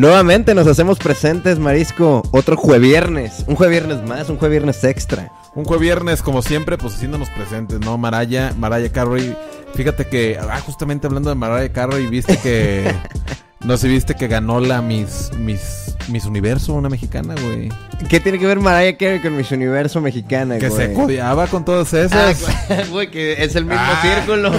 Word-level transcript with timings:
Nuevamente 0.00 0.54
nos 0.54 0.66
hacemos 0.66 0.98
presentes, 0.98 1.58
Marisco. 1.58 2.22
Otro 2.30 2.56
jueviernes. 2.56 3.44
Un 3.46 3.54
jueviernes 3.54 4.02
más, 4.02 4.30
un 4.30 4.38
jueviernes 4.38 4.82
extra. 4.82 5.30
Un 5.54 5.66
jueviernes, 5.66 6.22
como 6.22 6.40
siempre, 6.40 6.78
pues 6.78 6.94
haciéndonos 6.94 7.28
presentes, 7.28 7.80
¿no? 7.80 7.98
Maraya, 7.98 8.54
Maraya 8.56 8.90
Carey. 8.90 9.36
Fíjate 9.74 10.06
que, 10.06 10.38
ah, 10.40 10.58
justamente 10.64 11.06
hablando 11.06 11.28
de 11.28 11.36
Maraya 11.36 11.70
Carey, 11.70 12.06
viste 12.06 12.38
que. 12.38 12.90
no 13.64 13.76
sé, 13.76 13.88
viste 13.88 14.14
que 14.14 14.26
ganó 14.28 14.58
la 14.60 14.80
Miss, 14.80 15.30
Miss, 15.38 15.94
Miss 16.08 16.24
Universo, 16.24 16.72
una 16.74 16.88
mexicana, 16.88 17.34
güey. 17.42 17.68
¿Qué 18.08 18.18
tiene 18.18 18.38
que 18.38 18.46
ver 18.46 18.58
Mariah 18.58 18.96
Carey 18.96 19.20
con 19.20 19.36
Miss 19.36 19.50
Universo 19.52 20.00
mexicana, 20.00 20.58
Que 20.58 20.68
güey? 20.70 20.86
se 20.88 20.92
codiaba 20.94 21.46
con 21.46 21.64
todas 21.64 21.92
Ah, 21.92 22.30
esas. 22.30 22.90
güey, 22.90 23.10
que 23.10 23.42
es 23.44 23.54
el 23.56 23.66
mismo 23.66 23.80
Ah. 23.84 24.00
círculo. 24.02 24.50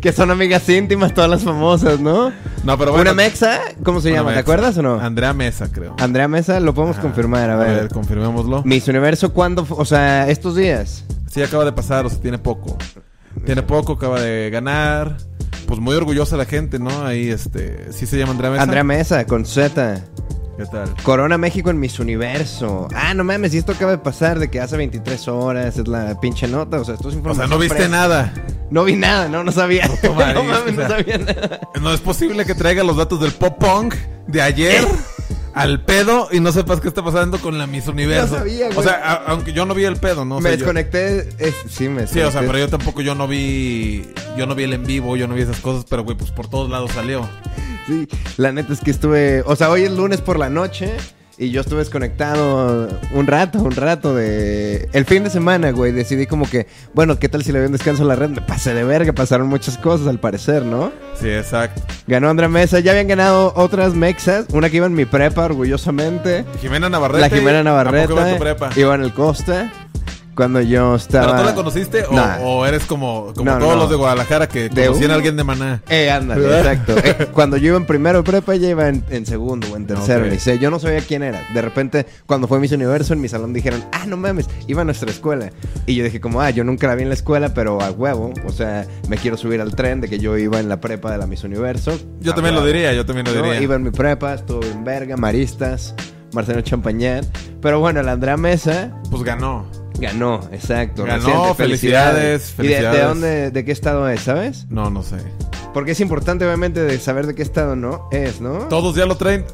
Que 0.00 0.12
son 0.12 0.30
amigas 0.32 0.68
íntimas 0.68 1.14
todas 1.14 1.30
las 1.30 1.44
famosas, 1.44 2.00
¿no? 2.00 2.32
no, 2.64 2.78
pero 2.78 2.90
bueno. 2.90 3.02
Una 3.02 3.14
mexa, 3.14 3.60
¿cómo 3.84 4.00
se 4.00 4.10
llama? 4.12 4.32
¿Te 4.34 4.40
acuerdas 4.40 4.76
o 4.78 4.82
no? 4.82 4.98
Andrea 5.00 5.32
Mesa, 5.32 5.70
creo. 5.72 5.94
Andrea 6.00 6.26
Mesa, 6.26 6.58
lo 6.58 6.74
podemos 6.74 6.96
Ajá. 6.96 7.02
confirmar, 7.06 7.48
a 7.50 7.56
ver. 7.56 7.88
confirmémoslo. 7.88 8.62
Miss 8.64 8.88
Universo, 8.88 9.32
¿cuándo? 9.32 9.64
O 9.70 9.84
sea, 9.84 10.28
estos 10.28 10.56
días. 10.56 11.04
Sí, 11.30 11.42
acaba 11.42 11.64
de 11.64 11.72
pasar, 11.72 12.04
o 12.06 12.10
sea, 12.10 12.18
tiene 12.20 12.38
poco. 12.38 12.76
Tiene 13.46 13.62
poco, 13.62 13.92
acaba 13.92 14.20
de 14.20 14.50
ganar. 14.50 15.16
Pues 15.68 15.80
muy 15.80 15.94
orgullosa 15.94 16.36
la 16.36 16.46
gente, 16.46 16.78
¿no? 16.78 17.04
Ahí, 17.06 17.28
este... 17.28 17.92
¿Sí 17.92 18.06
se 18.06 18.18
llama 18.18 18.32
Andrea 18.32 18.50
Mesa? 18.50 18.62
Andrea 18.62 18.84
Mesa, 18.84 19.26
con 19.26 19.44
Z. 19.44 20.02
¿Qué 20.56 20.64
tal? 20.66 20.92
Corona 21.04 21.38
México 21.38 21.70
en 21.70 21.78
Miss 21.78 22.00
Universo. 22.00 22.88
Ah, 22.94 23.14
no 23.14 23.22
mames, 23.22 23.54
y 23.54 23.58
esto 23.58 23.72
acaba 23.72 23.92
de 23.92 23.98
pasar 23.98 24.38
de 24.40 24.50
que 24.50 24.60
hace 24.60 24.76
23 24.76 25.28
horas 25.28 25.76
es 25.78 25.86
la 25.86 26.18
pinche 26.20 26.48
nota. 26.48 26.80
O 26.80 26.84
sea, 26.84 26.94
esto 26.94 27.10
es 27.10 27.14
O 27.14 27.18
información. 27.18 27.48
sea, 27.48 27.54
no 27.56 27.60
viste 27.60 27.76
fresca. 27.76 27.96
nada. 27.96 28.32
No 28.70 28.82
vi 28.84 28.96
nada, 28.96 29.28
no, 29.28 29.44
no 29.44 29.52
sabía. 29.52 29.86
No, 30.02 30.14
mames, 30.14 30.36
o 30.72 30.74
sea. 30.74 30.88
no 30.88 30.88
sabía 30.88 31.18
nada. 31.18 31.60
No 31.80 31.92
es 31.92 32.00
posible 32.00 32.44
que 32.44 32.54
traiga 32.54 32.82
los 32.82 32.96
datos 32.96 33.20
del 33.20 33.32
pop 33.32 33.56
punk 33.58 33.94
de 34.26 34.42
ayer 34.42 34.84
al 35.54 35.82
pedo 35.82 36.28
y 36.30 36.40
no 36.40 36.52
sepas 36.52 36.80
qué 36.80 36.88
está 36.88 37.02
pasando 37.02 37.38
con 37.38 37.58
la 37.58 37.66
Miss 37.66 37.88
Universo. 37.88 38.32
No 38.34 38.38
sabía, 38.38 38.66
güey. 38.66 38.78
O 38.78 38.82
sea, 38.82 38.92
a- 38.94 39.14
aunque 39.30 39.52
yo 39.52 39.64
no 39.66 39.74
vi 39.74 39.84
el 39.84 39.96
pedo, 39.96 40.24
¿no? 40.24 40.36
O 40.36 40.40
me 40.40 40.50
sea, 40.50 40.58
yo- 40.58 40.64
desconecté. 40.64 41.28
es- 41.38 41.54
sí, 41.68 41.88
me 41.88 42.02
Sí, 42.06 42.20
o 42.20 42.30
sea, 42.30 42.40
desconecté. 42.40 42.46
pero 42.46 42.58
yo 42.58 42.68
tampoco 42.68 43.00
yo 43.00 43.14
no 43.14 43.26
vi 43.28 44.04
yo 44.36 44.46
no 44.46 44.54
vi 44.54 44.64
el 44.64 44.72
en 44.72 44.84
vivo, 44.84 45.16
yo 45.16 45.26
no 45.26 45.34
vi 45.34 45.42
esas 45.42 45.60
cosas, 45.60 45.84
pero 45.88 46.04
güey, 46.04 46.16
pues 46.16 46.30
por 46.30 46.48
todos 46.48 46.70
lados 46.70 46.92
salió. 46.92 47.28
Sí, 47.86 48.06
la 48.36 48.52
neta 48.52 48.72
es 48.72 48.80
que 48.80 48.90
estuve. 48.90 49.42
O 49.46 49.56
sea, 49.56 49.70
hoy 49.70 49.82
es 49.84 49.90
lunes 49.92 50.20
por 50.20 50.38
la 50.38 50.48
noche. 50.50 50.92
Y 51.40 51.50
yo 51.50 51.60
estuve 51.60 51.78
desconectado 51.78 52.88
un 53.12 53.26
rato, 53.28 53.60
un 53.60 53.70
rato 53.70 54.12
de... 54.12 54.88
El 54.92 55.04
fin 55.04 55.22
de 55.22 55.30
semana, 55.30 55.70
güey, 55.70 55.92
decidí 55.92 56.26
como 56.26 56.50
que, 56.50 56.66
bueno, 56.94 57.20
¿qué 57.20 57.28
tal 57.28 57.44
si 57.44 57.52
le 57.52 57.60
doy 57.60 57.66
un 57.66 57.72
descanso 57.72 58.02
a 58.02 58.06
la 58.06 58.16
red? 58.16 58.30
Me 58.30 58.40
pasé 58.40 58.74
de 58.74 58.82
verga, 58.82 59.12
pasaron 59.12 59.46
muchas 59.46 59.78
cosas 59.78 60.08
al 60.08 60.18
parecer, 60.18 60.64
¿no? 60.64 60.90
Sí, 61.14 61.28
exacto. 61.28 61.80
Ganó 62.08 62.28
Andrea 62.28 62.48
Mesa, 62.48 62.80
ya 62.80 62.90
habían 62.90 63.06
ganado 63.06 63.52
otras 63.54 63.94
mexas, 63.94 64.46
una 64.52 64.68
que 64.68 64.78
iba 64.78 64.86
en 64.86 64.94
mi 64.94 65.04
prepa, 65.04 65.44
orgullosamente. 65.44 66.44
Jimena 66.60 66.88
Navarrete. 66.88 67.20
La 67.20 67.28
Jimena 67.28 67.60
¿a 67.60 67.62
poco 67.62 67.70
iba 67.70 67.84
Navarrete, 67.84 68.30
en 68.30 68.36
tu 68.36 68.42
prepa? 68.74 68.94
el 69.04 69.14
Costa, 69.14 69.72
cuando 70.38 70.60
yo 70.60 70.94
estaba... 70.94 71.26
¿Pero 71.32 71.38
tú 71.40 71.44
la 71.46 71.54
conociste 71.56 72.04
o, 72.04 72.12
Nah. 72.14 72.36
o 72.42 72.64
eres 72.64 72.84
como, 72.84 73.32
como 73.34 73.50
No, 73.50 73.58
todos 73.58 73.74
no. 73.74 73.80
los 73.80 73.90
de 73.90 73.96
Guadalajara 73.96 74.46
que 74.48 74.68
De 74.68 74.86
conocían 74.86 75.06
un- 75.06 75.10
a 75.10 75.14
alguien 75.16 75.36
de 75.36 75.42
Maná? 75.42 75.82
Eh, 75.88 76.08
ándale, 76.12 76.58
exacto. 76.58 76.94
Eh, 77.02 77.26
cuando 77.32 77.56
yo 77.56 77.66
iba 77.70 77.76
en 77.76 77.86
primero 77.86 78.18
de 78.18 78.22
prepa, 78.30 78.54
ella 78.54 78.68
iba 78.70 78.88
en, 78.88 79.02
en 79.10 79.26
segundo 79.26 79.66
o 79.72 79.76
en 79.76 79.88
tercero. 79.88 80.26
Ok. 80.26 80.30
ni 80.30 80.38
sé. 80.38 80.60
Yo 80.60 80.70
no 80.70 80.78
sabía 80.78 81.00
quién 81.00 81.24
era. 81.24 81.42
De 81.52 81.60
repente, 81.60 82.06
cuando 82.24 82.46
fue 82.46 82.60
Miss 82.60 82.70
Universo, 82.70 83.14
en 83.14 83.20
mi 83.20 83.28
salón 83.28 83.52
dijeron, 83.52 83.84
ah, 83.90 84.06
no 84.06 84.16
mames, 84.16 84.48
iba 84.68 84.82
a 84.82 84.84
nuestra 84.84 85.10
escuela. 85.10 85.50
Y 85.86 85.96
yo 85.96 86.04
dije, 86.04 86.20
como, 86.20 86.40
ah, 86.40 86.50
yo 86.50 86.62
nunca 86.62 86.86
la 86.86 86.94
vi 86.94 87.02
en 87.02 87.08
la 87.08 87.14
escuela, 87.14 87.52
pero 87.52 87.82
a 87.82 87.90
huevo. 87.90 88.32
O 88.46 88.52
sea, 88.52 88.86
me 89.08 89.16
quiero 89.16 89.36
subir 89.36 89.60
al 89.60 89.74
tren 89.74 90.00
de 90.00 90.08
que 90.08 90.20
yo 90.20 90.38
iba 90.38 90.60
en 90.60 90.68
la 90.68 90.80
prepa 90.80 91.10
de 91.10 91.18
la 91.18 91.26
Miss 91.26 91.42
Universo. 91.42 91.98
Yo 92.20 92.32
también 92.34 92.54
lo 92.54 92.64
diría, 92.64 92.92
yo 92.92 93.04
también 93.04 93.26
lo 93.26 93.34
¿no? 93.34 93.42
diría. 93.42 93.60
Iba 93.60 93.74
en 93.74 93.82
mi 93.82 93.90
prepa, 93.90 94.34
estuve 94.34 94.70
en 94.70 94.84
Verga, 94.84 95.16
Maristas, 95.16 95.96
Marcelo 96.32 96.60
Champañán. 96.60 97.26
Pero 97.60 97.80
bueno, 97.80 98.00
la 98.04 98.12
Andrea 98.12 98.36
Mesa 98.36 98.92
Pues 99.10 99.24
ganó. 99.24 99.66
Ganó, 99.98 100.40
exacto. 100.52 101.04
Ganó, 101.04 101.24
reciente, 101.26 101.54
felicidades, 101.54 102.54
¿Y 102.58 102.62
de- 102.62 102.68
de, 102.68 102.74
felicidades. 102.74 103.04
dónde, 103.08 103.50
de 103.50 103.64
qué 103.64 103.72
estado 103.72 104.08
es, 104.08 104.20
sabes? 104.20 104.66
No, 104.70 104.90
no 104.90 105.02
sé. 105.02 105.16
Porque 105.74 105.92
es 105.92 106.00
importante, 106.00 106.44
obviamente, 106.46 106.82
de 106.82 106.98
saber 106.98 107.26
de 107.26 107.34
qué 107.34 107.42
estado 107.42 107.76
no 107.76 108.08
es, 108.10 108.40
¿no? 108.40 108.60
Todos 108.68 108.94
ya 108.96 109.06
lo 109.06 109.16
traen 109.16 109.44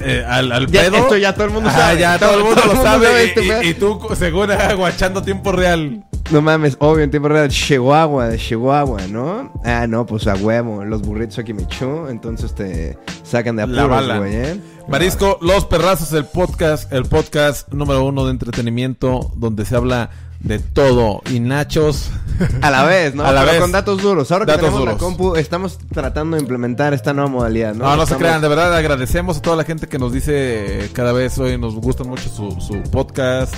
eh, 0.00 0.24
al, 0.26 0.50
al 0.52 0.66
Ya, 0.68 0.82
pedo. 0.82 0.96
esto 0.96 1.16
ya 1.16 1.34
todo 1.34 1.44
el 1.44 1.50
mundo 1.50 1.68
Ah, 1.72 1.76
sabe. 1.78 2.00
ya 2.00 2.18
Todo- 2.18 2.30
todo, 2.30 2.38
el 2.38 2.44
mundo 2.44 2.60
todo 2.62 2.66
lo 2.66 2.72
el 2.72 2.76
mundo 2.78 2.90
sabe. 2.90 3.06
sabe 3.06 3.24
y- 3.24 3.28
este 3.58 3.66
y, 3.66 3.70
y 3.70 3.74
tú, 3.74 4.00
según 4.18 4.50
aguachando 4.52 5.22
tiempo 5.22 5.52
real. 5.52 6.04
No 6.30 6.40
mames, 6.40 6.76
obvio, 6.78 7.02
en 7.02 7.10
tiempo 7.10 7.28
real, 7.28 7.48
Chihuahua, 7.48 8.28
de 8.28 8.38
Chihuahua, 8.38 9.00
¿no? 9.08 9.52
Ah, 9.64 9.88
no, 9.88 10.06
pues 10.06 10.28
a 10.28 10.34
huevo, 10.36 10.84
los 10.84 11.02
burritos 11.02 11.40
aquí 11.40 11.52
me 11.52 11.62
echó, 11.62 12.08
entonces 12.08 12.54
te 12.54 12.96
sacan 13.24 13.56
de 13.56 13.66
La 13.66 13.82
apuros, 13.82 14.18
güey, 14.18 14.36
¿eh? 14.36 14.60
Marisco, 14.88 15.38
Los 15.40 15.64
Perrazos, 15.64 16.12
el 16.12 16.26
podcast, 16.26 16.92
el 16.92 17.04
podcast 17.06 17.68
número 17.72 18.04
uno 18.04 18.26
de 18.26 18.30
entretenimiento, 18.30 19.32
donde 19.36 19.64
se 19.64 19.74
habla 19.74 20.10
de 20.38 20.60
todo 20.60 21.20
y 21.32 21.40
nachos. 21.40 22.10
A 22.62 22.70
la 22.70 22.84
vez, 22.84 23.12
¿no? 23.14 23.24
A 23.26 23.32
la 23.32 23.40
Pero 23.40 23.52
vez. 23.52 23.60
con 23.60 23.72
datos 23.72 24.00
duros. 24.00 24.30
Ahora 24.30 24.46
que 24.46 24.52
Datos 24.52 24.66
tenemos 24.66 24.84
la 24.86 24.92
duros. 24.92 25.02
compu, 25.04 25.34
estamos 25.34 25.78
tratando 25.92 26.36
de 26.36 26.42
implementar 26.42 26.94
esta 26.94 27.12
nueva 27.12 27.28
modalidad, 27.28 27.74
¿no? 27.74 27.84
No, 27.86 27.96
no, 27.96 28.06
se 28.06 28.14
crean, 28.14 28.40
de 28.40 28.46
verdad 28.48 28.72
agradecemos 28.74 29.38
a 29.38 29.42
toda 29.42 29.56
la 29.56 29.64
gente 29.64 29.88
que 29.88 29.98
nos 29.98 30.12
dice 30.12 30.84
eh, 30.84 30.90
cada 30.92 31.12
vez 31.12 31.36
hoy, 31.38 31.58
nos 31.58 31.74
gusta 31.74 32.04
mucho 32.04 32.28
su, 32.30 32.52
su 32.60 32.80
podcast. 32.90 33.52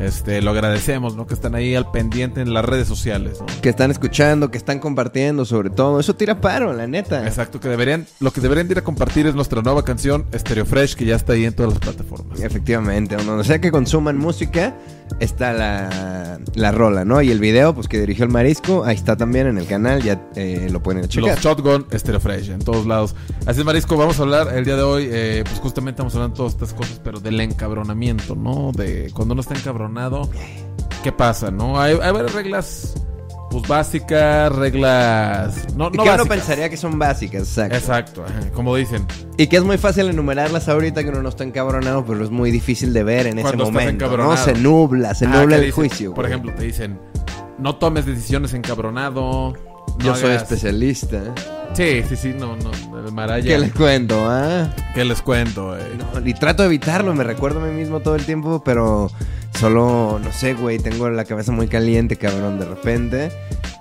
Este, 0.00 0.42
lo 0.42 0.50
agradecemos, 0.50 1.16
¿no? 1.16 1.26
Que 1.26 1.34
están 1.34 1.54
ahí 1.54 1.74
al 1.74 1.90
pendiente 1.90 2.40
en 2.40 2.52
las 2.52 2.64
redes 2.64 2.86
sociales, 2.86 3.40
¿no? 3.40 3.46
Que 3.62 3.68
están 3.68 3.90
escuchando, 3.90 4.50
que 4.50 4.58
están 4.58 4.78
compartiendo, 4.78 5.44
sobre 5.44 5.70
todo. 5.70 6.00
Eso 6.00 6.14
tira 6.14 6.40
paro, 6.40 6.72
la 6.72 6.86
neta. 6.86 7.26
Exacto, 7.26 7.60
que 7.60 7.68
deberían, 7.68 8.06
lo 8.20 8.32
que 8.32 8.40
deberían 8.40 8.68
de 8.68 8.72
ir 8.72 8.78
a 8.78 8.84
compartir 8.84 9.26
es 9.26 9.34
nuestra 9.34 9.62
nueva 9.62 9.84
canción 9.84 10.26
Stereo 10.34 10.66
Fresh, 10.66 10.94
que 10.94 11.04
ya 11.04 11.16
está 11.16 11.32
ahí 11.32 11.44
en 11.44 11.54
todas 11.54 11.72
las 11.72 11.80
plataformas. 11.80 12.40
Efectivamente, 12.40 13.16
donde 13.16 13.44
sea 13.44 13.60
que 13.60 13.70
consuman 13.70 14.18
música, 14.18 14.76
está 15.20 15.52
la, 15.52 16.38
la 16.54 16.72
rola, 16.72 17.04
¿no? 17.04 17.22
Y 17.22 17.30
el 17.30 17.40
video, 17.40 17.74
pues 17.74 17.88
que 17.88 18.00
dirigió 18.00 18.24
el 18.24 18.30
Marisco, 18.30 18.84
ahí 18.84 18.96
está 18.96 19.16
también 19.16 19.46
en 19.46 19.58
el 19.58 19.66
canal, 19.66 20.02
ya 20.02 20.28
eh, 20.34 20.68
lo 20.70 20.82
pueden 20.82 21.06
checar. 21.08 21.30
Los 21.30 21.40
Shotgun, 21.40 21.86
Stereo 21.92 22.20
Fresh, 22.20 22.50
en 22.50 22.60
todos 22.60 22.86
lados. 22.86 23.14
Así 23.46 23.60
es, 23.60 23.66
Marisco, 23.66 23.96
vamos 23.96 24.18
a 24.18 24.22
hablar 24.22 24.54
el 24.54 24.64
día 24.64 24.76
de 24.76 24.82
hoy, 24.82 25.08
eh, 25.10 25.42
pues 25.46 25.58
justamente 25.60 26.02
vamos 26.02 26.14
a 26.14 26.18
hablar 26.18 26.30
de 26.30 26.36
todas 26.36 26.52
estas 26.52 26.74
cosas, 26.74 27.00
pero 27.02 27.20
del 27.20 27.40
encabronamiento, 27.40 28.34
¿no? 28.34 28.72
De 28.72 29.10
cuando 29.14 29.32
uno 29.32 29.40
está 29.40 29.54
encabronado, 29.54 29.85
¿qué 31.02 31.12
pasa, 31.12 31.50
no? 31.50 31.80
Hay, 31.80 31.92
hay 32.02 32.12
varias 32.12 32.32
reglas, 32.34 32.94
pues 33.50 33.66
básicas, 33.68 34.52
reglas... 34.54 35.66
No, 35.76 35.90
no 35.90 36.02
que 36.04 36.10
uno 36.10 36.26
pensaría 36.26 36.68
que 36.68 36.76
son 36.76 36.98
básicas, 36.98 37.42
exacto. 37.42 37.76
Exacto, 37.76 38.24
como 38.54 38.74
dicen. 38.76 39.06
Y 39.36 39.46
que 39.46 39.56
es 39.56 39.64
muy 39.64 39.78
fácil 39.78 40.08
enumerarlas 40.08 40.68
ahorita 40.68 41.02
que 41.02 41.10
uno 41.10 41.22
no 41.22 41.28
está 41.28 41.44
encabronado, 41.44 42.04
pero 42.04 42.24
es 42.24 42.30
muy 42.30 42.50
difícil 42.50 42.92
de 42.92 43.04
ver 43.04 43.26
en 43.26 43.34
ese 43.38 43.42
Cuando 43.42 43.64
estás 43.64 43.74
momento. 43.74 44.16
¿no? 44.16 44.36
Se 44.36 44.54
nubla, 44.54 45.14
se 45.14 45.26
Ah, 45.26 45.28
nubla 45.42 45.56
el 45.56 45.62
dicen, 45.62 45.74
juicio. 45.74 46.14
Por 46.14 46.24
güey. 46.24 46.32
ejemplo, 46.32 46.52
te 46.54 46.64
dicen, 46.64 46.98
no 47.58 47.76
tomes 47.76 48.06
decisiones 48.06 48.52
encabronado. 48.54 49.54
No 49.98 50.04
yo 50.04 50.14
soy 50.16 50.32
especialista. 50.34 51.22
Sí, 51.74 52.02
sí, 52.08 52.16
sí, 52.16 52.34
no, 52.38 52.56
no, 52.56 52.70
el 52.98 53.12
Maraya. 53.12 53.46
¿Qué 53.46 53.58
les 53.58 53.72
cuento, 53.72 54.24
ah? 54.26 54.74
¿Qué 54.94 55.04
les 55.04 55.20
cuento? 55.20 55.76
eh? 55.76 55.82
No, 56.14 56.26
y 56.26 56.32
trato 56.32 56.62
de 56.62 56.68
evitarlo, 56.68 57.14
me 57.14 57.22
recuerdo 57.24 57.60
a 57.60 57.66
mí 57.66 57.72
mismo 57.72 58.00
todo 58.00 58.14
el 58.16 58.24
tiempo, 58.24 58.62
pero 58.64 59.10
solo, 59.58 60.18
no 60.22 60.32
sé, 60.32 60.54
güey, 60.54 60.78
tengo 60.78 61.10
la 61.10 61.24
cabeza 61.24 61.52
muy 61.52 61.68
caliente, 61.68 62.16
cabrón, 62.16 62.58
de 62.58 62.64
repente. 62.64 63.30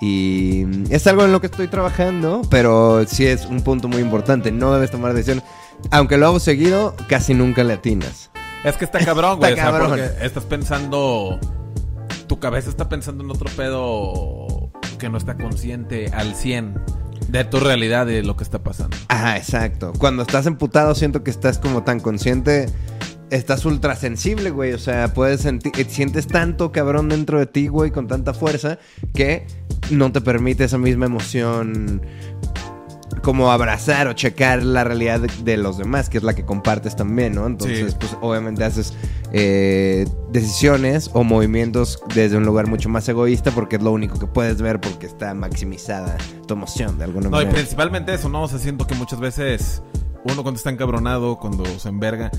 Y 0.01 0.66
es 0.89 1.07
algo 1.07 1.23
en 1.23 1.31
lo 1.31 1.39
que 1.39 1.47
estoy 1.47 1.67
trabajando, 1.67 2.41
pero 2.49 3.05
sí 3.07 3.25
es 3.25 3.45
un 3.45 3.61
punto 3.61 3.87
muy 3.87 4.01
importante, 4.01 4.51
no 4.51 4.73
debes 4.73 4.91
tomar 4.91 5.13
decisiones. 5.13 5.43
Aunque 5.91 6.17
lo 6.17 6.25
hago 6.27 6.39
seguido, 6.39 6.95
casi 7.07 7.33
nunca 7.33 7.63
le 7.63 7.73
atinas. 7.73 8.29
Es 8.66 8.75
que 8.75 8.85
está 8.85 8.99
cabrón, 8.99 9.37
güey. 9.39 9.53
Está 9.53 9.69
o 9.69 9.77
sea, 9.77 9.87
porque 9.87 10.25
estás 10.25 10.43
pensando. 10.43 11.39
Tu 12.27 12.39
cabeza 12.39 12.69
está 12.69 12.89
pensando 12.89 13.23
en 13.23 13.29
otro 13.29 13.47
pedo 13.55 14.65
que 15.05 15.09
no 15.11 15.19
está 15.19 15.38
consciente 15.38 16.07
al 16.16 16.33
100 16.33 16.81
de 17.28 17.43
tu 17.43 17.59
realidad 17.59 18.07
de 18.07 18.23
lo 18.23 18.35
que 18.35 18.43
está 18.43 18.63
pasando. 18.63 18.97
Ajá, 19.07 19.37
exacto. 19.37 19.93
Cuando 19.99 20.23
estás 20.23 20.47
emputado, 20.47 20.96
siento 20.96 21.23
que 21.23 21.29
estás 21.29 21.59
como 21.59 21.84
tan 21.84 21.99
consciente. 21.99 22.66
Estás 23.29 23.66
ultra 23.66 23.96
sensible, 23.96 24.49
güey. 24.49 24.73
O 24.73 24.79
sea, 24.79 25.13
puedes 25.13 25.41
sentir. 25.41 25.73
Sientes 25.90 26.25
tanto 26.25 26.72
cabrón 26.72 27.09
dentro 27.09 27.37
de 27.37 27.46
ti, 27.46 27.67
güey, 27.67 27.91
con 27.91 28.07
tanta 28.07 28.34
fuerza, 28.34 28.79
que 29.13 29.46
no 29.91 30.11
te 30.11 30.22
permite 30.22 30.63
esa 30.63 30.79
misma 30.79 31.05
emoción. 31.05 32.01
Como 33.25 33.51
abrazar 33.51 34.07
o 34.07 34.13
checar 34.13 34.61
la 34.61 34.83
realidad 34.83 35.19
de, 35.19 35.29
de 35.43 35.57
los 35.57 35.79
demás, 35.79 36.09
que 36.09 36.19
es 36.19 36.23
la 36.23 36.35
que 36.35 36.45
compartes 36.45 36.95
también, 36.95 37.33
¿no? 37.33 37.47
Entonces, 37.47 37.91
Sí. 37.91 37.97
pues 37.99 38.16
obviamente 38.22 38.63
haces 38.63 38.93
eh, 39.33 40.07
decisiones 40.31 41.09
o 41.13 41.23
movimientos 41.23 41.99
desde 42.13 42.37
un 42.37 42.45
lugar 42.45 42.67
mucho 42.67 42.87
más 42.87 43.09
egoísta 43.09 43.49
porque 43.49 43.77
es 43.77 43.81
lo 43.81 43.91
único 43.91 44.19
que 44.19 44.27
puedes 44.27 44.61
ver 44.61 44.79
porque 44.79 45.07
está 45.07 45.33
maximizada 45.33 46.16
tu 46.47 46.53
emoción 46.53 46.99
de 46.99 47.05
alguna 47.05 47.29
No, 47.29 47.37
y 47.41 47.45
manera. 47.45 47.55
principalmente 47.55 48.13
eso, 48.13 48.29
¿no? 48.29 48.43
O 48.43 48.47
sea, 48.47 48.59
siento 48.59 48.85
que 48.85 48.93
muchas 48.93 49.19
veces 49.19 49.81
uno 50.23 50.43
cuando 50.43 50.57
está 50.59 50.69
encabronado, 50.69 51.37
cuando 51.39 51.66
se 51.79 51.89
enverga, 51.89 52.29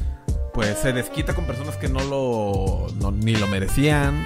pues 0.55 0.79
se 0.81 0.93
desquita 0.93 1.35
con 1.35 1.45
personas 1.47 1.77
que 1.77 1.89
no 1.89 2.01
lo. 2.05 2.87
no- 3.01 3.11
ni 3.11 3.35
lo 3.35 3.49
merecían. 3.49 4.25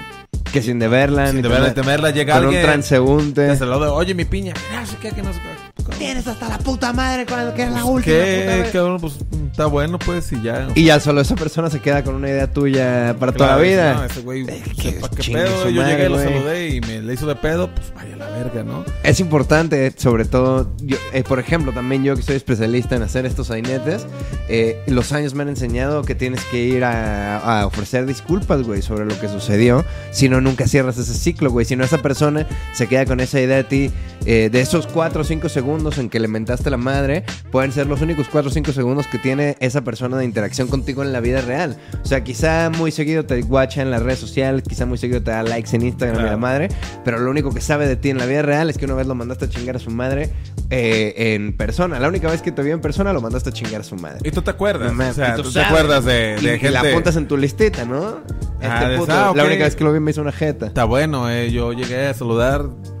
Que 0.53 0.61
sin 0.61 0.79
deberla, 0.79 1.27
Sin 1.27 1.37
ni 1.37 1.41
deberla, 1.41 1.69
temer- 1.69 1.73
temerla, 1.73 2.11
llega 2.11 2.33
con 2.35 2.41
un 2.43 2.47
alguien. 2.49 2.63
transeúnte. 2.65 3.41
desde 3.41 3.63
el 3.63 3.69
lado 3.71 3.85
de, 3.85 3.89
oye, 3.91 4.13
mi 4.13 4.25
piña, 4.25 4.53
no 4.53 4.99
qué, 5.01 5.11
que 5.11 5.23
no 5.23 5.33
sé 5.33 5.39
qué. 5.39 5.60
Tienes 5.97 6.27
hasta 6.27 6.49
la 6.49 6.57
puta 6.57 6.93
madre 6.93 7.25
cuando 7.25 7.53
que 7.53 7.63
es 7.63 7.69
la 7.71 7.81
Pues, 7.81 7.85
última 7.93 8.15
¿Qué, 8.17 8.41
puta 8.45 8.55
vez. 8.57 8.71
cabrón? 8.71 9.01
Pues 9.01 9.13
está 9.51 9.65
bueno, 9.65 9.99
pues, 9.99 10.31
y 10.31 10.41
ya. 10.41 10.67
Y 10.75 10.85
ya 10.85 10.99
solo 10.99 11.21
esa 11.21 11.35
persona 11.35 11.69
se 11.69 11.79
queda 11.79 12.03
con 12.03 12.15
una 12.15 12.29
idea 12.29 12.51
tuya 12.51 13.15
para 13.19 13.31
toda 13.31 13.51
la 13.51 13.55
Claro, 13.57 13.61
vida. 13.69 13.93
No, 13.95 14.03
ese 14.05 14.21
güey, 14.21 14.41
Eh, 14.47 14.63
que 14.79 14.91
sepa 14.93 15.09
qué 15.09 15.31
pedo. 15.31 15.69
Yo 15.69 15.81
madre, 15.81 15.95
llegué, 15.97 16.09
lo 16.09 16.17
saludé 16.19 16.69
y 16.75 16.81
me 16.81 17.01
le 17.01 17.13
hizo 17.13 17.25
de 17.27 17.35
pedo, 17.35 17.69
pues 17.73 17.91
vaya 17.95 18.15
a 18.15 18.17
la 18.17 18.29
verga, 18.29 18.63
¿no? 18.63 18.83
Es 19.03 19.19
importante, 19.19 19.93
sobre 19.97 20.25
todo, 20.25 20.71
yo- 20.81 20.97
eh, 21.13 21.23
por 21.23 21.39
ejemplo, 21.39 21.71
también 21.73 22.03
yo 22.03 22.15
que 22.15 22.21
soy 22.21 22.35
especialista 22.35 22.95
en 22.95 23.03
hacer 23.03 23.25
estos 23.25 23.47
sainetes, 23.47 24.05
eh, 24.49 24.81
los 24.87 25.11
años 25.11 25.33
me 25.33 25.43
han 25.43 25.49
enseñado 25.49 26.03
que 26.03 26.15
tienes 26.15 26.43
que 26.45 26.59
ir 26.63 26.83
a, 26.83 27.37
a 27.61 27.65
ofrecer 27.65 28.05
disculpas, 28.05 28.63
güey, 28.63 28.81
sobre 28.81 29.05
lo 29.05 29.19
que 29.19 29.27
sucedió. 29.27 29.85
Si 30.11 30.29
no, 30.29 30.41
nunca 30.41 30.67
cierras 30.67 30.97
ese 30.97 31.13
ciclo, 31.13 31.51
güey. 31.51 31.65
Si 31.65 31.75
no, 31.75 31.83
esa 31.83 31.99
persona 32.01 32.47
se 32.73 32.87
queda 32.87 33.05
con 33.05 33.19
esa 33.19 33.39
idea 33.39 33.57
de 33.57 33.63
ti, 33.63 33.91
eh, 34.25 34.49
de 34.51 34.61
esos 34.61 34.87
4 34.87 35.21
o 35.21 35.23
5 35.23 35.49
segundos 35.49 35.70
en 35.71 36.09
que 36.09 36.19
le 36.19 36.27
mentaste 36.27 36.69
la 36.69 36.77
madre, 36.77 37.23
pueden 37.51 37.71
ser 37.71 37.87
los 37.87 38.01
únicos 38.01 38.27
4 38.29 38.49
o 38.49 38.53
5 38.53 38.71
segundos 38.73 39.07
que 39.07 39.17
tiene 39.17 39.55
esa 39.61 39.81
persona 39.81 40.17
de 40.17 40.25
interacción 40.25 40.67
contigo 40.67 41.01
en 41.01 41.13
la 41.13 41.21
vida 41.21 41.39
real. 41.41 41.77
O 42.03 42.05
sea, 42.05 42.23
quizá 42.23 42.69
muy 42.69 42.91
seguido 42.91 43.25
te 43.25 43.41
guacha 43.41 43.81
en 43.81 43.89
las 43.89 44.01
redes 44.03 44.19
sociales, 44.19 44.63
quizá 44.67 44.85
muy 44.85 44.97
seguido 44.97 45.21
te 45.23 45.31
da 45.31 45.43
likes 45.43 45.73
en 45.75 45.83
Instagram 45.83 46.15
y 46.15 46.19
Claro. 46.19 46.31
la 46.31 46.37
madre, 46.37 46.67
pero 47.05 47.19
lo 47.19 47.31
único 47.31 47.51
que 47.53 47.61
sabe 47.61 47.87
de 47.87 47.95
ti 47.95 48.09
en 48.09 48.17
la 48.17 48.25
vida 48.25 48.41
real 48.41 48.69
es 48.69 48.77
que 48.77 48.85
una 48.85 48.95
vez 48.95 49.07
lo 49.07 49.15
mandaste 49.15 49.45
a 49.45 49.49
chingar 49.49 49.77
a 49.77 49.79
su 49.79 49.89
madre 49.91 50.29
eh, 50.69 51.33
en 51.35 51.53
persona. 51.55 51.99
La 51.99 52.07
única 52.09 52.29
vez 52.29 52.41
que 52.41 52.51
te 52.51 52.61
vio 52.63 52.73
en 52.73 52.81
persona 52.81 53.13
lo 53.13 53.21
mandaste 53.21 53.49
a 53.49 53.53
chingar 53.53 53.81
a 53.81 53.83
su 53.83 53.95
madre. 53.95 54.19
Y 54.23 54.31
tú 54.31 54.41
te 54.41 54.51
acuerdas, 54.51 54.93
No 54.93 55.07
o 55.09 55.13
sea, 55.13 55.37
y 55.37 55.41
tú, 55.41 55.51
te 55.51 55.61
acuerdas 55.61 56.03
de, 56.05 56.35
Y- 56.39 56.45
de 56.45 56.55
y 56.55 56.59
gente... 56.59 56.71
la 56.71 56.81
apuntas 56.81 57.15
en 57.15 57.27
tu 57.27 57.37
listita, 57.37 57.85
¿no? 57.85 58.19
Este 58.61 58.67
Ah, 58.67 58.93
puto, 58.97 59.11
ah, 59.11 59.31
ok. 59.31 59.37
La 59.37 59.45
única 59.45 59.63
vez 59.63 59.75
que 59.75 59.83
lo 59.83 59.91
vi 59.91 59.99
me 59.99 60.11
hizo 60.11 60.21
una 60.21 60.31
jeta. 60.31 60.67
Está 60.67 60.83
bueno, 60.83 61.29
eh, 61.31 61.49
yo 61.51 61.73
llegué 61.73 62.07
a 62.07 62.13
saludar 62.13 62.65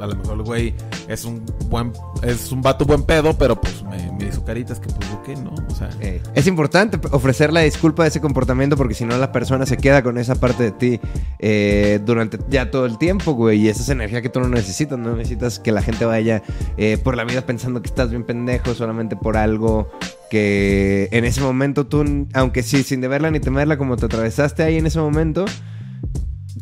a 0.00 0.06
lo 0.06 0.16
mejor 0.16 0.38
el 0.38 0.42
güey 0.42 0.74
es 1.08 1.24
un 1.24 1.44
buen, 1.68 1.92
es 2.22 2.52
un 2.52 2.62
vato 2.62 2.84
buen 2.84 3.02
pedo, 3.02 3.36
pero 3.36 3.60
pues 3.60 3.82
me, 3.82 4.26
hizo 4.26 4.44
caritas 4.44 4.78
que 4.78 4.88
pues 4.88 5.10
yo 5.10 5.22
qué, 5.22 5.36
¿no? 5.36 5.54
O 5.68 5.74
sea... 5.74 5.90
Eh, 6.00 6.20
es 6.34 6.46
importante 6.46 6.98
ofrecer 7.10 7.52
la 7.52 7.60
disculpa 7.60 8.02
de 8.02 8.10
ese 8.10 8.20
comportamiento 8.20 8.76
porque 8.76 8.94
si 8.94 9.04
no 9.04 9.16
la 9.16 9.32
persona 9.32 9.66
se 9.66 9.76
queda 9.76 10.02
con 10.02 10.18
esa 10.18 10.34
parte 10.34 10.64
de 10.64 10.70
ti 10.72 11.00
eh, 11.38 12.00
durante 12.04 12.38
ya 12.48 12.70
todo 12.70 12.86
el 12.86 12.98
tiempo, 12.98 13.32
güey. 13.32 13.60
Y 13.60 13.68
esa 13.68 13.82
es 13.82 13.88
energía 13.88 14.22
que 14.22 14.28
tú 14.28 14.40
no 14.40 14.48
necesitas. 14.48 14.98
No 14.98 15.16
necesitas 15.16 15.58
que 15.58 15.72
la 15.72 15.82
gente 15.82 16.04
vaya 16.04 16.42
eh, 16.76 16.98
por 17.02 17.16
la 17.16 17.24
vida 17.24 17.42
pensando 17.42 17.80
que 17.82 17.88
estás 17.88 18.10
bien 18.10 18.24
pendejo 18.24 18.74
solamente 18.74 19.16
por 19.16 19.36
algo 19.36 19.90
que 20.30 21.08
en 21.12 21.24
ese 21.24 21.40
momento 21.40 21.86
tú, 21.86 22.26
aunque 22.34 22.62
sí, 22.62 22.82
sin 22.82 23.00
deberla 23.00 23.30
ni 23.30 23.40
temerla, 23.40 23.78
como 23.78 23.96
te 23.96 24.06
atravesaste 24.06 24.62
ahí 24.62 24.76
en 24.76 24.86
ese 24.86 24.98
momento, 24.98 25.46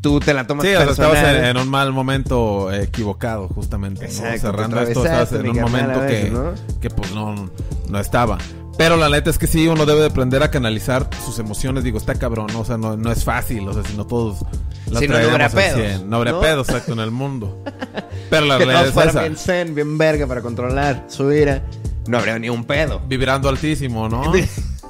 tú 0.07 0.21
te 0.21 0.33
la 0.33 0.47
tomas 0.47 0.65
Sí, 0.65 0.73
o 0.73 0.77
sea, 0.77 0.87
personal. 0.87 1.17
estabas 1.17 1.37
en, 1.37 1.45
en 1.45 1.57
un 1.57 1.69
mal 1.69 1.93
momento 1.93 2.73
eh, 2.73 2.85
equivocado, 2.85 3.49
justamente. 3.49 4.07
¿no? 4.07 4.39
Cerrando 4.39 4.81
esto, 4.81 5.05
estabas 5.05 5.33
en 5.33 5.49
un 5.49 5.61
momento 5.61 6.07
que, 6.07 6.31
¿no? 6.31 6.53
que 6.81 6.91
pues 6.91 7.13
no, 7.13 7.51
no 7.89 7.99
estaba. 7.99 8.39
Pero 8.79 8.97
la 8.97 9.09
neta 9.09 9.31
es 9.31 9.39
que 9.39 9.47
sí, 9.47 9.67
uno 9.67 9.85
debe 9.87 10.01
de 10.01 10.07
aprender 10.07 10.43
a 10.43 10.51
canalizar 10.51 11.09
sus 11.25 11.39
emociones. 11.39 11.83
Digo, 11.83 11.99
está 11.99 12.15
cabrón, 12.15 12.49
¿no? 12.53 12.61
O 12.61 12.65
sea, 12.65 12.77
no, 12.77 12.97
no 12.97 13.11
es 13.11 13.25
fácil. 13.25 13.67
O 13.67 13.73
sea, 13.73 13.83
si 13.83 13.97
no 13.97 14.07
todos 14.07 14.45
la 14.91 15.01
Si 15.01 15.09
no, 15.09 15.15
no 15.19 15.45
al 15.45 15.51
pedos, 15.51 15.81
100. 15.81 16.11
No 16.11 16.17
habría 16.17 16.35
¿no? 16.35 16.41
pedos, 16.41 16.69
exacto, 16.69 16.93
en 16.93 17.01
el 17.01 17.11
mundo. 17.11 17.65
Pero 18.31 18.47
la 18.47 18.59
realidad 18.59 18.87
es 18.87 18.97
esa. 18.97 19.21
bien 19.23 19.37
zen, 19.37 19.75
bien 19.75 19.99
verga 19.99 20.27
para 20.27 20.43
controlar 20.43 21.07
su 21.09 21.33
ira. 21.33 21.63
No 22.07 22.19
habría 22.19 22.39
ni 22.39 22.49
un 22.49 22.65
pedo. 22.65 23.01
Vibrando 23.09 23.49
altísimo, 23.49 24.09
¿no? 24.09 24.31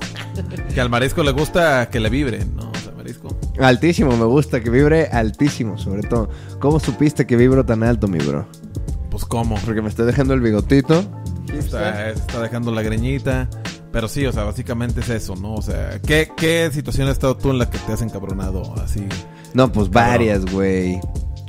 que 0.75 0.81
al 0.81 0.91
marisco 0.91 1.23
le 1.23 1.31
gusta 1.31 1.89
que 1.89 2.01
le 2.01 2.11
vibren, 2.11 2.57
¿no? 2.57 2.76
Altísimo, 3.59 4.17
me 4.17 4.25
gusta 4.25 4.61
que 4.61 4.71
vibre 4.71 5.07
altísimo, 5.07 5.79
sobre 5.79 6.03
todo. 6.03 6.29
¿Cómo 6.61 6.79
supiste 6.79 7.27
que 7.27 7.37
vibro 7.37 7.65
tan 7.65 7.83
alto, 7.83 8.09
mi 8.09 8.19
bro? 8.19 8.47
Pues 9.11 9.25
cómo. 9.25 9.57
Porque 9.65 9.83
me 9.83 9.89
estoy 9.89 10.07
dejando 10.07 10.35
el 10.35 10.41
bigotito. 10.41 11.05
Está, 11.53 12.11
está 12.11 12.41
dejando 12.41 12.71
la 12.73 12.83
greñita. 12.83 13.49
Pero 13.93 14.09
sí, 14.09 14.27
o 14.27 14.33
sea, 14.33 14.45
básicamente 14.45 15.01
es 15.01 15.09
eso, 15.09 15.37
¿no? 15.37 15.55
O 15.55 15.63
sea, 15.63 15.99
¿qué, 16.07 16.31
qué 16.37 16.69
situación 16.71 17.09
has 17.09 17.15
estado 17.15 17.37
tú 17.37 17.51
en 17.51 17.59
la 17.59 17.71
que 17.71 17.79
te 17.79 17.93
has 17.93 18.03
encabronado 18.03 18.75
así? 18.83 19.07
No, 19.55 19.73
pues 19.73 19.89
varias, 19.89 20.45
güey. 20.45 21.01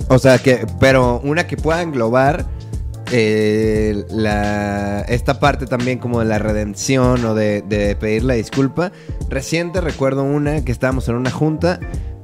O 0.07 0.18
sea, 0.18 0.38
que, 0.38 0.65
pero 0.80 1.19
una 1.25 1.45
que 1.45 1.57
pueda 1.57 1.81
englobar 1.81 2.45
eh, 3.12 4.06
esta 5.07 5.39
parte 5.39 5.65
también 5.65 6.00
como 6.00 6.19
de 6.19 6.25
la 6.25 6.39
redención 6.39 7.24
o 7.25 7.36
de, 7.36 7.98
pedir 8.00 8.24
la 8.24 8.33
disculpa. 8.33 8.92
Reciente 9.30 9.81
recuerdo 9.81 10.24
una 10.24 10.63
que 10.63 10.71
estábamos 10.71 11.07
en 11.09 11.15
una 11.15 11.31
junta 11.31 11.80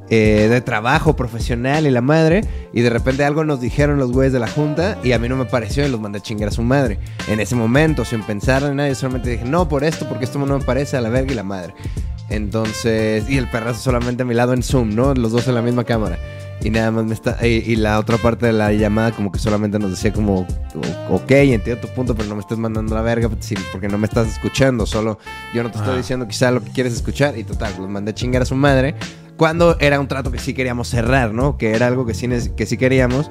eh, 0.10 0.48
de 0.50 0.62
trabajo 0.62 1.16
profesional 1.16 1.88
y 1.88 1.90
la 1.90 2.02
madre, 2.02 2.42
y 2.74 2.82
de 2.82 2.90
repente 2.90 3.24
algo 3.24 3.44
nos 3.46 3.62
dijeron 3.62 3.98
los 3.98 4.12
güeyes 4.12 4.34
de 4.34 4.40
la 4.40 4.48
junta 4.48 4.98
y 5.04 5.14
a 5.14 5.20
mí 5.20 5.30
no 5.30 5.38
me 5.38 5.46
pareció 5.46 5.86
y 5.86 5.90
los 5.90 6.00
mandé 6.00 6.20
a 6.20 6.22
chingar 6.22 6.50
a 6.50 6.52
su 6.52 6.62
madre. 6.62 7.00
En 7.28 7.40
ese 7.40 7.56
momento, 7.56 8.06
sin 8.06 8.22
pensar 8.22 8.64
en 8.64 8.76
nadie, 8.76 8.96
solamente 8.96 9.30
dije, 9.30 9.46
no, 9.46 9.68
por 9.68 9.84
esto, 9.84 10.08
porque 10.08 10.26
esto 10.26 10.40
no 10.40 10.60
me 10.60 10.64
parece 10.64 10.98
a 10.98 11.02
la 11.02 11.10
verga 11.10 11.32
y 11.32 11.36
la 11.36 11.44
madre. 11.44 11.74
Entonces, 12.30 13.30
y 13.30 13.38
el 13.38 13.50
perrazo 13.50 13.80
solamente 13.80 14.24
a 14.24 14.26
mi 14.26 14.34
lado 14.34 14.54
en 14.54 14.64
Zoom, 14.64 14.96
¿no? 14.96 15.14
Los 15.14 15.32
dos 15.32 15.48
en 15.48 15.56
la 15.56 15.62
misma 15.62 15.84
cámara. 15.84 16.18
Y 16.64 16.70
nada 16.70 16.92
más 16.92 17.04
me 17.04 17.14
está. 17.14 17.38
Y, 17.46 17.48
y 17.66 17.76
la 17.76 18.00
otra 18.00 18.18
parte 18.18 18.46
de 18.46 18.54
la 18.54 18.72
llamada, 18.72 19.12
como 19.12 19.32
que 19.32 19.40
solamente 19.40 19.80
nos 19.80 19.92
decía, 19.92 20.14
como, 20.14 20.48
ok, 21.10 21.32
entiendo 21.32 21.82
tu 21.82 21.94
punto, 21.94 22.16
pero 22.16 22.30
no 22.30 22.36
me 22.36 22.42
estés 22.42 22.58
mandando 22.58 22.96
la 22.96 23.02
verga 23.02 23.30
sí, 23.42 23.56
porque 23.72 23.90
no 23.90 23.98
me 23.98 24.08
estás 24.08 24.28
escuchando. 24.28 24.86
Solo 24.86 25.20
yo 25.54 25.62
no 25.62 25.70
te 25.70 25.78
estoy 25.78 25.92
Ajá. 25.92 25.98
diciendo 25.98 26.28
quizá 26.28 26.52
lo 26.52 26.64
que 26.64 26.72
quieres 26.72 26.94
escuchar. 26.94 27.38
Y 27.38 27.44
total, 27.44 27.74
los 27.78 27.90
mandé 27.90 28.12
a 28.12 28.16
chingar 28.16 28.42
a 28.44 28.46
su 28.46 28.56
madre. 28.56 28.96
Cuando 29.36 29.78
era 29.80 30.00
un 30.00 30.08
trato 30.08 30.32
que 30.32 30.40
sí 30.40 30.54
queríamos 30.54 30.88
cerrar, 30.88 31.34
¿no? 31.34 31.58
Que 31.58 31.72
era 31.72 31.88
algo 31.88 32.06
que 32.06 32.14
sí, 32.14 32.30
que 32.56 32.66
sí 32.66 32.78
queríamos. 32.78 33.30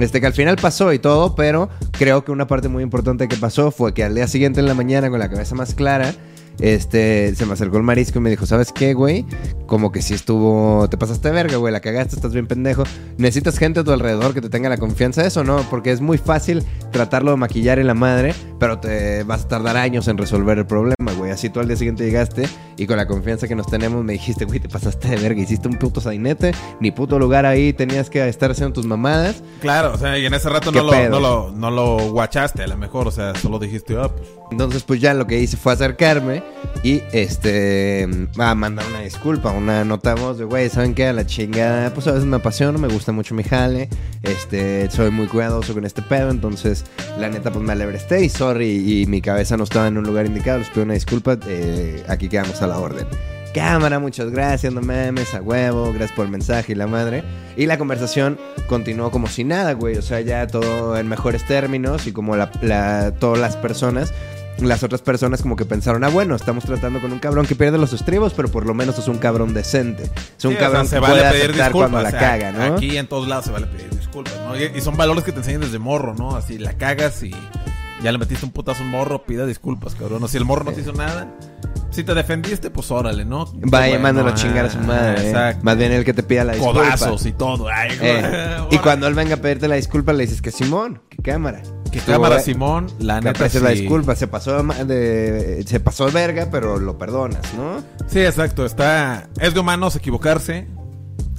Este, 0.00 0.20
que 0.20 0.26
al 0.26 0.32
final 0.32 0.56
pasó 0.56 0.92
y 0.92 0.98
todo, 0.98 1.34
pero 1.36 1.68
creo 1.92 2.24
que 2.24 2.32
una 2.32 2.46
parte 2.46 2.68
muy 2.68 2.82
importante 2.82 3.28
que 3.28 3.36
pasó 3.36 3.70
fue 3.70 3.94
que 3.94 4.02
al 4.02 4.14
día 4.14 4.26
siguiente 4.26 4.60
en 4.60 4.66
la 4.66 4.74
mañana, 4.74 5.10
con 5.10 5.18
la 5.18 5.30
cabeza 5.30 5.54
más 5.54 5.74
clara, 5.74 6.12
este, 6.60 7.34
se 7.34 7.46
me 7.46 7.54
acercó 7.54 7.76
el 7.76 7.82
marisco 7.82 8.18
y 8.18 8.22
me 8.22 8.30
dijo, 8.30 8.46
¿sabes 8.46 8.72
qué, 8.72 8.94
güey? 8.94 9.24
Como 9.66 9.92
que 9.92 10.02
si 10.02 10.14
estuvo, 10.14 10.88
te 10.88 10.96
pasaste 10.96 11.28
de 11.28 11.34
verga, 11.34 11.56
güey, 11.56 11.72
la 11.72 11.80
cagaste, 11.80 12.16
estás 12.16 12.32
bien 12.32 12.46
pendejo. 12.46 12.84
Necesitas 13.18 13.58
gente 13.58 13.80
a 13.80 13.84
tu 13.84 13.92
alrededor 13.92 14.34
que 14.34 14.40
te 14.40 14.48
tenga 14.48 14.68
la 14.68 14.76
confianza 14.76 15.22
de 15.22 15.28
eso, 15.28 15.44
¿no? 15.44 15.58
Porque 15.70 15.90
es 15.90 16.00
muy 16.00 16.18
fácil 16.18 16.64
tratarlo 16.92 17.32
de 17.32 17.36
maquillar 17.36 17.78
en 17.78 17.86
la 17.86 17.94
madre, 17.94 18.34
pero 18.60 18.78
te 18.78 19.24
vas 19.24 19.44
a 19.44 19.48
tardar 19.48 19.76
años 19.76 20.06
en 20.08 20.18
resolver 20.18 20.58
el 20.58 20.66
problema, 20.66 21.12
güey. 21.16 21.30
Así 21.30 21.50
tú 21.50 21.60
al 21.60 21.66
día 21.66 21.76
siguiente 21.76 22.04
llegaste 22.04 22.48
y 22.76 22.86
con 22.86 22.96
la 22.96 23.06
confianza 23.06 23.48
que 23.48 23.54
nos 23.54 23.66
tenemos 23.66 24.04
me 24.04 24.12
dijiste, 24.12 24.44
güey, 24.44 24.60
te 24.60 24.68
pasaste 24.68 25.08
de 25.08 25.16
verga, 25.16 25.40
hiciste 25.40 25.68
un 25.68 25.74
puto 25.74 26.00
sainete, 26.00 26.52
ni 26.80 26.90
puto 26.90 27.18
lugar 27.18 27.46
ahí, 27.46 27.72
tenías 27.72 28.10
que 28.10 28.26
estar 28.28 28.50
haciendo 28.50 28.74
tus 28.74 28.86
mamadas. 28.86 29.42
Claro, 29.60 29.92
o 29.94 29.98
sea, 29.98 30.18
y 30.18 30.26
en 30.26 30.34
ese 30.34 30.48
rato 30.48 30.70
¿Qué 30.70 30.78
no 30.78 30.84
lo, 30.84 31.08
no, 31.08 31.20
lo, 31.20 31.50
no 31.50 31.70
lo 31.70 32.10
guachaste, 32.10 32.62
a 32.62 32.66
lo 32.66 32.76
mejor, 32.76 33.08
o 33.08 33.10
sea, 33.10 33.34
solo 33.34 33.58
dijiste, 33.58 33.96
ah, 33.98 34.08
pues. 34.08 34.28
Entonces, 34.50 34.84
pues 34.84 35.00
ya 35.00 35.14
lo 35.14 35.26
que 35.26 35.40
hice 35.40 35.56
fue 35.56 35.72
acercarme 35.72 36.43
y 36.82 37.02
este 37.12 38.06
a 38.38 38.54
mandar 38.54 38.84
una 38.90 39.00
disculpa, 39.00 39.50
una 39.50 39.84
nota 39.84 40.14
voz 40.14 40.38
de 40.38 40.44
güey, 40.44 40.68
¿saben 40.68 40.94
qué? 40.94 41.06
A 41.06 41.12
la 41.12 41.24
chingada, 41.26 41.92
pues 41.94 42.06
a 42.06 42.12
veces 42.12 42.26
me 42.26 42.36
apasiona, 42.36 42.78
me 42.78 42.88
gusta 42.88 43.12
mucho 43.12 43.34
mi 43.34 43.42
jale, 43.44 43.88
este, 44.22 44.90
soy 44.90 45.10
muy 45.10 45.26
cuidadoso 45.26 45.72
con 45.74 45.84
este 45.86 46.02
pedo, 46.02 46.30
entonces 46.30 46.84
la 47.18 47.28
neta 47.28 47.50
pues 47.52 47.64
me 47.64 47.72
alebresté 47.72 48.24
y 48.24 48.28
sorry, 48.28 49.02
y 49.02 49.06
mi 49.06 49.20
cabeza 49.20 49.56
no 49.56 49.64
estaba 49.64 49.88
en 49.88 49.98
un 49.98 50.04
lugar 50.04 50.26
indicado, 50.26 50.58
les 50.58 50.68
pido 50.68 50.82
una 50.84 50.94
disculpa, 50.94 51.38
eh, 51.46 52.02
aquí 52.08 52.28
quedamos 52.28 52.60
a 52.62 52.66
la 52.66 52.78
orden. 52.78 53.06
Cámara, 53.54 54.00
muchas 54.00 54.30
gracias, 54.30 54.72
no 54.72 54.80
mames, 54.80 55.32
a 55.32 55.40
huevo, 55.40 55.92
gracias 55.92 56.10
por 56.16 56.24
el 56.24 56.32
mensaje 56.32 56.72
y 56.72 56.74
la 56.74 56.88
madre. 56.88 57.22
Y 57.56 57.66
la 57.66 57.78
conversación 57.78 58.36
continuó 58.66 59.12
como 59.12 59.28
si 59.28 59.44
nada, 59.44 59.74
güey. 59.74 59.96
O 59.96 60.02
sea, 60.02 60.20
ya 60.22 60.48
todo 60.48 60.98
en 60.98 61.06
mejores 61.06 61.46
términos 61.46 62.08
y 62.08 62.12
como 62.12 62.34
la- 62.34 63.12
todas 63.20 63.38
las 63.38 63.56
personas, 63.56 64.12
las 64.58 64.82
otras 64.82 65.02
personas 65.02 65.42
como 65.42 65.56
que 65.56 65.64
pensaron, 65.64 66.04
ah, 66.04 66.08
bueno, 66.08 66.34
estamos 66.36 66.64
tratando 66.64 67.00
con 67.00 67.12
un 67.12 67.18
cabrón 67.18 67.46
que 67.46 67.56
pierde 67.56 67.78
los 67.78 67.92
estribos, 67.92 68.32
pero 68.34 68.48
por 68.48 68.66
lo 68.66 68.74
menos 68.74 68.98
es 68.98 69.08
un 69.08 69.18
cabrón 69.18 69.52
decente. 69.54 70.04
Es 70.04 70.44
un 70.44 70.52
Sí, 70.52 70.56
o 70.56 70.58
sea, 70.58 70.58
cabrón 70.60 70.86
se 70.88 70.94
que 70.96 71.00
vale 71.00 71.14
puede 71.14 71.30
pedir 71.30 71.44
aceptar 71.44 71.66
disculpas. 71.72 71.90
cuando 71.90 72.02
la 72.02 72.08
o 72.08 72.10
sea, 72.10 72.20
caga, 72.20 72.52
¿no? 72.52 72.74
Aquí 72.76 72.96
en 72.96 73.06
todos 73.06 73.28
lados 73.28 73.44
se 73.46 73.50
vale 73.52 73.66
pedir 73.66 73.90
disculpas, 73.90 74.34
¿no? 74.46 74.56
Y, 74.56 74.70
y 74.76 74.80
son 74.80 74.96
valores 74.96 75.24
que 75.24 75.32
te 75.32 75.38
enseñan 75.38 75.62
desde 75.62 75.78
morro, 75.78 76.14
¿no? 76.14 76.36
Así 76.36 76.58
la 76.58 76.74
cagas 76.74 77.22
y 77.22 77.30
ya 78.02 78.12
le 78.12 78.18
metiste 78.18 78.44
un 78.44 78.52
putazo 78.52 78.82
a 78.82 78.84
un 78.86 78.90
morro, 78.90 79.24
pida 79.24 79.46
disculpas, 79.46 79.94
cabrón. 79.94 80.22
O 80.22 80.28
si 80.28 80.36
el 80.36 80.44
morro 80.44 80.64
no 80.64 80.72
te 80.72 80.82
hizo 80.82 80.92
nada, 80.92 81.26
si 81.90 82.04
te 82.04 82.12
defendiste, 82.12 82.70
pues 82.70 82.90
órale, 82.90 83.24
¿no? 83.24 83.46
Vaya, 83.54 83.98
mándalo 83.98 84.28
a 84.28 84.34
chingar 84.34 84.66
a 84.66 84.70
su 84.70 84.78
ah, 84.78 84.82
madre. 84.82 85.22
eh. 85.22 85.28
Exacto. 85.28 85.64
Más 85.64 85.76
bien 85.78 85.92
el 85.92 86.04
que 86.04 86.12
te 86.12 86.22
pida 86.22 86.44
la 86.44 86.52
disculpa. 86.52 86.80
Codazos 86.82 87.24
y 87.26 87.32
todo. 87.32 87.66
Ay, 87.68 87.96
Eh, 88.00 88.56
y 88.72 88.78
cuando 88.78 89.06
él 89.06 89.14
venga 89.14 89.34
a 89.36 89.38
pedirte 89.38 89.68
la 89.68 89.76
disculpa, 89.76 90.12
le 90.12 90.24
dices 90.24 90.42
que 90.42 90.50
Simón, 90.50 91.00
que 91.08 91.18
cámara. 91.22 91.62
Que 92.00 92.12
cámara 92.12 92.40
Simón, 92.40 92.88
la 92.98 93.20
neta 93.20 93.48
sí. 93.48 93.60
la 93.60 93.70
disculpa, 93.70 94.16
se 94.16 94.26
pasó 94.26 94.62
de- 94.62 95.62
se 95.66 95.80
pasó 95.80 96.06
de 96.06 96.12
verga, 96.12 96.48
pero 96.50 96.78
lo 96.78 96.98
perdonas, 96.98 97.42
¿no? 97.54 97.82
Sí, 98.08 98.20
exacto. 98.20 98.64
Está. 98.66 99.28
Es 99.38 99.54
de 99.54 99.60
humanos 99.60 99.94
equivocarse. 99.96 100.66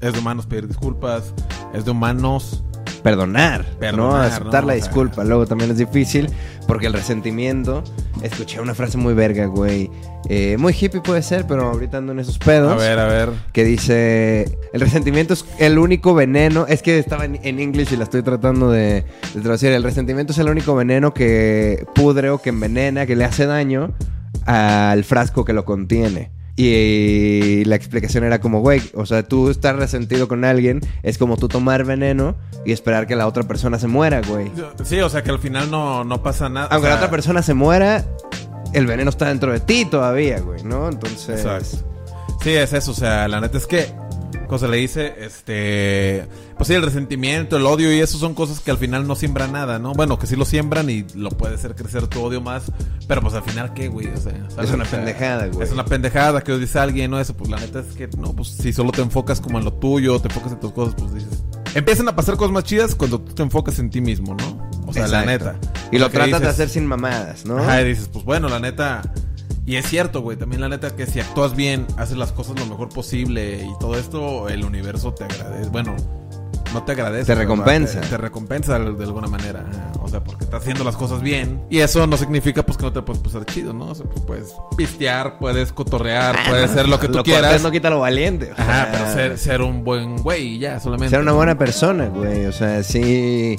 Es 0.02 0.14
de 0.14 0.20
humanos 0.20 0.46
pedir 0.46 0.68
disculpas. 0.68 1.34
Es 1.74 1.84
de 1.86 1.92
humanos 1.92 2.64
perdonar, 3.06 3.64
¿no? 3.74 3.80
Perdonar, 3.80 4.26
Aceptar 4.26 4.64
¿no? 4.64 4.68
la 4.70 4.74
O 4.74 4.78
sea- 4.78 4.86
disculpa. 4.86 5.24
Luego 5.24 5.46
también 5.46 5.70
es 5.70 5.78
difícil 5.78 6.28
porque 6.68 6.88
el 6.88 6.94
resentimiento. 6.94 7.84
Escuché 8.24 8.60
una 8.60 8.74
frase 8.74 8.98
muy 8.98 9.14
verga, 9.14 9.46
güey. 9.46 9.92
Eh, 10.28 10.56
muy 10.58 10.74
hippie 10.74 11.02
puede 11.02 11.22
ser, 11.22 11.46
pero 11.46 11.68
ahorita 11.70 11.98
ando 12.00 12.14
en 12.14 12.20
esos 12.20 12.40
pedos. 12.40 12.72
A 12.72 12.76
ver, 12.76 12.98
a 12.98 13.06
ver. 13.06 13.30
Que 13.54 13.64
dice: 13.64 14.58
El 14.74 14.82
resentimiento 14.82 15.34
es 15.36 15.46
el 15.60 15.78
único 15.78 16.16
veneno. 16.16 16.66
Es 16.68 16.82
que 16.82 16.98
estaba 16.98 17.26
en, 17.26 17.36
English 17.44 17.94
y 17.94 17.98
la 17.98 18.06
estoy 18.06 18.24
tratando 18.24 18.72
de, 18.72 19.06
de 19.36 19.42
traducir. 19.42 19.72
El 19.72 19.84
resentimiento 19.84 20.34
es 20.34 20.40
el 20.40 20.50
único 20.50 20.74
veneno 20.76 21.14
que 21.14 21.86
pudre 21.94 22.32
o 22.32 22.40
que 22.42 22.50
envenena, 22.50 23.06
que 23.06 23.16
le 23.16 23.26
hace 23.26 23.46
daño 23.46 23.94
al 24.48 25.04
frasco 25.04 25.46
que 25.46 25.54
lo 25.54 25.64
contiene. 25.64 26.32
Y 26.58 27.66
la 27.66 27.76
explicación 27.76 28.24
era 28.24 28.40
como, 28.40 28.62
güey, 28.62 28.82
o 28.94 29.06
sea, 29.06 29.24
tú 29.24 29.50
estar 29.50 29.76
resentido 29.76 30.30
con 30.30 30.46
alguien 30.46 30.80
es 31.04 31.18
como 31.18 31.36
tú 31.36 31.50
tomar 31.50 31.84
veneno 31.84 32.36
y 32.66 32.72
esperar 32.72 33.08
que 33.08 33.16
la 33.18 33.28
otra 33.28 33.44
persona 33.44 33.78
se 33.78 33.88
muera, 33.88 34.22
güey. 34.22 34.50
Sí, 34.86 35.02
o 35.02 35.10
sea 35.10 35.22
que 35.22 35.32
al 35.32 35.40
final 35.40 35.70
no, 35.70 36.06
no 36.06 36.24
pasa 36.24 36.48
nada. 36.48 36.68
Aunque 36.72 36.88
o 36.88 36.90
sea, 36.90 36.90
la 36.92 36.96
otra 36.96 37.12
persona 37.12 37.42
se 37.42 37.54
muera, 37.54 38.06
el 38.74 38.88
veneno 38.88 39.10
está 39.10 39.28
dentro 39.28 39.52
de 39.52 39.60
ti 39.60 39.84
todavía, 39.84 40.40
güey, 40.40 40.64
¿no? 40.64 40.88
Entonces... 40.88 41.42
Exacto. 41.42 41.92
Sí, 42.42 42.52
es 42.52 42.74
eso, 42.74 42.92
o 42.92 42.96
sea, 42.96 43.28
la 43.28 43.42
neta 43.42 43.58
es 43.58 43.66
que, 43.66 43.92
cosa 44.48 44.68
le 44.68 44.78
dice, 44.78 45.16
este, 45.20 46.28
pues 46.58 46.68
sí, 46.68 46.74
el 46.74 46.82
resentimiento, 46.82 47.58
el 47.58 47.66
odio 47.66 47.94
y 47.94 48.00
eso 48.00 48.18
son 48.18 48.34
cosas 48.34 48.60
que 48.60 48.72
al 48.72 48.78
final 48.78 49.08
no 49.08 49.16
siembran 49.16 49.52
nada, 49.52 49.80
¿no? 49.80 49.94
Bueno, 49.94 50.20
que 50.20 50.28
sí 50.28 50.36
lo 50.36 50.46
siembran 50.46 50.90
y 50.90 51.06
lo 51.16 51.30
puede 51.30 51.56
hacer 51.56 51.76
crecer 51.76 52.08
tu 52.08 52.22
odio 52.22 52.42
más, 52.42 52.72
pero 53.08 53.22
pues 53.22 53.34
al 53.34 53.44
final, 53.44 53.74
¿qué, 53.74 53.88
güey? 53.88 54.08
O 54.08 54.18
sea. 54.18 54.34
Es 54.62 54.72
una 54.72 54.86
pendejada, 54.86 55.48
güey. 55.48 55.66
Es 55.66 55.72
una 55.74 55.86
pendejada 55.86 56.42
que 56.42 56.58
dice 56.58 56.80
alguien, 56.80 57.12
¿no? 57.12 57.20
Eso, 57.20 57.36
pues 57.36 57.50
la 57.50 57.58
neta 57.58 57.80
es 57.80 57.96
que, 57.96 58.08
no, 58.18 58.36
pues 58.36 58.50
si 58.50 58.74
solo 58.74 58.92
te 58.92 59.02
enfocas 59.02 59.42
como 59.42 59.60
en 59.60 59.66
lo 59.66 59.74
tuyo, 59.74 60.20
te 60.20 60.28
enfocas 60.28 60.54
en 60.54 60.60
tus 60.60 60.72
cosas, 60.72 60.96
pues 60.98 61.14
dices... 61.14 61.44
Empiezan 61.74 62.08
a 62.08 62.16
pasar 62.16 62.38
cosas 62.38 62.54
más 62.54 62.64
chidas 62.64 62.96
cuando 62.96 63.20
tú 63.20 63.34
te 63.34 63.44
enfocas 63.44 63.80
en 63.80 63.90
ti 63.90 64.00
mismo, 64.00 64.34
¿no? 64.34 64.70
O 64.88 64.94
sea, 64.94 65.08
la 65.08 65.26
neta. 65.26 65.56
Y 65.92 65.98
lo 65.98 66.10
que 66.10 66.18
tratas 66.18 66.42
de 66.42 66.48
hacer 66.48 66.70
sin 66.70 66.86
mamadas, 66.86 67.46
¿no? 67.46 67.58
Ajá, 67.58 67.82
y 67.82 67.90
dices, 67.90 68.10
pues 68.12 68.24
bueno, 68.24 68.48
la 68.48 68.60
neta. 68.60 69.02
Y 69.66 69.78
es 69.78 69.88
cierto, 69.88 70.22
güey. 70.22 70.38
También 70.38 70.62
la 70.62 70.70
neta 70.70 70.96
que 70.96 71.06
si 71.06 71.20
actúas 71.20 71.56
bien, 71.56 71.88
haces 71.98 72.18
las 72.18 72.32
cosas 72.32 72.60
lo 72.60 72.66
mejor 72.68 72.90
posible 72.90 73.66
y 73.66 73.80
todo 73.80 73.98
esto, 73.98 74.48
el 74.50 74.64
universo 74.64 75.14
te 75.14 75.24
agradece. 75.24 75.70
Bueno, 75.70 75.96
no 76.76 76.84
te 76.84 76.92
agradece. 76.92 77.34
Te 77.34 77.36
recompensa. 77.36 78.02
Te, 78.02 78.10
te 78.10 78.18
recompensa 78.18 78.78
de, 78.78 79.04
alguna 79.04 79.28
manera. 79.28 79.66
O 80.02 80.08
sea, 80.08 80.24
porque 80.24 80.44
estás 80.44 80.62
haciendo 80.62 80.84
las 80.84 80.96
cosas 80.96 81.22
bien. 81.22 81.62
Y 81.70 81.80
eso 81.80 82.06
no 82.06 82.18
significa 82.18 82.64
pues 82.64 82.78
que 82.78 82.84
no 82.84 82.94
te 82.94 83.02
puedes 83.02 83.24
pasar 83.24 83.46
chido, 83.46 83.74
¿no? 83.74 83.86
O 83.86 83.96
sea, 83.96 84.06
pues, 84.06 84.22
puedes 84.26 84.54
pistear, 84.78 85.40
puedes 85.40 85.72
cotorrear, 85.72 86.36
puedes 86.50 86.72
ser 86.72 86.88
lo 86.88 87.00
que 87.00 87.08
tú 87.08 87.14
lo 87.14 87.24
quieras. 87.24 87.44
cortés 87.44 87.64
no 87.64 87.72
quita 87.72 87.90
lo 87.90 88.02
valiente. 88.02 88.52
Ajá, 88.58 88.90
pero 88.92 89.14
ser, 89.14 89.38
ser 89.38 89.62
un 89.62 89.84
buen 89.84 90.18
güey 90.18 90.56
y 90.56 90.60
ya, 90.60 90.80
solamente. 90.80 91.12
Ser 91.12 91.22
una 91.22 91.32
buena 91.32 91.58
persona, 91.58 92.08
güey. 92.08 92.46
O 92.46 92.52
sea, 92.52 92.84
sí. 92.84 93.56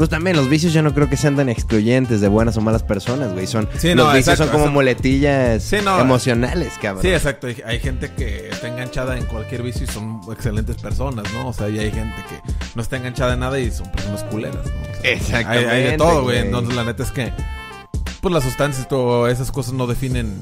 Pues 0.00 0.08
también 0.08 0.34
los 0.34 0.48
vicios 0.48 0.72
yo 0.72 0.80
no 0.80 0.94
creo 0.94 1.10
que 1.10 1.18
sean 1.18 1.36
tan 1.36 1.50
excluyentes 1.50 2.22
de 2.22 2.28
buenas 2.28 2.56
o 2.56 2.62
malas 2.62 2.82
personas, 2.82 3.34
güey. 3.34 3.46
Son, 3.46 3.68
Sí, 3.76 3.92
los 3.92 4.06
vicios 4.14 4.28
exacto, 4.28 4.44
son 4.44 4.46
como 4.46 4.64
exacto. 4.64 4.70
muletillas 4.72 5.62
Sí, 5.62 5.76
no. 5.84 6.00
emocionales, 6.00 6.72
cabrón. 6.80 7.02
Sí, 7.02 7.08
exacto. 7.08 7.48
Hay, 7.48 7.62
hay 7.66 7.80
gente 7.80 8.10
que 8.16 8.48
está 8.48 8.68
enganchada 8.68 9.18
en 9.18 9.26
cualquier 9.26 9.62
vicio 9.62 9.84
y 9.84 9.88
son 9.88 10.22
excelentes 10.32 10.76
personas, 10.76 11.30
¿no? 11.34 11.48
O 11.48 11.52
sea, 11.52 11.68
y 11.68 11.78
hay 11.80 11.92
gente 11.92 12.16
que 12.30 12.40
no 12.74 12.80
está 12.80 12.96
enganchada 12.96 13.34
en 13.34 13.40
nada 13.40 13.60
y 13.60 13.70
son 13.70 13.92
personas 13.92 14.24
culeras, 14.24 14.64
¿no? 14.64 14.72
O 14.80 15.02
sea, 15.02 15.12
Exactamente, 15.12 15.68
Hay, 15.70 15.82
hay 15.84 15.90
de 15.90 15.98
todo, 15.98 16.22
güey. 16.22 16.38
Entonces, 16.38 16.74
la 16.74 16.84
neta 16.84 17.02
es 17.02 17.10
que, 17.10 17.30
pues 18.22 18.32
las 18.32 18.42
sustancias 18.42 18.86
y 18.86 18.88
todo, 18.88 19.28
esas 19.28 19.52
cosas 19.52 19.74
no 19.74 19.86
definen 19.86 20.34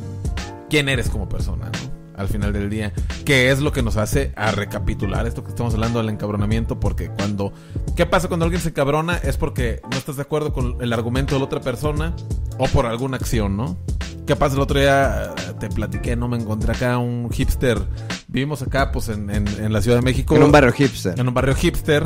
quién 0.71 0.89
eres 0.89 1.09
como 1.11 1.29
persona, 1.29 1.65
¿no? 1.65 1.78
Al 2.19 2.29
final 2.29 2.53
del 2.53 2.69
día. 2.69 2.93
Que 3.25 3.51
es 3.51 3.61
lo 3.61 3.73
que 3.73 3.83
nos 3.83 3.97
hace 3.97 4.33
a 4.37 4.51
recapitular 4.51 5.27
esto 5.27 5.43
que 5.45 5.51
estamos 5.51 5.73
hablando 5.75 6.01
del 6.01 6.09
encabronamiento. 6.11 6.79
Porque 6.81 7.09
cuando. 7.11 7.53
¿Qué 7.97 8.05
pasa 8.07 8.29
cuando 8.29 8.45
alguien 8.45 8.61
se 8.61 8.71
encabrona? 8.71 9.17
Es 9.17 9.37
porque 9.37 9.81
no 9.91 9.97
estás 9.97 10.17
de 10.17 10.23
acuerdo 10.23 10.53
con 10.53 10.77
el 10.83 10.93
argumento 10.93 11.35
de 11.35 11.39
la 11.41 11.47
otra 11.47 11.61
persona 11.61 12.15
o 12.59 12.67
por 12.67 12.87
alguna 12.87 13.17
acción, 13.17 13.57
¿no? 13.57 13.79
¿Qué 14.27 14.37
pasa 14.37 14.57
el 14.57 14.61
otro 14.61 14.79
día? 14.79 15.33
eh, 15.49 15.53
Te 15.59 15.69
platiqué, 15.71 16.15
¿no? 16.17 16.29
Me 16.29 16.37
encontré 16.37 16.73
acá 16.73 16.99
un 16.99 17.31
hipster. 17.31 17.79
Vivimos 18.27 18.61
acá, 18.61 18.93
pues, 18.93 19.09
en, 19.09 19.31
en, 19.31 19.47
en 19.49 19.73
la 19.73 19.81
Ciudad 19.81 19.97
de 19.99 20.03
México. 20.03 20.37
En 20.37 20.43
un 20.43 20.53
barrio 20.53 20.73
hipster. 20.73 21.19
En 21.19 21.29
un 21.29 21.33
barrio 21.35 21.55
hipster. 21.55 22.05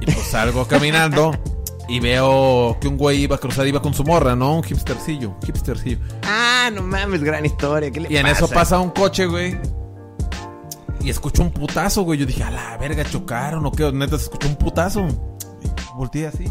Y 0.00 0.04
pues 0.06 0.18
salgo 0.30 0.66
caminando. 0.66 1.32
Y 1.90 1.98
veo 1.98 2.78
que 2.80 2.86
un 2.86 2.96
güey 2.96 3.22
iba 3.22 3.34
a 3.34 3.38
cruzar, 3.38 3.66
iba 3.66 3.82
con 3.82 3.92
su 3.92 4.04
morra, 4.04 4.36
¿no? 4.36 4.58
Un 4.58 4.62
hipstercillo, 4.62 5.34
hipstercillo. 5.44 5.98
Ah, 6.22 6.70
no 6.72 6.82
mames, 6.84 7.20
gran 7.24 7.44
historia. 7.44 7.90
¿Qué 7.90 7.98
le 7.98 8.12
Y 8.12 8.16
en 8.16 8.22
pasa? 8.22 8.36
eso 8.36 8.48
pasa 8.48 8.78
un 8.78 8.90
coche, 8.90 9.26
güey. 9.26 9.58
Y 11.00 11.10
escucho 11.10 11.42
un 11.42 11.50
putazo, 11.50 12.02
güey. 12.02 12.16
Yo 12.16 12.26
dije, 12.26 12.44
a 12.44 12.50
la 12.52 12.76
verga, 12.76 13.02
chocaron 13.02 13.66
o 13.66 13.72
qué. 13.72 13.90
Neta, 13.90 14.16
se 14.18 14.24
escuchó 14.24 14.46
un 14.46 14.54
putazo. 14.54 15.00
Y 15.00 15.96
volteé 15.96 16.28
así. 16.28 16.44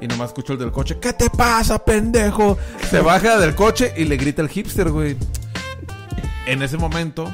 Y 0.00 0.06
nomás 0.06 0.28
escucho 0.28 0.52
el 0.52 0.60
del 0.60 0.70
coche. 0.70 0.98
¿Qué 1.00 1.12
te 1.14 1.30
pasa, 1.30 1.84
pendejo? 1.84 2.56
Se 2.88 3.00
baja 3.00 3.38
del 3.38 3.56
coche 3.56 3.92
y 3.96 4.04
le 4.04 4.16
grita 4.16 4.40
el 4.40 4.48
hipster, 4.48 4.92
güey. 4.92 5.16
En 6.46 6.62
ese 6.62 6.76
momento. 6.78 7.28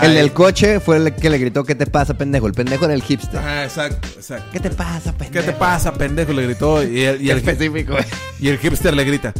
El 0.00 0.10
ay- 0.10 0.14
del 0.16 0.32
coche 0.32 0.80
fue 0.80 0.96
el 0.96 1.14
que 1.14 1.28
le 1.28 1.38
gritó, 1.38 1.64
¿qué 1.64 1.74
te 1.74 1.86
pasa, 1.86 2.14
pendejo? 2.14 2.46
El 2.46 2.54
pendejo 2.54 2.84
era 2.86 2.94
el 2.94 3.02
hipster. 3.02 3.38
Ajá, 3.40 3.64
exacto, 3.64 4.08
exacto. 4.16 4.48
¿Qué 4.52 4.60
te 4.60 4.70
pasa, 4.70 5.12
pendejo? 5.12 5.32
¿Qué 5.32 5.42
te 5.42 5.52
pasa, 5.58 5.92
pendejo? 5.92 6.32
Le 6.32 6.44
gritó. 6.46 6.82
Y 6.82 7.00
el, 7.02 7.20
y 7.22 7.30
el, 7.30 7.38
específico. 7.38 7.94
y 8.40 8.48
el 8.48 8.58
hipster 8.58 8.94
le 8.94 9.04
grita. 9.04 9.32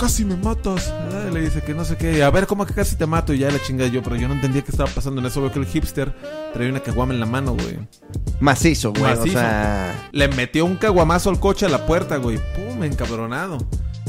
Casi 0.00 0.24
me 0.24 0.36
matas. 0.36 0.92
¿verdad? 1.04 1.30
Le 1.32 1.40
dice 1.42 1.60
que 1.62 1.72
no 1.74 1.84
sé 1.84 1.96
qué. 1.96 2.22
A 2.24 2.30
ver, 2.30 2.46
¿cómo 2.48 2.66
que 2.66 2.74
casi 2.74 2.96
te 2.96 3.06
mato? 3.06 3.32
Y 3.32 3.38
ya 3.38 3.50
la 3.50 3.62
chinga 3.62 3.86
yo. 3.86 4.02
Pero 4.02 4.16
yo 4.16 4.26
no 4.26 4.34
entendía 4.34 4.62
qué 4.62 4.70
estaba 4.72 4.90
pasando 4.90 5.20
en 5.20 5.26
eso. 5.26 5.40
Veo 5.40 5.52
que 5.52 5.60
el 5.60 5.66
hipster 5.66 6.12
traía 6.52 6.70
una 6.70 6.80
caguama 6.80 7.14
en 7.14 7.20
la 7.20 7.26
mano, 7.26 7.52
güey. 7.54 7.78
Macizo, 8.40 8.90
güey. 8.92 9.04
O 9.04 9.16
Macizo. 9.16 9.38
sea... 9.38 10.08
Le 10.12 10.28
metió 10.28 10.64
un 10.64 10.76
caguamazo 10.76 11.30
al 11.30 11.38
coche 11.38 11.66
a 11.66 11.68
la 11.68 11.86
puerta, 11.86 12.16
güey. 12.16 12.38
Pum, 12.56 12.82
encabronado. 12.82 13.58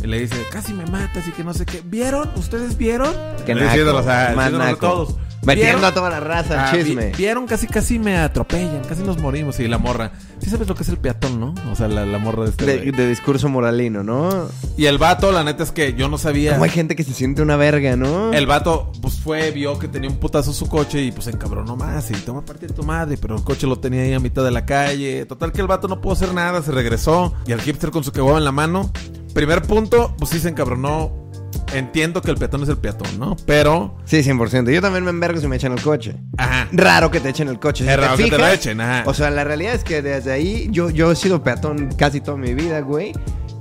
Y 0.03 0.07
le 0.07 0.19
dice, 0.19 0.35
casi 0.51 0.73
me 0.73 0.85
matas 0.87 1.27
y 1.27 1.31
que 1.31 1.43
no 1.43 1.53
sé 1.53 1.65
qué. 1.65 1.81
¿Vieron? 1.85 2.29
¿Ustedes 2.35 2.77
vieron? 2.77 3.13
Qué 3.45 3.53
Le 3.53 3.61
naco, 3.61 3.71
diciéndolo, 3.73 3.99
o 3.99 4.03
sea, 4.03 4.33
más 4.35 4.45
diciéndolo 4.47 4.63
a 4.63 4.67
naco. 4.67 4.87
todos. 4.87 5.15
Metiendo 5.45 5.77
¿Vieron? 5.77 5.85
a 5.85 5.93
toda 5.93 6.09
la 6.09 6.19
raza 6.19 6.69
Ah, 6.69 6.75
vi- 6.75 6.83
chisme. 6.83 7.11
Vieron, 7.17 7.45
casi 7.47 7.67
casi 7.67 7.99
me 7.99 8.17
atropellan, 8.17 8.81
casi 8.87 9.03
nos 9.03 9.19
morimos. 9.21 9.59
Y 9.59 9.67
la 9.67 9.77
morra, 9.77 10.11
sí 10.39 10.49
sabes 10.49 10.67
lo 10.67 10.75
que 10.75 10.83
es 10.83 10.89
el 10.89 10.97
peatón, 10.97 11.39
¿no? 11.39 11.53
O 11.71 11.75
sea, 11.75 11.87
la, 11.87 12.05
la 12.05 12.17
morra 12.17 12.43
de 12.45 12.49
este. 12.49 12.65
De, 12.65 12.91
de 12.91 13.07
discurso 13.09 13.47
moralino, 13.49 14.03
¿no? 14.03 14.47
Y 14.77 14.85
el 14.85 14.97
vato, 14.97 15.31
la 15.31 15.43
neta 15.43 15.63
es 15.63 15.71
que 15.71 15.93
yo 15.93 16.09
no 16.09 16.17
sabía. 16.17 16.53
Como 16.53 16.63
hay 16.63 16.69
gente 16.71 16.95
que 16.95 17.03
se 17.03 17.13
siente 17.13 17.41
una 17.41 17.55
verga, 17.57 17.95
¿no? 17.95 18.33
El 18.33 18.47
vato, 18.47 18.91
pues 19.01 19.15
fue, 19.19 19.51
vio 19.51 19.77
que 19.79 19.87
tenía 19.87 20.09
un 20.09 20.17
putazo 20.17 20.51
su 20.53 20.67
coche 20.67 21.01
y 21.01 21.11
pues 21.11 21.25
se 21.25 21.31
encabronó 21.31 21.75
más 21.75 22.09
y 22.11 22.13
toma 22.15 22.43
partir 22.43 22.71
tu 22.73 22.83
madre, 22.83 23.17
pero 23.17 23.35
el 23.35 23.43
coche 23.43 23.67
lo 23.67 23.77
tenía 23.79 24.01
ahí 24.01 24.13
a 24.13 24.19
mitad 24.19 24.43
de 24.43 24.51
la 24.51 24.65
calle. 24.65 25.25
Total 25.25 25.51
que 25.51 25.61
el 25.61 25.67
vato 25.67 25.87
no 25.87 26.01
pudo 26.01 26.13
hacer 26.13 26.33
nada, 26.33 26.61
se 26.63 26.71
regresó 26.71 27.33
y 27.45 27.51
el 27.51 27.61
hipster 27.61 27.91
con 27.91 28.03
su 28.03 28.11
caguama 28.11 28.39
en 28.39 28.45
la 28.45 28.51
mano. 28.51 28.91
Primer 29.33 29.61
punto, 29.63 30.15
pues 30.17 30.31
sí 30.31 30.39
se 30.39 30.49
encabronó. 30.49 31.24
Entiendo 31.73 32.21
que 32.21 32.31
el 32.31 32.37
peatón 32.37 32.63
es 32.63 32.69
el 32.69 32.77
peatón, 32.77 33.19
¿no? 33.19 33.35
Pero, 33.45 33.97
Sí, 34.05 34.17
100%. 34.23 34.71
Yo 34.71 34.81
también 34.81 35.03
me 35.03 35.09
envergo 35.09 35.39
si 35.39 35.47
me 35.47 35.55
echan 35.55 35.71
el 35.73 35.81
coche. 35.81 36.15
ajá. 36.37 36.67
Raro 36.71 37.11
que 37.11 37.19
te 37.19 37.29
echen 37.29 37.47
el 37.47 37.59
coche. 37.59 37.83
Si 37.83 37.89
Es 37.89 37.97
raro 37.99 38.17
que 38.17 38.29
te 38.29 38.37
lo 38.37 38.47
echen, 38.47 38.79
ajá. 38.81 39.03
O 39.05 39.13
sea, 39.13 39.29
la 39.29 39.43
realidad 39.43 39.73
es 39.73 39.83
que 39.83 40.01
desde 40.01 40.31
ahí 40.31 40.67
yo, 40.71 40.89
yo 40.89 41.11
he 41.11 41.15
sido 41.15 41.43
peatón 41.43 41.89
casi 41.97 42.21
toda 42.21 42.37
mi 42.37 42.53
vida, 42.53 42.79
güey. 42.81 43.13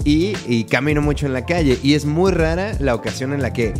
Y, 0.04 0.36
y 0.46 0.64
camino 0.64 1.00
mucho 1.00 1.26
en 1.26 1.32
la 1.32 1.46
calle. 1.46 1.78
Y 1.82 1.94
es 1.94 2.04
muy 2.04 2.30
rara 2.30 2.72
la 2.78 2.94
ocasión 2.94 3.32
en 3.32 3.40
la 3.42 3.52
que 3.52 3.72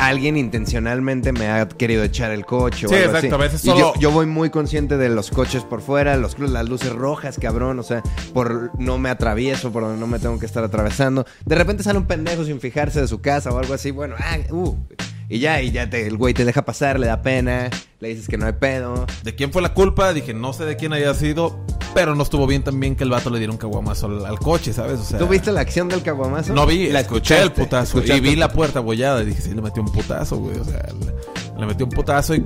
alguien 0.00 0.36
intencionalmente 0.36 1.32
me 1.32 1.48
ha 1.48 1.68
querido 1.68 2.02
echar 2.02 2.30
el 2.30 2.44
coche. 2.46 2.86
o 2.86 2.88
Sí, 2.88 2.94
algo 2.96 3.06
exacto, 3.16 3.26
así. 3.26 3.34
a 3.34 3.38
veces 3.38 3.64
Y 3.64 3.68
yo, 3.68 3.74
solo- 3.74 3.92
yo 4.00 4.10
voy 4.10 4.26
muy 4.26 4.50
consciente 4.50 4.96
de 4.96 5.08
los 5.08 5.30
coches 5.30 5.62
por 5.64 5.80
fuera, 5.82 6.16
los, 6.16 6.38
las 6.38 6.68
luces 6.68 6.92
rojas, 6.92 7.38
cabrón. 7.40 7.78
O 7.78 7.82
sea, 7.82 8.02
por 8.32 8.70
no 8.80 8.98
me 8.98 9.10
atravieso, 9.10 9.70
por 9.72 9.82
donde 9.82 9.98
no 10.00 10.06
me 10.06 10.18
tengo 10.18 10.38
que 10.38 10.46
estar 10.46 10.64
atravesando. 10.64 11.26
De 11.44 11.54
repente 11.54 11.82
sale 11.82 11.98
un 11.98 12.06
pendejo 12.06 12.44
sin 12.44 12.60
fijarse 12.60 13.00
de 13.00 13.08
su 13.08 13.20
casa 13.20 13.50
o 13.50 13.58
algo 13.58 13.74
así. 13.74 13.90
Bueno, 13.90 14.16
ah, 14.18 14.38
uh. 14.50 14.74
Y 15.30 15.38
ya, 15.38 15.62
y 15.62 15.70
ya 15.70 15.88
te- 15.88 16.06
el 16.08 16.16
güey 16.16 16.34
te 16.34 16.44
deja 16.44 16.64
pasar, 16.64 16.98
le 16.98 17.06
da 17.06 17.22
pena, 17.22 17.70
le 18.00 18.08
dices 18.08 18.26
que 18.26 18.36
no 18.36 18.46
hay 18.46 18.52
pedo. 18.54 19.06
¿De 19.22 19.34
quién 19.36 19.52
fue 19.52 19.62
la 19.62 19.72
culpa? 19.72 20.12
Dije, 20.12 20.34
no 20.34 20.52
sé 20.52 20.64
de 20.64 20.74
quién 20.76 20.92
haya 20.92 21.14
sido, 21.14 21.56
pero 21.94 22.16
no 22.16 22.24
estuvo 22.24 22.48
bien 22.48 22.64
también 22.64 22.96
que 22.96 23.04
el 23.04 23.10
vato 23.10 23.30
le 23.30 23.38
diera 23.38 23.52
un 23.52 23.58
caguamazo 23.58 24.06
al, 24.06 24.26
al 24.26 24.38
coche, 24.40 24.72
¿sabes? 24.72 24.98
O 24.98 25.04
sea, 25.04 25.18
¿Tú 25.20 25.28
viste 25.28 25.52
la 25.52 25.60
acción 25.60 25.88
del 25.88 26.02
caguamazo? 26.02 26.52
No 26.52 26.66
vi, 26.66 26.88
La 26.88 27.00
escuché 27.00 27.36
el 27.36 27.44
escuchaste, 27.44 27.62
putazo 27.64 28.16
y 28.16 28.20
vi 28.20 28.34
la 28.34 28.48
puerta 28.52 28.80
abollada 28.80 29.22
y 29.22 29.26
dije, 29.26 29.40
sí, 29.40 29.54
le 29.54 29.62
metió 29.62 29.82
un 29.82 29.92
putazo, 29.92 30.36
güey. 30.38 30.58
O 30.58 30.64
sea, 30.64 30.82
le, 30.98 31.60
le 31.60 31.66
metió 31.66 31.86
un 31.86 31.92
putazo 31.92 32.34
y 32.34 32.44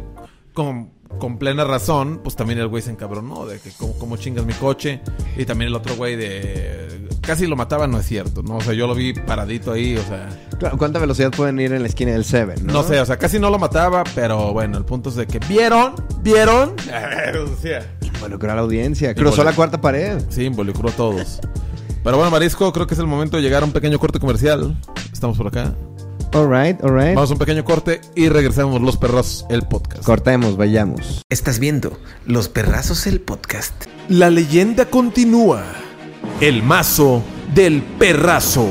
con, 0.53 0.91
con 1.19 1.39
plena 1.39 1.65
razón, 1.65 2.21
pues 2.23 2.37
también 2.37 2.59
el 2.59 2.69
güey 2.69 2.83
se 2.83 2.91
encabronó 2.91 3.47
de 3.47 3.59
que 3.59 3.71
cómo, 3.79 3.95
cómo 3.99 4.17
chingas 4.17 4.45
mi 4.45 4.55
coche. 4.55 5.01
Y 5.37 5.45
también 5.45 5.69
el 5.69 5.75
otro 5.75 5.97
güey 5.97 6.17
de... 6.17 7.09
Casi 7.21 7.47
lo 7.47 7.57
mataba, 7.57 7.87
no 7.87 7.99
es 7.99 8.07
cierto, 8.07 8.43
¿no? 8.43 8.57
O 8.57 8.61
sea, 8.61 8.75
yo 8.75 8.87
lo 8.87 8.95
vi 8.95 9.15
paradito 9.15 9.73
ahí, 9.73 9.97
o 9.97 10.03
sea... 10.03 10.29
Claro, 10.59 10.77
¿Cuánta 10.77 10.99
velocidad 10.99 11.31
pueden 11.31 11.59
ir 11.59 11.73
en 11.73 11.83
la 11.83 11.89
esquina 11.89 12.13
del 12.13 12.25
Seven? 12.25 12.67
No, 12.67 12.83
sé, 12.83 13.01
o 13.01 13.07
sea, 13.07 13.17
casi 13.17 13.39
no 13.39 13.51
lo 13.51 13.59
mataba, 13.59 14.05
pero 14.15 14.53
bueno, 14.53 14.77
el 14.77 14.85
punto 14.85 15.09
es 15.09 15.17
de 15.17 15.27
que 15.27 15.39
vieron, 15.41 15.95
vieron. 16.23 16.75
O 17.35 17.57
sea, 17.61 17.97
Involucró 18.03 18.53
a 18.53 18.55
la 18.55 18.63
audiencia. 18.63 19.15
Cruzó 19.15 19.43
la 19.45 19.53
cuarta 19.53 19.81
pared. 19.81 20.23
Sí, 20.29 20.45
involucró 20.45 20.89
a 20.89 20.93
todos. 20.93 21.41
Pero 22.03 22.17
bueno, 22.17 22.31
Marisco, 22.31 22.73
creo 22.73 22.87
que 22.87 22.95
es 22.95 23.01
el 23.01 23.07
momento 23.07 23.37
de 23.37 23.43
llegar 23.43 23.63
a 23.63 23.67
un 23.67 23.73
pequeño 23.73 23.99
corte 23.99 24.21
comercial. 24.21 24.79
Estamos 25.13 25.37
por 25.37 25.49
acá. 25.49 25.75
Alright, 26.35 26.83
alright. 26.83 27.15
Vamos 27.15 27.31
a 27.31 27.35
un 27.35 27.39
pequeño 27.39 27.65
corte 27.65 28.01
y 28.17 28.29
regresamos 28.29 28.81
los 28.81 28.97
perros, 28.97 29.47
el 29.51 29.63
podcast. 29.63 30.03
Cortemos, 30.03 30.57
vayamos. 30.57 31.23
Estás 31.31 31.61
viendo 31.61 31.97
Los 32.27 32.49
Perrazos 32.49 33.07
el 33.07 33.21
Podcast. 33.21 33.73
La 34.09 34.31
leyenda 34.31 34.87
continúa. 34.87 35.63
El 36.41 36.65
mazo 36.65 37.23
del 37.55 37.83
perrazo. 37.83 38.67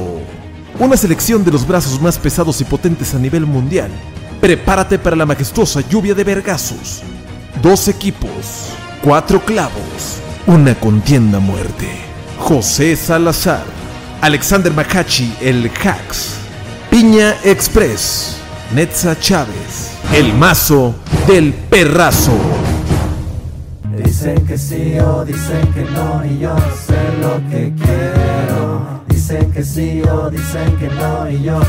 Una 0.78 0.98
selección 0.98 1.46
de 1.46 1.54
los 1.54 1.66
brazos 1.66 2.02
más 2.02 2.18
pesados 2.20 2.60
y 2.60 2.66
potentes 2.66 3.16
a 3.16 3.20
nivel 3.20 3.46
mundial. 3.46 3.92
Prepárate 4.42 5.00
para 5.00 5.16
la 5.16 5.26
majestuosa 5.26 5.80
lluvia 5.88 6.14
de 6.14 6.26
vergazos. 6.26 7.02
Dos 7.62 7.88
equipos, 7.88 8.74
cuatro 9.02 9.40
clavos, 9.40 10.20
una 10.48 10.76
contienda 10.76 11.40
muerte. 11.40 11.88
José 12.40 12.98
Salazar, 12.98 13.64
Alexander 14.20 14.74
Macachi, 14.74 15.34
el 15.40 15.72
Hacks, 15.82 16.43
Piña 17.04 17.36
Express, 17.44 18.38
Netza 18.74 19.20
Chávez, 19.20 19.92
el 20.14 20.34
mazo 20.36 20.96
del 21.28 21.54
perrazo. 21.54 22.32
Dicen 23.98 24.48
que 24.48 24.58
sí 24.58 24.98
o 25.00 25.26
dicen 25.26 25.68
que 25.74 25.82
no 25.82 26.24
y 26.24 26.40
yo 26.40 26.56
sé 26.88 27.02
lo 27.20 27.50
que 27.50 27.74
quiero. 27.76 29.04
Dicen 29.10 29.52
que 29.52 29.66
sí 29.66 30.02
o 30.10 30.30
dicen 30.30 30.78
que 30.78 30.88
no 30.88 31.30
y 31.30 31.44
yo 31.44 31.60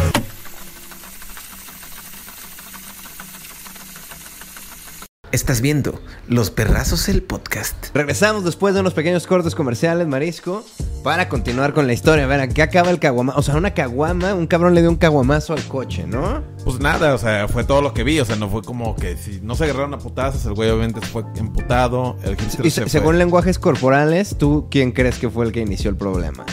Estás 5.35 5.61
viendo 5.61 6.01
Los 6.29 6.51
Perrazos 6.53 7.09
el 7.09 7.21
podcast. 7.21 7.75
Regresamos 7.93 8.45
después 8.45 8.73
de 8.73 8.81
unos 8.83 8.95
pequeños 8.95 9.27
cortes 9.27 9.57
comerciales, 9.57 10.07
Marisco, 10.07 10.65
para 11.03 11.29
continuar 11.29 11.75
con 11.75 11.89
la 11.89 11.93
historia. 11.93 12.23
A 12.23 12.29
ver, 12.29 12.39
¿a 12.39 12.47
qué 12.49 12.63
acaba 12.63 12.91
el 12.91 13.01
caguama? 13.01 13.33
O 13.37 13.43
sea, 13.43 13.57
una 13.57 13.75
caguama, 13.75 14.33
un 14.35 14.47
cabrón 14.47 14.77
le 14.77 14.83
dio 14.83 14.91
un 14.91 14.97
caguamazo 14.97 15.53
al 15.55 15.65
coche, 15.67 16.07
¿no? 16.07 16.41
Pues 16.65 16.79
nada, 16.79 17.15
o 17.15 17.19
sea, 17.19 17.49
fue 17.49 17.65
todo 17.65 17.83
lo 17.83 17.93
que 17.93 18.05
vi. 18.05 18.21
O 18.21 18.25
sea, 18.25 18.37
no 18.37 18.49
fue 18.49 18.63
como 18.63 18.95
que 18.95 19.17
si 19.17 19.41
no 19.43 19.57
se 19.57 19.65
agarraron 19.65 19.93
a 19.95 19.99
putazos, 19.99 20.47
el 20.47 20.55
güey 20.55 20.71
obviamente 20.71 21.01
fue 21.01 21.25
emputado. 21.35 22.17
El 22.23 22.37
Y 22.65 22.71
se 22.71 22.71
se- 22.71 22.81
fue. 22.83 22.91
según 22.91 23.19
lenguajes 23.19 23.59
corporales, 23.59 24.37
¿tú 24.39 24.69
quién 24.71 24.93
crees 24.93 25.19
que 25.19 25.29
fue 25.29 25.47
el 25.47 25.51
que 25.53 25.61
inició 25.61 25.91
el 25.91 25.97
problema? 25.97 26.47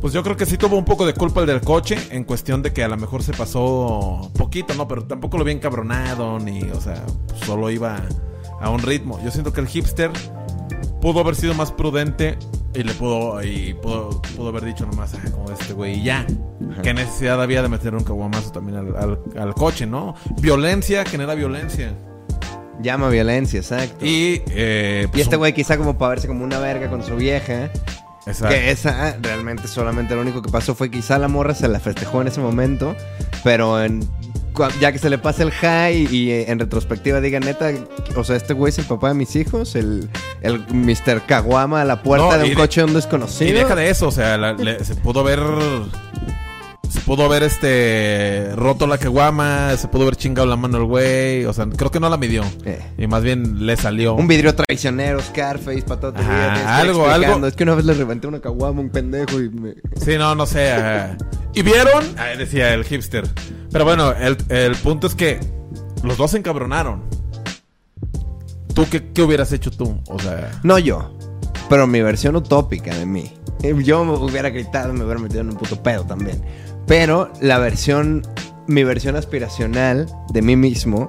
Pues 0.00 0.12
yo 0.14 0.22
creo 0.22 0.36
que 0.36 0.46
sí 0.46 0.56
tuvo 0.56 0.76
un 0.78 0.84
poco 0.84 1.04
de 1.06 1.12
culpa 1.14 1.40
el 1.42 1.46
del 1.46 1.60
coche, 1.60 1.98
en 2.10 2.24
cuestión 2.24 2.62
de 2.62 2.72
que 2.72 2.82
a 2.82 2.88
lo 2.88 2.96
mejor 2.96 3.22
se 3.22 3.32
pasó 3.32 4.30
poquito, 4.38 4.74
¿no? 4.74 4.88
Pero 4.88 5.04
tampoco 5.04 5.36
lo 5.36 5.44
vi 5.44 5.52
encabronado, 5.52 6.38
ni, 6.38 6.62
o 6.70 6.80
sea, 6.80 7.02
solo 7.44 7.70
iba 7.70 8.00
a 8.60 8.70
un 8.70 8.80
ritmo. 8.80 9.20
Yo 9.22 9.30
siento 9.30 9.52
que 9.52 9.60
el 9.60 9.66
hipster 9.68 10.10
pudo 11.02 11.20
haber 11.20 11.34
sido 11.34 11.52
más 11.54 11.70
prudente 11.72 12.38
y 12.74 12.82
le 12.82 12.94
pudo, 12.94 13.42
y 13.42 13.74
pudo, 13.74 14.22
pudo 14.36 14.48
haber 14.48 14.64
dicho 14.64 14.86
nomás, 14.86 15.12
ah, 15.14 15.30
como 15.32 15.50
este 15.50 15.74
güey, 15.74 15.98
y 16.00 16.04
ya. 16.04 16.26
¿Qué 16.82 16.94
necesidad 16.94 17.42
había 17.42 17.60
de 17.62 17.68
meter 17.68 17.94
un 17.94 18.04
caguamazo 18.04 18.52
también 18.52 18.78
al, 18.78 18.96
al- 18.96 19.20
al 19.38 19.54
coche, 19.54 19.86
no? 19.86 20.14
Violencia 20.40 21.04
genera 21.04 21.34
violencia. 21.34 21.92
Llama 22.80 23.10
violencia, 23.10 23.60
exacto. 23.60 24.06
Y, 24.06 24.08
Y, 24.36 24.42
eh, 24.48 25.08
pues, 25.10 25.24
este 25.24 25.36
un- 25.36 25.40
güey 25.40 25.52
quizá 25.52 25.76
como 25.76 25.98
para 25.98 26.10
verse 26.10 26.26
como 26.28 26.42
una 26.44 26.58
verga 26.58 26.88
con 26.88 27.02
su 27.02 27.16
vieja. 27.16 27.70
Exacto. 28.26 28.48
Que 28.54 28.70
esa 28.70 29.08
ah, 29.08 29.16
realmente 29.20 29.66
solamente 29.68 30.14
lo 30.14 30.20
único 30.20 30.42
que 30.42 30.50
pasó 30.50 30.74
fue 30.74 30.90
quizá 30.90 31.18
la 31.18 31.28
morra 31.28 31.54
se 31.54 31.68
la 31.68 31.80
festejó 31.80 32.20
en 32.20 32.28
ese 32.28 32.40
momento, 32.40 32.94
pero 33.42 33.82
en, 33.82 34.06
ya 34.80 34.92
que 34.92 34.98
se 34.98 35.08
le 35.08 35.16
pasa 35.18 35.42
el 35.42 35.50
high 35.52 36.06
y, 36.10 36.30
eh, 36.30 36.50
en 36.50 36.58
retrospectiva 36.58 37.20
diga 37.20 37.40
neta, 37.40 37.70
o 38.16 38.24
sea, 38.24 38.36
este 38.36 38.52
güey 38.52 38.70
es 38.70 38.78
el 38.78 38.84
papá 38.84 39.08
de 39.08 39.14
mis 39.14 39.34
hijos, 39.36 39.74
el, 39.74 40.08
el 40.42 40.58
Mr. 40.68 41.22
Caguama 41.26 41.80
a 41.80 41.84
la 41.86 42.02
puerta 42.02 42.26
No, 42.26 42.32
de 42.38 42.44
un 42.44 42.50
de- 42.50 42.54
coche 42.56 42.82
de 42.82 42.86
un 42.88 42.94
desconocido. 42.94 43.50
Y 43.50 43.54
deja 43.54 43.74
de 43.74 43.88
eso, 43.88 44.08
o 44.08 44.12
sea, 44.12 44.36
la- 44.36 44.52
le- 44.52 44.84
se 44.84 44.94
pudo 44.96 45.24
ver. 45.24 45.40
Se 46.90 47.00
pudo 47.02 47.28
ver 47.28 47.44
este. 47.44 48.50
Roto 48.56 48.86
la 48.88 48.98
caguama, 48.98 49.76
se 49.76 49.86
pudo 49.86 50.06
ver 50.06 50.16
chingado 50.16 50.46
la 50.48 50.56
mano 50.56 50.78
el 50.78 50.84
güey. 50.84 51.44
O 51.44 51.52
sea, 51.52 51.66
creo 51.66 51.90
que 51.90 52.00
no 52.00 52.08
la 52.08 52.16
midió. 52.16 52.42
Eh. 52.64 52.80
Y 52.98 53.06
más 53.06 53.22
bien 53.22 53.64
le 53.64 53.76
salió. 53.76 54.14
Un 54.14 54.26
vidrio 54.26 54.54
traicionero, 54.54 55.20
Scarface, 55.20 55.82
patata. 55.82 56.20
Estoy 56.20 56.34
algo, 56.34 57.04
explicando. 57.04 57.34
algo. 57.34 57.46
Es 57.46 57.54
que 57.54 57.62
una 57.62 57.74
vez 57.76 57.84
le 57.84 57.94
reventé 57.94 58.26
una 58.26 58.40
caguama 58.40 58.80
un 58.80 58.90
pendejo 58.90 59.40
y 59.40 59.48
me... 59.50 59.74
Sí, 60.04 60.18
no, 60.18 60.34
no 60.34 60.46
sé. 60.46 60.74
¿Y 61.54 61.62
vieron? 61.62 62.04
Ah, 62.18 62.36
decía 62.36 62.74
el 62.74 62.84
hipster. 62.84 63.24
Pero 63.70 63.84
bueno, 63.84 64.12
el, 64.12 64.36
el 64.48 64.74
punto 64.76 65.06
es 65.06 65.14
que 65.14 65.38
los 66.02 66.16
dos 66.16 66.32
se 66.32 66.38
encabronaron. 66.38 67.04
¿Tú 68.74 68.86
qué, 68.90 69.12
qué 69.12 69.22
hubieras 69.22 69.52
hecho 69.52 69.70
tú? 69.70 70.00
O 70.08 70.18
sea. 70.18 70.50
No 70.64 70.78
yo, 70.78 71.16
pero 71.68 71.86
mi 71.86 72.02
versión 72.02 72.34
utópica 72.34 72.94
de 72.96 73.06
mí. 73.06 73.32
Yo 73.84 74.04
me 74.04 74.12
hubiera 74.12 74.48
gritado, 74.50 74.92
me 74.92 75.04
hubiera 75.04 75.20
metido 75.20 75.42
en 75.42 75.50
un 75.50 75.56
puto 75.56 75.80
pedo 75.82 76.04
también. 76.04 76.42
Pero 76.90 77.30
la 77.40 77.60
versión, 77.60 78.22
mi 78.66 78.82
versión 78.82 79.14
aspiracional 79.14 80.08
de 80.32 80.42
mí 80.42 80.56
mismo, 80.56 81.06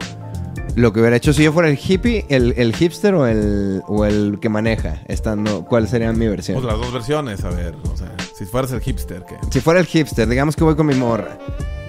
lo 0.75 0.93
que 0.93 0.99
hubiera 0.99 1.15
hecho 1.15 1.33
si 1.33 1.43
yo 1.43 1.51
fuera 1.51 1.69
el 1.69 1.79
hippie, 1.83 2.23
el, 2.29 2.53
el 2.55 2.75
hipster 2.75 3.15
o 3.15 3.25
el, 3.25 3.81
o 3.87 4.05
el 4.05 4.37
que 4.39 4.47
maneja, 4.47 5.01
estando, 5.07 5.65
¿cuál 5.65 5.87
sería 5.87 6.13
mi 6.13 6.27
versión? 6.27 6.61
Pues 6.61 6.71
las 6.71 6.79
dos 6.79 6.93
versiones, 6.93 7.43
a 7.43 7.49
ver. 7.49 7.73
O 7.91 7.97
sea, 7.97 8.15
si 8.37 8.45
fueras 8.45 8.71
el 8.73 8.81
hipster, 8.81 9.23
¿qué? 9.27 9.37
Si 9.49 9.59
fuera 9.59 9.79
el 9.79 9.87
hipster, 9.87 10.29
digamos 10.29 10.55
que 10.55 10.63
voy 10.63 10.75
con 10.75 10.85
mi 10.85 10.93
morra. 10.93 11.39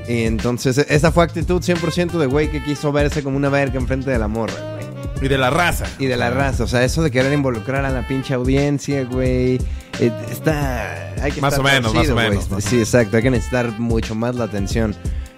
Y 0.09 0.22
entonces, 0.22 0.78
esa 0.78 1.12
fue 1.12 1.24
actitud 1.24 1.61
100% 1.61 2.12
de 2.12 2.24
güey 2.24 2.50
que 2.50 2.64
quiso 2.64 2.92
verse 2.92 3.22
como 3.22 3.37
una 3.37 3.50
verga 3.50 3.78
enfrente 3.78 4.11
de 4.11 4.18
la 4.18 4.26
morra, 4.26 4.55
güey. 4.72 4.82
Y 5.21 5.29
de 5.29 5.38
la 5.38 5.51
raza. 5.51 5.85
Y 5.99 6.07
de 6.07 6.17
la 6.17 6.31
raza, 6.31 6.65
o 6.65 6.67
sea, 6.67 6.83
eso 6.85 7.03
de 7.03 7.11
querer 7.11 7.33
involucrar 7.33 7.85
a 7.85 7.91
la 7.91 8.07
pinche 8.07 8.35
audiencia, 8.35 9.05
güey. 9.05 9.61
eh, 10.01 10.12
está. 10.31 11.12
Hay 11.23 11.31
que 11.33 11.41
Más 11.41 11.55
estar 11.55 11.61
o 11.61 11.69
menos, 11.73 11.93
torcido, 11.93 12.15
más 12.17 12.27
o 12.27 12.31
menos, 12.31 12.51
más 12.51 12.65
Sí, 12.65 12.79
exacto. 12.81 13.17
Hay 13.17 13.23
que 13.23 13.31
necesitar 13.31 13.79
mucho 13.79 14.15
más 14.15 14.35
la 14.35 14.45
atención 14.45 14.97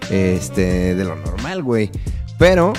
este, 0.09 0.95
de 0.95 1.03
lo 1.03 1.15
normal, 1.15 1.61
güey. 1.63 1.91
Pero. 2.39 2.73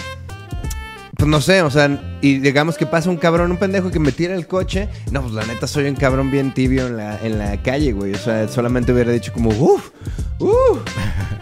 Pues 1.16 1.30
no 1.30 1.40
sé, 1.40 1.62
o 1.62 1.70
sea, 1.70 2.18
y 2.20 2.40
digamos 2.40 2.76
que 2.76 2.84
pasa 2.84 3.08
un 3.08 3.16
cabrón, 3.16 3.50
un 3.50 3.56
pendejo 3.56 3.90
que 3.90 3.98
me 3.98 4.12
tira 4.12 4.34
el 4.34 4.46
coche. 4.46 4.90
No, 5.10 5.22
pues 5.22 5.32
la 5.32 5.46
neta 5.46 5.66
soy 5.66 5.86
un 5.86 5.94
cabrón 5.94 6.30
bien 6.30 6.52
tibio 6.52 6.86
en 6.88 6.98
la, 6.98 7.18
en 7.22 7.38
la 7.38 7.56
calle, 7.62 7.92
güey. 7.92 8.12
O 8.12 8.18
sea, 8.18 8.46
solamente 8.48 8.92
hubiera 8.92 9.12
dicho 9.12 9.32
como, 9.32 9.48
uff, 9.48 9.88
uff. 10.38 10.82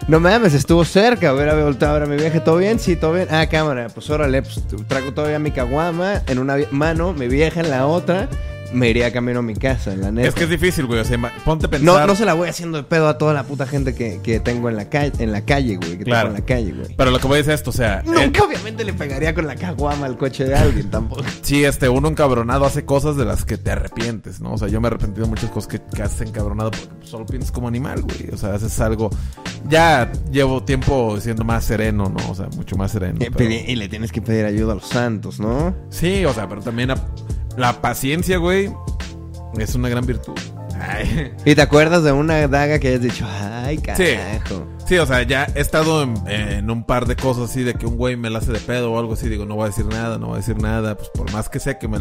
No 0.07 0.19
mames, 0.19 0.53
estuvo 0.53 0.85
cerca. 0.85 1.33
Hubiera 1.33 1.55
volteado 1.55 1.95
a 1.95 1.99
ver 1.99 2.07
a 2.07 2.11
mi 2.11 2.17
vieja. 2.17 2.43
¿Todo 2.43 2.57
bien? 2.57 2.79
Sí, 2.79 2.95
todo 2.95 3.13
bien. 3.13 3.27
Ah, 3.31 3.47
cámara. 3.47 3.87
Pues 3.89 4.09
órale, 4.09 4.41
pues 4.43 4.61
traigo 4.87 5.13
todavía 5.13 5.39
mi 5.39 5.51
caguama 5.51 6.21
en 6.27 6.39
una 6.39 6.57
mano, 6.71 7.13
mi 7.13 7.27
vieja 7.27 7.61
en 7.61 7.69
la 7.71 7.87
otra. 7.87 8.29
Me 8.73 8.89
iría 8.89 9.11
camino 9.13 9.39
a 9.39 9.41
mi 9.41 9.53
casa, 9.55 9.95
la 9.95 10.11
neta. 10.11 10.27
Es 10.27 10.33
que 10.35 10.43
es 10.45 10.49
difícil, 10.49 10.85
güey. 10.85 10.99
O 10.99 11.05
sea, 11.05 11.17
ponte 11.45 11.67
a 11.67 11.69
pensar. 11.69 11.85
no, 11.85 12.07
no 12.07 12.15
se 12.15 12.25
la 12.25 12.33
voy 12.33 12.49
haciendo 12.49 12.77
de 12.77 12.83
pedo 12.83 13.07
a 13.07 13.17
toda 13.17 13.33
la 13.33 13.43
puta 13.43 13.65
gente 13.67 13.93
que, 13.95 14.19
que 14.21 14.39
tengo 14.39 14.69
en 14.69 14.75
la 14.75 14.89
calle, 14.89 15.11
en 15.19 15.31
la 15.31 15.41
calle, 15.45 15.77
güey. 15.77 15.97
Que 15.97 16.03
Claro. 16.03 16.29
tengo 16.29 16.37
en 16.37 16.41
la 16.41 16.45
calle, 16.45 16.71
güey. 16.73 16.95
Pero 16.97 17.11
lo 17.11 17.19
que 17.19 17.27
voy 17.27 17.35
a 17.35 17.37
decir 17.37 17.53
es 17.53 17.59
esto, 17.59 17.69
o 17.69 17.73
sea. 17.73 17.99
eh, 17.99 18.03
Nunca 18.05 18.43
obviamente 18.43 18.83
le 18.83 18.93
pegaría 18.93 19.33
con 19.33 19.47
la 19.47 19.55
caguama 19.55 20.05
al 20.07 20.17
coche 20.17 20.43
de 20.45 20.55
alguien 20.55 20.89
tampoco. 20.89 21.23
Sí, 21.41 21.63
este, 21.63 21.87
uno 21.87 22.07
encabronado 22.09 22.65
hace 22.65 22.83
cosas 22.85 23.15
de 23.15 23.23
las 23.25 23.45
que 23.45 23.57
te 23.57 23.71
arrepientes, 23.71 24.41
¿no? 24.41 24.53
O 24.53 24.57
sea, 24.57 24.67
yo 24.67 24.81
me 24.81 24.87
he 24.87 24.89
arrepentido 24.89 25.23
de 25.25 25.29
muchas 25.29 25.51
cosas 25.51 25.67
que, 25.71 25.81
que 25.95 26.01
haces 26.01 26.27
encabronado 26.27 26.71
porque 26.71 27.07
solo 27.07 27.25
piensas 27.25 27.51
como 27.51 27.67
animal, 27.67 28.01
güey. 28.01 28.29
O 28.33 28.37
sea, 28.37 28.55
haces 28.55 28.77
algo. 28.81 29.09
Ya 29.69 30.11
llevo 30.31 30.63
tiempo 30.63 31.17
siendo 31.21 31.43
más 31.45 31.63
sereno, 31.63 32.09
¿no? 32.09 32.29
O 32.31 32.35
sea, 32.35 32.47
mucho 32.55 32.75
más 32.75 32.91
sereno. 32.91 33.19
Eh, 33.21 33.31
pero- 33.35 33.49
Y 33.51 33.75
le 33.75 33.87
tienes 33.87 34.11
que 34.11 34.21
pedir 34.21 34.43
ayuda 34.45 34.73
a 34.73 34.75
los 34.75 34.87
santos, 34.87 35.39
¿no? 35.39 35.73
Sí, 35.89 36.25
o 36.25 36.33
sea, 36.33 36.49
pero 36.49 36.61
también 36.61 36.89
la, 36.89 36.95
la 37.57 37.81
paciencia, 37.81 38.37
güey, 38.37 38.71
es 39.57 39.75
una 39.75 39.89
gran 39.89 40.05
virtud. 40.05 40.33
Ay. 40.79 41.33
Y 41.45 41.55
te 41.55 41.61
acuerdas 41.61 42.03
de 42.03 42.11
una 42.11 42.47
daga 42.47 42.79
que 42.79 42.89
hayas 42.89 43.01
dicho, 43.01 43.25
ay, 43.27 43.77
carajo. 43.77 44.67
Sí, 44.85 44.97
o 44.97 45.05
sea, 45.05 45.23
ya 45.23 45.47
he 45.55 45.61
estado 45.61 46.03
en, 46.03 46.15
en 46.27 46.69
un 46.69 46.83
par 46.83 47.07
de 47.07 47.15
cosas 47.15 47.49
así 47.49 47.63
de 47.63 47.73
que 47.73 47.87
un 47.87 47.97
güey 47.97 48.15
me 48.17 48.29
la 48.29 48.37
hace 48.37 48.51
de 48.51 48.59
pedo 48.59 48.91
o 48.91 48.99
algo 48.99 49.13
así. 49.13 49.27
Digo, 49.27 49.45
no 49.45 49.55
voy 49.55 49.63
a 49.63 49.67
decir 49.67 49.85
nada, 49.85 50.19
no 50.19 50.27
voy 50.27 50.35
a 50.35 50.37
decir 50.37 50.61
nada. 50.61 50.95
Pues 50.95 51.09
por 51.09 51.31
más 51.31 51.49
que 51.49 51.59
sé 51.59 51.79
que, 51.79 51.87
me, 51.87 51.97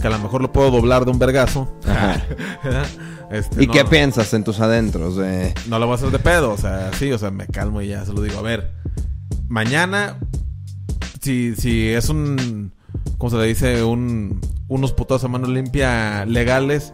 que 0.00 0.06
a 0.06 0.10
lo 0.10 0.18
mejor 0.18 0.40
lo 0.40 0.50
puedo 0.50 0.70
doblar 0.70 1.04
de 1.04 1.10
un 1.10 1.18
vergazo. 1.18 1.72
Este, 3.30 3.64
¿Y 3.64 3.66
no, 3.66 3.72
qué 3.72 3.86
piensas 3.86 4.34
en 4.34 4.44
tus 4.44 4.60
adentros? 4.60 5.16
de 5.16 5.54
No 5.66 5.78
lo 5.78 5.86
voy 5.86 5.94
a 5.94 5.96
hacer 5.96 6.10
de 6.10 6.18
pedo, 6.18 6.50
o 6.50 6.58
sea, 6.58 6.90
sí, 6.98 7.10
o 7.12 7.18
sea, 7.18 7.30
me 7.30 7.46
calmo 7.46 7.80
y 7.80 7.88
ya 7.88 8.04
se 8.04 8.12
lo 8.12 8.20
digo. 8.20 8.38
A 8.38 8.42
ver, 8.42 8.74
mañana, 9.48 10.18
si, 11.22 11.56
si 11.56 11.88
es 11.88 12.10
un, 12.10 12.74
¿cómo 13.16 13.30
se 13.30 13.38
le 13.38 13.46
dice? 13.46 13.82
Un, 13.84 14.38
unos 14.74 14.92
putos 14.92 15.22
a 15.24 15.28
mano 15.28 15.46
limpia 15.48 16.24
legales, 16.26 16.92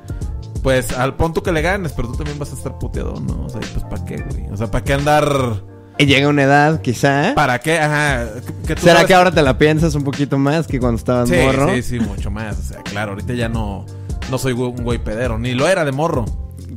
pues 0.62 0.92
al 0.92 1.14
punto 1.16 1.42
que 1.42 1.52
le 1.52 1.62
ganes, 1.62 1.92
pero 1.92 2.08
tú 2.08 2.16
también 2.16 2.38
vas 2.38 2.50
a 2.52 2.54
estar 2.54 2.78
puteado, 2.78 3.14
¿no? 3.20 3.44
O 3.44 3.48
sea, 3.48 3.60
pues 3.60 3.84
¿para 3.84 4.04
qué, 4.04 4.16
güey? 4.30 4.46
O 4.50 4.56
sea, 4.56 4.70
¿para 4.70 4.84
qué 4.84 4.92
andar? 4.94 5.62
Y 5.98 6.06
llega 6.06 6.28
una 6.28 6.44
edad, 6.44 6.80
quizá. 6.80 7.32
¿Para 7.34 7.58
qué? 7.60 7.78
Ajá. 7.78 8.26
que 8.66 8.74
tú 8.74 8.82
¿Será 8.82 8.94
sabes- 8.96 9.06
que 9.08 9.14
ahora 9.14 9.30
te 9.32 9.42
la 9.42 9.58
piensas 9.58 9.94
un 9.94 10.04
poquito 10.04 10.38
más 10.38 10.66
que 10.66 10.78
cuando 10.78 10.96
estabas 10.98 11.28
Sí, 11.28 11.36
morro? 11.36 11.74
sí, 11.74 11.82
sí, 11.82 12.00
mucho 12.00 12.30
más. 12.30 12.58
O 12.58 12.62
sea, 12.62 12.82
claro, 12.82 13.12
ahorita 13.12 13.34
ya 13.34 13.48
no, 13.48 13.84
no 14.30 14.38
soy 14.38 14.52
un 14.52 14.84
güey 14.84 14.98
pedero, 14.98 15.38
ni 15.38 15.54
lo 15.54 15.66
era 15.68 15.84
de 15.84 15.92
morro. 15.92 16.24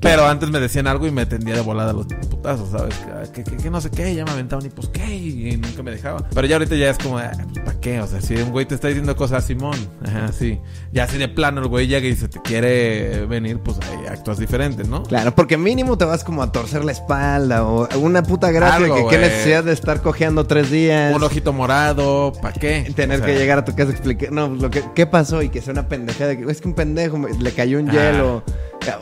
Pero 0.01 0.25
antes 0.27 0.49
me 0.49 0.59
decían 0.59 0.87
algo 0.87 1.05
y 1.05 1.11
me 1.11 1.25
tendía 1.27 1.53
de 1.53 1.61
volada 1.61 1.91
a 1.91 1.93
los 1.93 2.07
putazos, 2.07 2.69
¿sabes? 2.71 2.95
Que, 3.31 3.43
que- 3.43 3.55
que 3.57 3.69
no 3.69 3.79
sé 3.79 3.91
qué, 3.91 4.13
ya 4.15 4.25
me 4.25 4.31
aventaban 4.31 4.65
y 4.65 4.69
pues 4.69 4.87
qué, 4.89 5.15
y 5.15 5.55
nunca 5.57 5.83
me 5.83 5.91
dejaba. 5.91 6.27
Pero 6.33 6.47
ya 6.47 6.55
ahorita 6.55 6.75
ya 6.75 6.89
es 6.89 6.97
como, 6.97 7.19
ah, 7.19 7.31
pues, 7.53 7.63
¿para 7.63 7.79
qué? 7.79 8.01
O 8.01 8.07
sea, 8.07 8.19
si 8.19 8.35
un 8.35 8.49
güey 8.51 8.65
te 8.65 8.73
está 8.75 8.87
diciendo 8.87 9.15
cosas, 9.15 9.45
Simón, 9.45 9.77
ajá, 10.03 10.31
sí. 10.31 10.59
Ya 10.91 11.03
así 11.03 11.17
de 11.19 11.27
plano 11.29 11.61
el 11.61 11.67
güey 11.67 11.85
llega 11.87 12.07
y 12.07 12.15
se 12.15 12.27
te 12.27 12.41
quiere 12.41 13.25
venir, 13.27 13.59
pues 13.59 13.77
ahí 13.89 14.07
actúas 14.07 14.39
diferente, 14.39 14.83
¿no? 14.85 15.03
Claro, 15.03 15.35
porque 15.35 15.55
mínimo 15.57 15.97
te 15.97 16.05
vas 16.05 16.23
como 16.23 16.41
a 16.41 16.51
torcer 16.51 16.83
la 16.83 16.91
espalda 16.93 17.63
o 17.63 17.87
una 17.99 18.23
puta 18.23 18.49
gracia 18.51 18.77
Algo, 18.77 19.07
que 19.07 19.15
qué 19.15 19.21
necesidad 19.21 19.63
de 19.63 19.73
estar 19.73 20.01
cojeando 20.01 20.45
tres 20.47 20.71
días. 20.71 21.15
Un 21.15 21.21
ojito 21.23 21.53
morado, 21.53 22.33
¿para 22.41 22.53
qué? 22.53 22.91
Tener 22.95 23.21
O 23.21 23.23
sea, 23.23 23.33
que 23.33 23.39
llegar 23.39 23.59
a 23.59 23.65
tu 23.65 23.75
casa 23.75 23.89
a 23.91 23.93
explicar, 23.93 24.31
no, 24.31 24.47
lo 24.49 24.71
que, 24.71 24.83
¿qué 24.95 25.05
pasó? 25.05 25.43
Y 25.43 25.49
que 25.49 25.61
sea 25.61 25.73
una 25.73 25.87
pendejada, 25.87 26.29
de 26.31 26.39
que 26.39 26.51
es 26.51 26.59
que 26.59 26.67
un 26.67 26.73
pendejo 26.73 27.19
me- 27.19 27.31
le 27.37 27.51
cayó 27.51 27.79
un 27.79 27.89
Ah. 27.89 27.93
hielo. 27.93 28.43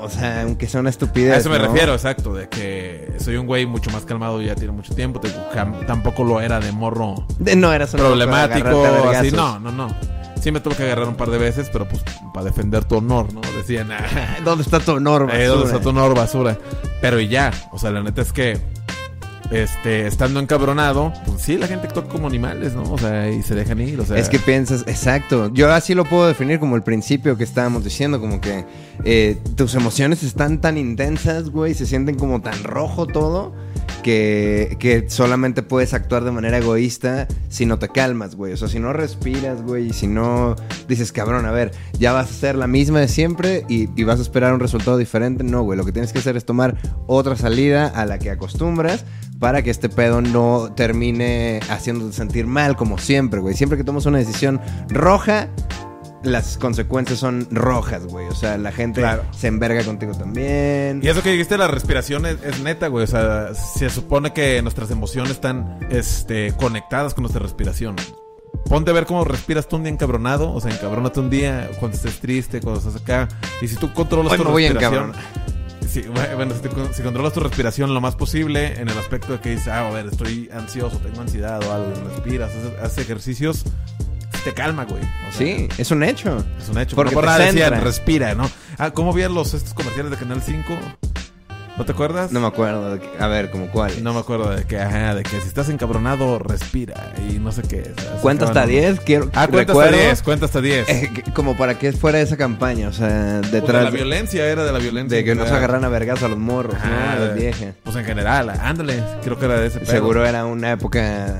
O 0.02 0.10
sea, 0.10 0.42
aunque 0.44 0.68
sea 0.68 0.80
una 0.82 0.89
estupidez. 0.89 1.34
A 1.34 1.38
eso 1.38 1.50
me 1.50 1.58
¿no? 1.60 1.68
refiero, 1.68 1.94
exacto, 1.94 2.34
de 2.34 2.50
que 2.50 3.13
soy 3.20 3.38
un 3.38 3.46
güey 3.48 3.65
mucho 3.65 3.89
más 3.92 4.04
calmado 4.06 4.42
ya 4.42 4.56
tiene 4.56 4.72
mucho 4.74 4.94
tiempo, 4.94 5.20
tampoco 5.88 6.24
lo 6.24 6.42
era 6.42 6.60
de 6.60 6.72
morro 6.72 7.26
De- 7.39 7.56
no 7.56 7.72
eras 7.74 7.94
un 7.94 8.00
problemático, 8.02 8.86
así, 9.13 9.32
no, 9.32 9.60
no, 9.60 9.72
no. 9.72 9.88
Sí 10.42 10.52
me 10.54 10.62
tuve 10.62 10.76
que 10.76 10.84
agarrar 10.84 11.08
un 11.08 11.15
par 11.15 11.30
de 11.30 11.38
veces, 11.38 11.70
pero 11.72 11.86
pues 11.88 12.02
para 12.34 12.46
defender 12.46 12.86
tu 12.86 12.96
honor, 12.98 13.34
¿no? 13.34 13.42
Decían, 13.58 13.92
ah, 13.92 14.38
¿Dónde 14.44 14.63
está 14.63 14.80
tu 14.80 14.94
honor, 14.94 15.30
eh, 15.34 15.46
¿dónde 15.46 15.63
basura? 15.63 15.78
está 15.78 15.82
tu 15.82 15.89
honor, 15.89 16.15
basura? 16.15 16.58
Pero 17.02 17.20
y 17.20 17.28
ya, 17.28 17.52
o 17.72 17.78
sea, 17.80 17.92
la 17.92 18.02
neta 18.02 18.22
es 18.22 18.32
que, 18.32 18.58
este, 19.52 20.06
estando 20.06 20.40
encabronado, 20.40 21.12
pues 21.26 21.42
sí, 21.42 21.58
la 21.58 21.68
gente 21.68 21.88
actúa 21.88 22.08
como 22.08 22.28
animales, 22.28 22.76
¿no? 22.76 22.84
O 22.84 22.98
sea, 22.98 23.30
y 23.30 23.42
se 23.42 23.56
dejan 23.56 23.82
ir, 23.82 24.00
o 24.00 24.06
sea. 24.06 24.18
Es 24.18 24.30
que 24.30 24.40
piensas, 24.40 24.84
exacto. 24.88 25.52
Yo 25.54 25.72
así 25.72 25.96
lo 25.96 26.06
puedo 26.06 26.28
definir 26.28 26.60
como 26.60 26.76
el 26.76 26.84
principio 26.84 27.38
que 27.38 27.44
estábamos 27.44 27.84
diciendo, 27.84 28.20
como 28.20 28.40
que 28.42 28.66
eh, 29.04 29.38
tus 29.56 29.76
emociones 29.76 30.24
están 30.24 30.62
tan 30.62 30.78
intensas, 30.78 31.50
güey, 31.50 31.74
se 31.74 31.86
sienten 31.86 32.16
como 32.16 32.42
tan 32.42 32.64
rojo 32.64 33.08
todo, 33.08 33.54
que, 34.00 34.78
que 34.80 35.10
solamente 35.10 35.64
puedes 35.64 35.94
actuar 35.94 36.24
de 36.24 36.32
manera 36.32 36.58
egoísta 36.58 37.28
si 37.50 37.66
no 37.66 37.80
te 37.80 37.90
calmas, 37.90 38.36
güey. 38.36 38.54
O 38.54 38.58
sea, 38.58 38.68
si 38.68 38.80
no 38.80 38.94
respiras, 38.94 39.62
güey, 39.62 39.88
y 39.88 39.94
si 39.94 40.08
no 40.08 40.56
dices, 40.88 41.12
cabrón, 41.12 41.46
a 41.46 41.52
ver, 41.52 41.72
ya 41.98 42.14
vas 42.14 42.30
a 42.30 42.34
ser 42.34 42.56
la 42.56 42.68
misma 42.68 43.00
de 43.00 43.08
siempre 43.08 43.66
y, 43.68 43.90
y 44.00 44.04
vas 44.04 44.20
a 44.20 44.22
esperar 44.22 44.54
un 44.54 44.60
resultado 44.60 44.98
diferente, 44.98 45.44
no, 45.44 45.64
güey. 45.64 45.78
Lo 45.78 45.86
que 45.86 45.92
tienes 45.92 46.14
que 46.14 46.20
hacer 46.20 46.38
es 46.38 46.46
tomar 46.46 46.78
otra 47.08 47.36
salida 47.36 47.88
a 47.88 48.06
la 48.06 48.20
que 48.20 48.32
acostumbras 48.32 49.06
para 49.40 49.62
que 49.62 49.70
este 49.70 49.90
pedo 49.90 50.22
no 50.22 50.72
termine 50.76 51.62
haciéndote 51.70 52.14
sentir 52.14 52.46
mal, 52.46 52.76
como 52.76 52.98
siempre, 52.98 53.40
güey. 53.40 53.56
Siempre 53.56 53.78
que 53.78 53.84
tomas 53.84 54.06
una 54.06 54.18
decisión 54.18 54.60
roja, 54.90 55.48
las 56.24 56.58
consecuencias 56.58 57.20
son 57.20 57.48
rojas, 57.52 58.06
güey. 58.06 58.28
O 58.28 58.36
sea, 58.36 58.58
la 58.58 58.72
gente 58.72 59.02
Claro. 59.02 59.24
se 59.32 59.48
enverga 59.48 59.84
contigo 59.84 60.14
también. 60.14 61.00
Y 61.04 61.08
eso 61.08 61.24
que 61.24 61.32
dijiste, 61.32 61.58
la 61.58 61.68
respiración 61.68 62.26
es, 62.26 62.38
es 62.44 62.60
neta, 62.62 62.88
güey. 62.88 63.04
O 63.04 63.08
sea, 63.08 63.54
se 63.54 63.90
supone 63.90 64.34
que 64.34 64.62
nuestras 64.62 64.92
emociones 64.92 65.32
están 65.32 65.80
este, 65.90 66.54
conectadas 66.54 67.14
con 67.14 67.24
nuestra 67.24 67.42
respiración. 67.42 67.96
Ponte 68.66 68.92
a 68.92 68.94
ver 68.94 69.06
cómo 69.06 69.24
respiras 69.24 69.68
tú 69.68 69.78
un 69.78 69.84
día 69.84 69.92
encabronado. 69.94 70.52
O 70.54 70.60
sea, 70.62 70.72
encabrónate 70.72 71.20
un 71.20 71.30
día 71.30 71.70
cuando 71.80 71.96
estés 71.98 72.20
triste, 72.20 72.60
cuando 72.62 72.80
estás 72.80 73.02
acá. 73.02 73.28
Y 73.62 73.68
si 73.68 73.76
tú 73.78 73.94
controlas 73.94 74.36
tu 74.36 74.44
respiración. 74.44 75.14
Sí, 75.88 76.04
bueno, 76.36 76.54
si, 76.54 76.62
te- 76.62 76.94
si 76.94 77.02
controlas 77.02 77.34
tu 77.34 77.40
respiración 77.40 77.92
lo 77.96 78.00
más 78.02 78.16
posible, 78.16 78.80
en 78.80 78.90
el 78.90 78.98
aspecto 79.00 79.34
de 79.34 79.40
que 79.40 79.50
dices, 79.52 79.70
ah, 79.70 79.88
a 79.88 79.92
ver, 79.92 80.06
estoy 80.06 80.48
ansioso, 80.54 80.98
tengo 81.00 81.22
ansiedad 81.22 81.60
o 81.64 81.74
algo, 81.74 81.92
respiras, 82.14 82.52
haces, 82.52 82.80
haces 82.80 82.98
ejercicios, 83.00 83.64
te 84.50 84.54
calma, 84.56 84.86
güey. 84.86 85.02
O 85.04 85.32
sea, 85.32 85.46
Sí, 85.48 85.68
es 85.78 85.92
un 85.92 86.04
hecho. 86.04 86.44
Es 86.60 86.70
un 86.70 86.78
hecho. 86.80 86.96
Porque 86.96 87.14
por 87.14 87.26
nada 87.26 87.38
decían, 87.40 87.82
respira, 87.82 88.34
¿no? 88.36 88.50
Ah, 88.78 88.92
¿cómovían 88.92 89.34
los 89.34 89.54
estos 89.54 89.74
comerciales 89.74 90.12
de 90.12 90.18
Canal 90.18 90.42
5? 90.42 90.74
¿No 91.78 91.86
te 91.86 91.94
acuerdas? 91.94 92.34
No 92.34 92.42
me 92.42 92.48
acuerdo. 92.48 92.96
de 92.96 93.00
qué- 93.00 93.10
A 93.24 93.28
ver, 93.28 93.52
¿como 93.52 93.70
cuál? 93.72 94.04
No 94.04 94.14
me 94.14 94.20
acuerdo 94.20 94.50
de 94.50 94.66
que, 94.66 94.78
ajá, 94.78 95.16
de 95.16 95.24
que 95.24 95.40
si 95.40 95.48
estás 95.48 95.70
encabronado, 95.70 96.38
respira 96.38 97.14
y 97.30 97.40
no 97.40 97.54
sé 97.54 97.62
qué. 97.62 97.94
o 97.98 98.02
sea, 98.02 98.12
Cuenta 98.22 98.46
hasta 98.46 98.62
sacaban- 98.66 98.70
10, 98.70 99.00
quiero 99.00 99.30
Ah, 99.34 99.48
cuenta 99.48 99.72
hasta 99.72 99.88
10, 99.92 100.22
cuenta 100.22 100.46
hasta 100.48 100.60
10. 100.62 100.90
eh, 100.90 101.10
que- 101.14 101.32
como 101.32 101.56
para 101.56 101.80
que 101.80 101.94
fuera 101.94 102.20
esa 102.20 102.36
campaña, 102.36 102.90
o 102.90 102.92
sea, 102.94 103.38
Pues 103.40 103.52
de 103.54 103.62
detrás 103.62 103.84
la 103.86 103.92
violencia, 103.92 104.46
era 104.46 104.66
de 104.66 104.74
la 104.74 104.80
violencia. 104.80 105.18
de 105.20 105.24
que 105.24 105.36
no 105.36 105.46
se 105.46 105.54
agarran 105.54 105.86
a 105.86 105.90
vergas 105.90 106.22
a 106.22 106.28
los 106.28 106.38
morros, 106.38 106.76
Ajá, 106.76 106.90
¿no? 106.90 107.12
A 107.12 107.16
las 107.28 107.36
viejas. 107.36 107.76
Pues 107.84 107.96
en 107.96 108.04
general, 108.04 108.50
ándale, 108.62 109.02
creo 109.24 109.40
que 109.40 109.46
era 109.46 109.58
de 109.62 109.68
ese 109.68 109.80
pedo. 109.80 109.92
Seguro 109.92 110.26
era 110.26 110.46
una 110.46 110.72
época... 110.74 111.38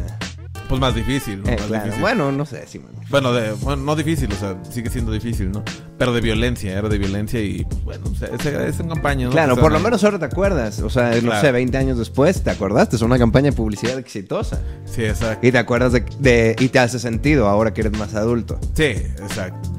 Pues 0.70 0.80
más 0.80 0.94
difícil, 0.96 1.42
¿no? 1.42 1.50
eh, 1.50 1.56
más 1.58 1.66
claro. 1.66 1.84
difícil. 1.86 2.02
Bueno, 2.02 2.32
no 2.32 2.46
sé, 2.46 2.64
sí. 2.68 2.80
Bueno, 3.10 3.34
de, 3.34 3.52
bueno, 3.54 3.84
no 3.84 3.96
difícil, 3.96 4.32
o 4.32 4.36
sea, 4.36 4.56
sigue 4.72 4.90
siendo 4.92 5.12
difícil, 5.12 5.52
¿no? 5.52 5.64
Pero 5.98 6.14
de 6.14 6.22
violencia, 6.22 6.78
era 6.78 6.88
de 6.88 6.98
violencia 7.00 7.42
y, 7.42 7.66
pues, 7.66 7.84
bueno, 7.84 8.06
o 8.12 8.16
sea, 8.16 8.28
esa 8.30 8.68
es 8.68 8.80
en 8.80 8.88
campaña, 8.88 9.26
¿no? 9.26 9.32
Claro, 9.32 9.58
por 9.58 9.72
lo 9.72 9.80
menos 9.80 10.04
ahora 10.04 10.20
te 10.20 10.26
acuerdas. 10.26 10.80
O 10.82 10.90
sea, 10.92 11.10
no 11.16 11.22
Claro. 11.22 11.42
sé, 11.42 11.52
20 11.52 11.76
años 11.78 11.98
después, 11.98 12.44
¿te 12.44 12.52
acordaste? 12.52 12.96
Es 12.98 13.02
una 13.02 13.18
campaña 13.18 13.50
de 13.50 13.58
publicidad 13.58 13.98
exitosa. 13.98 14.62
Sí, 14.86 15.04
exacto. 15.04 15.46
Y 15.46 15.52
te 15.52 15.58
acuerdas 15.58 15.92
de, 15.92 16.06
de- 16.20 16.56
Y 16.60 16.70
te 16.70 16.80
hace 16.80 17.00
sentido 17.00 17.48
ahora 17.48 17.74
que 17.74 17.82
eres 17.82 17.98
más 17.98 18.14
adulto. 18.14 18.60
Sí, 18.76 18.84
exacto. 18.84 19.70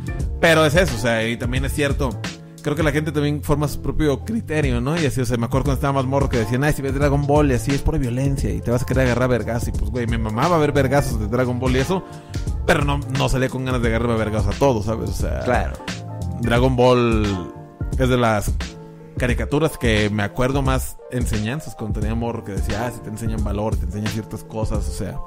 Pero 0.41 0.65
es 0.67 0.75
eso, 0.75 0.95
o 0.97 0.99
sea, 0.99 1.27
y 1.29 1.37
también 1.37 1.65
es 1.67 1.73
cierto. 1.73 2.19
Creo 2.63 2.77
que 2.77 2.83
la 2.83 2.93
gente 2.93 3.11
también 3.13 3.43
forma 3.43 3.69
su 3.69 3.81
propio 3.81 4.25
criterio, 4.25 4.81
¿no? 4.81 5.01
Y 5.01 5.07
así, 5.07 5.21
o 5.21 5.25
sea, 5.27 5.37
me 5.37 5.47
acuerdo 5.47 5.65
cuando 5.67 5.79
estaba 5.79 5.95
más 5.95 6.05
morro 6.05 6.29
que 6.29 6.39
decían, 6.39 6.63
ay, 6.65 6.73
si 6.73 6.83
ves 6.83 6.95
Dragon 6.95 7.27
Ball 7.27 7.51
y 7.51 7.55
así 7.55 7.71
es 7.71 7.81
por 7.83 7.99
violencia 7.99 8.51
y 8.51 8.61
te 8.61 8.71
vas 8.71 8.83
a 8.83 8.87
querer 8.87 9.07
agarrar 9.07 9.31
vergazos. 9.31 9.69
Y 9.69 9.73
pues, 9.73 9.91
güey, 9.91 10.07
me 10.07 10.19
mamaba 10.19 10.59
ver 10.59 10.73
vergazos 10.73 11.19
de 11.19 11.27
Dragon 11.29 11.59
Ball 11.59 11.77
y 11.77 11.79
eso, 11.79 12.05
pero 12.67 12.85
no, 12.85 12.99
no 13.19 13.29
salía 13.29 13.49
con 13.49 13.65
ganas 13.65 13.81
de 13.83 13.89
agarrarme 13.89 14.17
vergazos 14.17 14.55
a 14.55 14.59
todos, 14.59 14.85
¿sabes? 14.85 15.11
O 15.11 15.15
sea, 15.15 15.41
Claro. 15.41 15.73
Dragon 16.41 16.77
Ball 16.77 17.27
es 17.99 18.09
de 18.09 18.17
las 18.17 18.53
caricaturas 19.17 19.77
que 19.77 20.09
me 20.11 20.23
acuerdo 20.23 20.63
más 20.63 20.97
enseñanzas 21.11 21.75
cuando 21.75 22.01
tenía 22.01 22.15
morro 22.15 22.45
que 22.45 22.53
decía, 22.53 22.87
ah, 22.87 22.91
si 22.91 23.01
te 23.01 23.11
enseñan 23.11 23.45
valor, 23.45 23.77
te 23.77 23.85
enseñan 23.85 24.09
ciertas 24.13 24.45
cosas, 24.45 24.89
o 24.89 24.93
sea, 24.93 25.19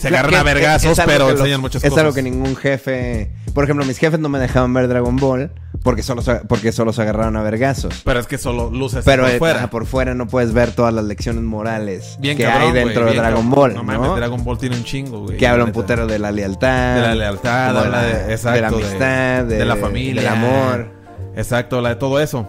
se 0.00 0.08
agarran 0.08 0.34
a 0.34 0.42
vergazos, 0.42 0.98
es 0.98 1.04
pero 1.06 1.30
enseñan 1.30 1.60
muchas 1.60 1.82
es 1.84 1.90
cosas. 1.90 2.02
algo 2.04 2.14
que 2.14 2.22
ningún 2.22 2.56
jefe... 2.56 3.30
Por 3.54 3.64
ejemplo, 3.64 3.84
mis 3.84 3.98
jefes 3.98 4.20
no 4.20 4.28
me 4.28 4.38
dejaban 4.38 4.72
ver 4.74 4.86
Dragon 4.88 5.16
Ball 5.16 5.50
porque 5.82 6.02
solo 6.04 6.22
se, 6.22 6.36
porque 6.36 6.70
solo 6.72 6.92
se 6.92 7.02
agarraron 7.02 7.36
a 7.36 7.42
vergazos. 7.42 8.02
Pero 8.04 8.20
es 8.20 8.26
que 8.28 8.38
solo 8.38 8.70
luces 8.70 9.04
Pero 9.04 9.24
por 9.24 9.32
eh, 9.32 9.38
fuera. 9.38 9.58
ajá, 9.58 9.70
por 9.70 9.86
fuera 9.86 10.14
no 10.14 10.28
puedes 10.28 10.52
ver 10.52 10.70
todas 10.72 10.94
las 10.94 11.04
lecciones 11.04 11.42
morales 11.42 12.16
Bien 12.20 12.36
que 12.36 12.44
cabrón, 12.44 12.62
hay 12.68 12.72
dentro 12.72 13.06
de 13.06 13.14
Dragon 13.14 13.42
cabrón. 13.42 13.50
Ball, 13.50 13.74
No 13.74 13.82
¿no? 13.82 13.98
mames, 14.00 14.16
Dragon 14.16 14.44
Ball 14.44 14.58
tiene 14.58 14.76
un 14.76 14.84
chingo, 14.84 15.20
güey. 15.24 15.36
que 15.36 15.46
habla 15.48 15.64
un 15.64 15.72
putero 15.72 16.06
de 16.06 16.18
la 16.20 16.30
lealtad. 16.30 16.94
De 16.96 17.00
la 17.00 17.14
lealtad, 17.14 17.74
de, 18.02 18.32
exacto, 18.32 18.52
de 18.54 18.60
la 18.60 18.68
amistad, 18.68 19.44
de, 19.44 19.56
de 19.58 19.64
la 19.64 19.76
familia. 19.76 20.22
del 20.22 20.30
amor. 20.32 20.88
Exacto, 21.36 21.76
habla 21.78 21.88
de 21.90 21.96
todo 21.96 22.20
eso. 22.20 22.48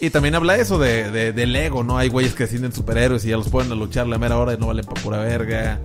Y 0.00 0.10
también 0.10 0.34
habla 0.36 0.56
eso 0.56 0.78
de, 0.78 1.10
de- 1.10 1.32
del 1.32 1.54
ego, 1.56 1.82
¿no? 1.82 1.98
Hay 1.98 2.08
güeyes 2.08 2.32
que 2.34 2.44
se 2.46 2.50
sienten 2.52 2.72
superhéroes 2.72 3.24
y 3.24 3.30
ya 3.30 3.36
los 3.36 3.48
ponen 3.48 3.72
a 3.72 3.74
luchar 3.74 4.06
la 4.06 4.16
mera 4.16 4.38
hora 4.38 4.54
y 4.54 4.56
no 4.56 4.68
valen 4.68 4.84
para 4.86 5.00
pura 5.02 5.18
verga. 5.18 5.78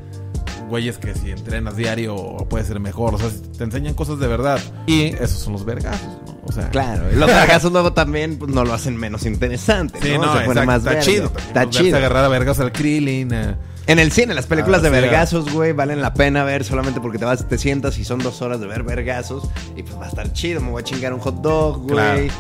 Güeyes 0.74 0.98
que 0.98 1.14
si 1.14 1.30
entrenas 1.30 1.76
diario 1.78 2.16
puede 2.50 2.66
ser 2.66 2.80
mejor. 2.80 3.14
O 3.14 3.20
sea, 3.20 3.30
te 3.56 3.64
enseñan 3.64 3.94
cosas 3.94 4.18
de 4.18 4.26
verdad. 4.26 4.60
Y 4.88 5.04
esos 5.04 5.34
son 5.38 5.54
los 5.54 5.64
vergazos, 5.66 6.02
¿no? 6.26 6.36
O 6.48 6.52
sea, 6.52 6.68
Claro, 6.72 7.12
y 7.12 7.16
los 7.16 7.28
vergazos 7.28 7.72
luego 7.72 7.94
también 7.94 8.40
pues, 8.40 8.52
no 8.52 8.66
lo 8.66 8.74
hacen 8.74 8.98
menos 8.98 9.28
interesante, 9.28 10.00
Sí, 10.02 10.14
¿no? 10.18 10.26
no, 10.26 10.34
Se 10.34 10.46
pone 10.46 10.62
exacto, 10.62 10.66
más 10.66 10.78
está 10.80 11.00
chido. 11.00 11.32
Está 11.38 11.70
chido. 11.70 11.98
agarrar 11.98 12.24
a 12.26 12.28
vergas 12.28 12.60
al 12.60 12.72
Krillin. 12.72 13.32
eh. 13.32 13.56
En 13.86 14.00
el 14.00 14.12
cine, 14.12 14.34
las 14.34 14.48
películas 14.48 14.80
Ah, 14.80 14.90
de 14.90 14.90
sí, 14.90 14.94
vergazos, 15.02 15.52
güey, 15.54 15.74
valen 15.74 16.02
la 16.02 16.16
pena 16.16 16.44
ver 16.44 16.64
solamente 16.64 17.00
porque 17.00 17.20
te 17.20 17.26
vas, 17.26 17.48
te 17.48 17.60
sientas 17.60 18.00
y 18.00 18.04
son 18.04 18.18
dos 18.18 18.42
horas 18.42 18.60
de 18.60 18.66
ver 18.66 18.82
vergazos 18.82 19.48
y 19.76 19.84
pues 19.84 19.96
va 20.00 20.06
a 20.06 20.10
estar 20.10 20.34
chido, 20.34 20.60
me 20.60 20.72
voy 20.72 20.82
a 20.82 20.84
chingar 20.84 21.14
un 21.14 21.20
hot 21.20 21.36
dog, 21.42 21.84
güey. 21.84 21.94
Claro. 22.30 22.34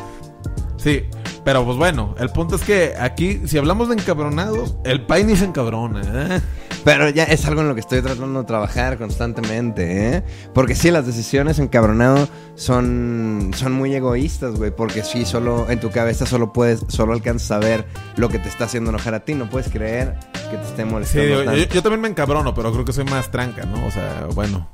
Sí, 0.77 1.03
pero 1.45 1.63
pues 1.63 1.77
bueno, 1.77 2.15
el 2.19 2.29
punto 2.29 2.55
es 2.55 2.63
que 2.63 2.93
aquí, 2.99 3.41
si 3.45 3.57
hablamos 3.59 3.89
de 3.89 3.93
encabronados, 3.95 4.75
el 4.85 5.05
país 5.05 5.25
ni 5.25 5.35
se 5.35 5.45
encabrona, 5.45 6.01
¿eh? 6.35 6.41
Pero 6.83 7.09
ya 7.09 7.23
es 7.23 7.45
algo 7.45 7.61
en 7.61 7.69
lo 7.69 7.75
que 7.75 7.79
estoy 7.81 8.01
tratando 8.01 8.41
de 8.41 8.45
trabajar 8.45 8.97
constantemente, 8.97 10.09
¿eh? 10.17 10.23
Porque 10.53 10.75
sí, 10.75 10.91
las 10.91 11.05
decisiones 11.05 11.57
encabronado 11.59 12.27
son, 12.55 13.51
son 13.55 13.71
muy 13.71 13.95
egoístas, 13.95 14.55
güey. 14.55 14.71
Porque 14.71 15.03
sí, 15.03 15.25
solo 15.25 15.69
en 15.69 15.79
tu 15.79 15.91
cabeza 15.91 16.25
solo 16.25 16.51
puedes, 16.53 16.81
solo 16.89 17.13
alcanzas 17.13 17.51
a 17.51 17.59
ver 17.59 17.85
lo 18.17 18.27
que 18.29 18.39
te 18.39 18.49
está 18.49 18.65
haciendo 18.65 18.89
enojar 18.89 19.13
a 19.13 19.21
ti. 19.21 19.33
No 19.33 19.49
puedes 19.49 19.69
creer 19.71 20.15
que 20.51 20.57
te 20.57 20.63
esté 20.63 20.83
Sí, 20.83 20.89
molestando. 20.89 21.27
yo, 21.29 21.45
tanto. 21.45 21.59
yo- 21.59 21.65
yo 21.67 21.81
también 21.83 22.01
me 22.01 22.07
encabrono, 22.09 22.53
pero 22.53 22.71
creo 22.73 22.83
que 22.85 22.93
soy 22.93 23.05
más 23.05 23.31
tranca, 23.31 23.65
¿no? 23.65 23.85
O 23.85 23.91
sea, 23.91 24.27
bueno, 24.33 24.69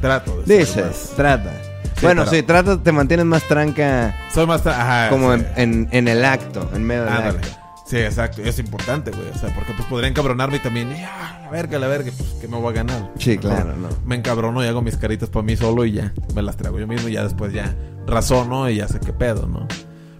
trato 0.00 0.42
de 0.42 0.58
Dices, 0.58 0.84
más- 0.84 1.12
trata. 1.16 1.50
Sí, 1.96 2.00
bueno, 2.06 2.24
pero- 2.24 2.36
sí, 2.36 2.42
trata, 2.42 2.82
te 2.82 2.92
mantienes 2.92 3.24
más 3.26 3.42
tranca 3.44 4.14
Soy 4.32 4.46
más... 4.46 4.64
tra- 4.64 4.72
Ajá, 4.78 5.08
como 5.10 5.34
sí. 5.34 5.44
en, 5.56 5.72
en- 5.74 5.88
en 5.92 6.08
el 6.08 6.24
acto, 6.24 6.68
en 6.74 6.84
medio 6.84 7.04
del 7.04 7.12
Ándale. 7.14 7.38
acto. 7.38 7.48
Sí, 7.94 8.00
exacto, 8.00 8.42
es 8.42 8.58
importante, 8.58 9.12
güey. 9.12 9.28
O 9.32 9.38
sea, 9.38 9.54
porque 9.54 9.72
pues 9.72 9.86
podría 9.86 10.08
encabronarme 10.08 10.56
y 10.56 10.58
también, 10.58 10.92
"Ah, 11.06 11.42
la 11.44 11.50
verga, 11.50 11.78
la 11.78 11.86
verga, 11.86 12.10
pues 12.16 12.28
que 12.40 12.48
me 12.48 12.56
voy 12.58 12.70
a 12.70 12.72
ganar. 12.72 13.12
Sí, 13.18 13.38
claro, 13.38 13.76
no. 13.76 13.88
Me 14.04 14.16
encabrono 14.16 14.64
y 14.64 14.66
hago 14.66 14.82
mis 14.82 14.96
caritas 14.96 15.30
para 15.30 15.44
mí 15.44 15.56
solo 15.56 15.84
y 15.84 15.92
ya, 15.92 16.12
me 16.34 16.42
las 16.42 16.56
traigo 16.56 16.80
yo 16.80 16.88
mismo 16.88 17.08
y 17.08 17.12
ya 17.12 17.22
después 17.22 17.52
ya 17.52 17.72
razono 18.06 18.68
y 18.68 18.76
ya 18.76 18.88
sé 18.88 18.98
qué 18.98 19.12
pedo, 19.12 19.46
¿no? 19.46 19.68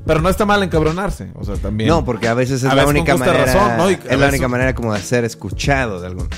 Pero 0.07 0.21
no 0.21 0.29
está 0.29 0.45
mal 0.47 0.63
encabronarse, 0.63 1.31
o 1.35 1.45
sea, 1.45 1.57
también. 1.57 1.89
No, 1.89 2.05
porque 2.05 2.29
a 2.29 2.35
veces 2.35 2.63
es 2.63 2.71
A 2.71 2.77
la 2.77 2.85
veces 2.85 2.91
única 2.91 3.17
manera. 3.17 3.45
razón, 3.45 3.77
¿no? 3.77 3.91
Y 3.91 3.95
es 3.95 4.19
la 4.21 4.29
única 4.29 4.47
manera 4.47 4.73
como 4.75 4.95
de 4.95 5.01
ser 5.01 5.25
escuchado 5.25 6.01
de 6.01 6.07
algún. 6.07 6.29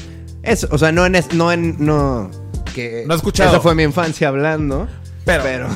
Eso, 0.42 0.68
o 0.70 0.78
sea, 0.78 0.90
no 0.90 1.04
en 1.04 1.16
es- 1.16 1.34
no 1.34 1.52
en 1.52 1.76
no 1.84 2.30
que 2.74 3.04
No 3.06 3.14
escuchado. 3.14 3.50
Esa 3.50 3.60
fue 3.60 3.74
mi 3.74 3.82
infancia 3.82 4.28
hablando. 4.28 4.88
Pero, 5.26 5.42
Pero. 5.42 5.68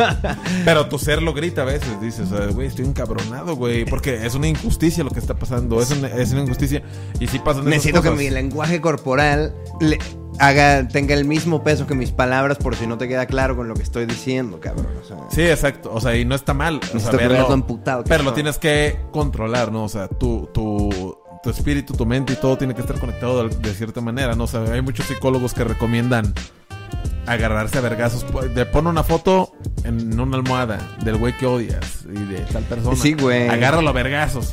pero 0.64 0.88
tu 0.88 0.98
ser 0.98 1.22
lo 1.22 1.34
grita 1.34 1.62
a 1.62 1.64
veces, 1.66 2.00
dices, 2.00 2.28
güey, 2.54 2.66
estoy 2.66 2.86
encabronado, 2.86 3.54
güey, 3.54 3.84
porque 3.84 4.24
es 4.24 4.34
una 4.34 4.48
injusticia 4.48 5.04
lo 5.04 5.10
que 5.10 5.20
está 5.20 5.34
pasando, 5.34 5.80
es 5.82 5.90
una, 5.90 6.08
es 6.08 6.32
una 6.32 6.40
injusticia. 6.40 6.82
Y 7.20 7.26
sí 7.26 7.38
pasan 7.38 7.62
esas 7.64 7.74
Necesito 7.74 8.00
que 8.00 8.10
mi 8.10 8.30
lenguaje 8.30 8.80
corporal 8.80 9.54
le 9.80 9.98
haga, 10.38 10.88
tenga 10.88 11.12
el 11.14 11.26
mismo 11.26 11.62
peso 11.62 11.86
que 11.86 11.94
mis 11.94 12.10
palabras 12.10 12.56
por 12.56 12.74
si 12.74 12.86
no 12.86 12.96
te 12.96 13.06
queda 13.06 13.26
claro 13.26 13.54
con 13.54 13.68
lo 13.68 13.74
que 13.74 13.82
estoy 13.82 14.06
diciendo, 14.06 14.60
cabrón. 14.60 14.88
O 15.02 15.06
sea, 15.06 15.18
Sí, 15.30 15.42
exacto. 15.42 15.92
O 15.92 16.00
sea, 16.00 16.16
y 16.16 16.24
no 16.24 16.34
está 16.34 16.54
mal. 16.54 16.80
O 16.94 16.98
sea, 16.98 17.12
verlo- 17.12 18.04
pero 18.08 18.22
lo 18.22 18.32
tienes 18.32 18.56
que 18.56 18.98
controlar, 19.12 19.72
¿no? 19.72 19.84
O 19.84 19.88
sea, 19.90 20.08
tu, 20.08 20.48
tu, 20.54 21.18
tu 21.42 21.50
espíritu, 21.50 21.92
tu 21.92 22.06
mente 22.06 22.32
y 22.32 22.36
todo 22.36 22.56
tiene 22.56 22.74
que 22.74 22.80
estar 22.80 22.98
conectado 22.98 23.46
de, 23.46 23.56
de 23.56 23.74
cierta 23.74 24.00
manera, 24.00 24.34
¿no? 24.34 24.44
O 24.44 24.48
sea, 24.48 24.62
hay 24.62 24.80
muchos 24.80 25.04
psicólogos 25.04 25.52
que 25.52 25.64
recomiendan 25.64 26.32
agarrarse 27.26 27.78
a 27.78 27.80
vergazos. 27.80 28.24
De 28.54 28.66
pon 28.66 28.86
una 28.86 29.02
foto 29.02 29.52
en 29.84 30.18
una 30.18 30.36
almohada 30.36 30.78
del 31.02 31.16
güey 31.16 31.36
que 31.36 31.46
odias 31.46 32.04
y 32.04 32.18
de 32.24 32.38
tal 32.52 32.62
persona. 32.64 32.96
Sí, 32.96 33.14
güey. 33.14 33.48
Agárralo 33.48 33.88
a 33.88 33.92
vergazos. 33.92 34.52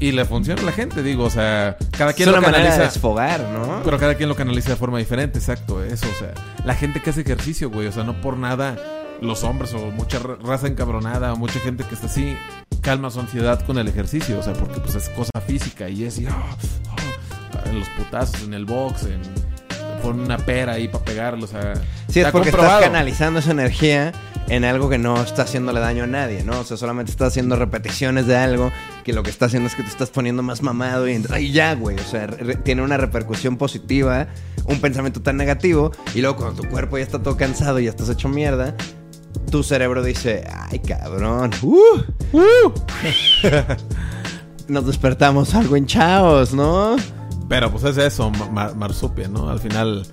Y 0.00 0.12
le 0.12 0.24
funciona 0.24 0.60
a 0.60 0.64
la 0.64 0.72
gente, 0.72 1.02
digo, 1.02 1.24
o 1.24 1.30
sea, 1.30 1.76
cada 1.96 2.10
es 2.10 2.16
quien 2.16 2.28
una 2.28 2.38
lo 2.38 2.42
manera 2.42 2.64
de 2.64 2.70
canaliza. 2.70 2.92
desfogar, 2.92 3.40
¿no? 3.40 3.80
Pero 3.84 3.98
cada 3.98 4.16
quien 4.16 4.28
lo 4.28 4.34
canaliza 4.36 4.70
de 4.70 4.76
forma 4.76 4.98
diferente, 4.98 5.38
exacto, 5.38 5.82
eso, 5.82 6.06
o 6.14 6.18
sea, 6.18 6.34
la 6.64 6.74
gente 6.74 7.00
que 7.00 7.10
hace 7.10 7.20
ejercicio, 7.22 7.70
güey, 7.70 7.86
o 7.86 7.92
sea, 7.92 8.02
no 8.04 8.20
por 8.20 8.36
nada 8.36 8.76
los 9.22 9.44
hombres 9.44 9.72
o 9.72 9.78
mucha 9.92 10.18
ra- 10.18 10.36
raza 10.42 10.66
encabronada 10.66 11.32
o 11.32 11.36
mucha 11.36 11.58
gente 11.60 11.84
que 11.84 11.94
está 11.94 12.06
así 12.08 12.36
calma 12.82 13.10
su 13.10 13.20
ansiedad 13.20 13.64
con 13.64 13.78
el 13.78 13.86
ejercicio, 13.88 14.38
o 14.40 14.42
sea, 14.42 14.52
porque 14.54 14.80
pues 14.80 14.96
es 14.96 15.08
cosa 15.10 15.30
física 15.46 15.88
y 15.88 16.04
es 16.04 16.18
y, 16.18 16.26
ah, 16.26 16.32
ah, 16.90 17.62
en 17.66 17.78
los 17.78 17.88
putazos, 17.90 18.42
en 18.42 18.54
el 18.54 18.64
box, 18.66 19.04
en 19.04 19.20
pon 20.02 20.20
una 20.20 20.36
pera 20.36 20.72
ahí 20.74 20.88
para 20.88 21.04
pegarlo, 21.04 21.44
o 21.44 21.48
sea, 21.48 21.74
Sí, 22.08 22.20
es 22.20 22.30
porque 22.30 22.50
comprobado. 22.50 22.80
estás 22.80 22.90
canalizando 22.92 23.38
esa 23.40 23.50
energía 23.52 24.12
en 24.48 24.64
algo 24.64 24.90
que 24.90 24.98
no 24.98 25.22
está 25.22 25.42
haciéndole 25.42 25.80
daño 25.80 26.04
a 26.04 26.06
nadie, 26.06 26.42
¿no? 26.44 26.60
O 26.60 26.64
sea, 26.64 26.76
solamente 26.76 27.10
estás 27.12 27.28
haciendo 27.28 27.56
repeticiones 27.56 28.26
de 28.26 28.36
algo 28.36 28.70
que 29.04 29.12
lo 29.12 29.22
que 29.22 29.30
está 29.30 29.46
haciendo 29.46 29.68
es 29.68 29.74
que 29.74 29.82
te 29.82 29.88
estás 29.88 30.10
poniendo 30.10 30.42
más 30.42 30.62
mamado 30.62 31.08
y, 31.08 31.22
y 31.38 31.52
ya, 31.52 31.74
güey. 31.74 31.96
O 31.98 32.04
sea, 32.04 32.26
re- 32.26 32.56
tiene 32.56 32.82
una 32.82 32.96
repercusión 32.98 33.56
positiva, 33.56 34.26
un 34.66 34.80
pensamiento 34.80 35.22
tan 35.22 35.36
negativo, 35.38 35.92
y 36.14 36.20
luego 36.20 36.36
cuando 36.36 36.62
tu 36.62 36.68
cuerpo 36.68 36.98
ya 36.98 37.04
está 37.04 37.22
todo 37.22 37.36
cansado 37.36 37.78
y 37.80 37.84
ya 37.84 37.90
estás 37.90 38.08
hecho 38.10 38.28
mierda, 38.28 38.74
tu 39.50 39.62
cerebro 39.62 40.02
dice, 40.02 40.44
ay, 40.70 40.80
cabrón, 40.80 41.50
uh, 41.62 41.76
uh". 42.32 42.72
Nos 44.68 44.86
despertamos 44.86 45.54
algo 45.54 45.76
hinchados, 45.76 46.52
¿no? 46.54 46.96
Pero 47.52 47.70
pues 47.70 47.84
es 47.84 47.98
eso, 47.98 48.30
ma- 48.30 48.48
ma- 48.50 48.72
marsupial, 48.74 49.30
¿no? 49.30 49.50
Al 49.50 49.60
final, 49.60 50.06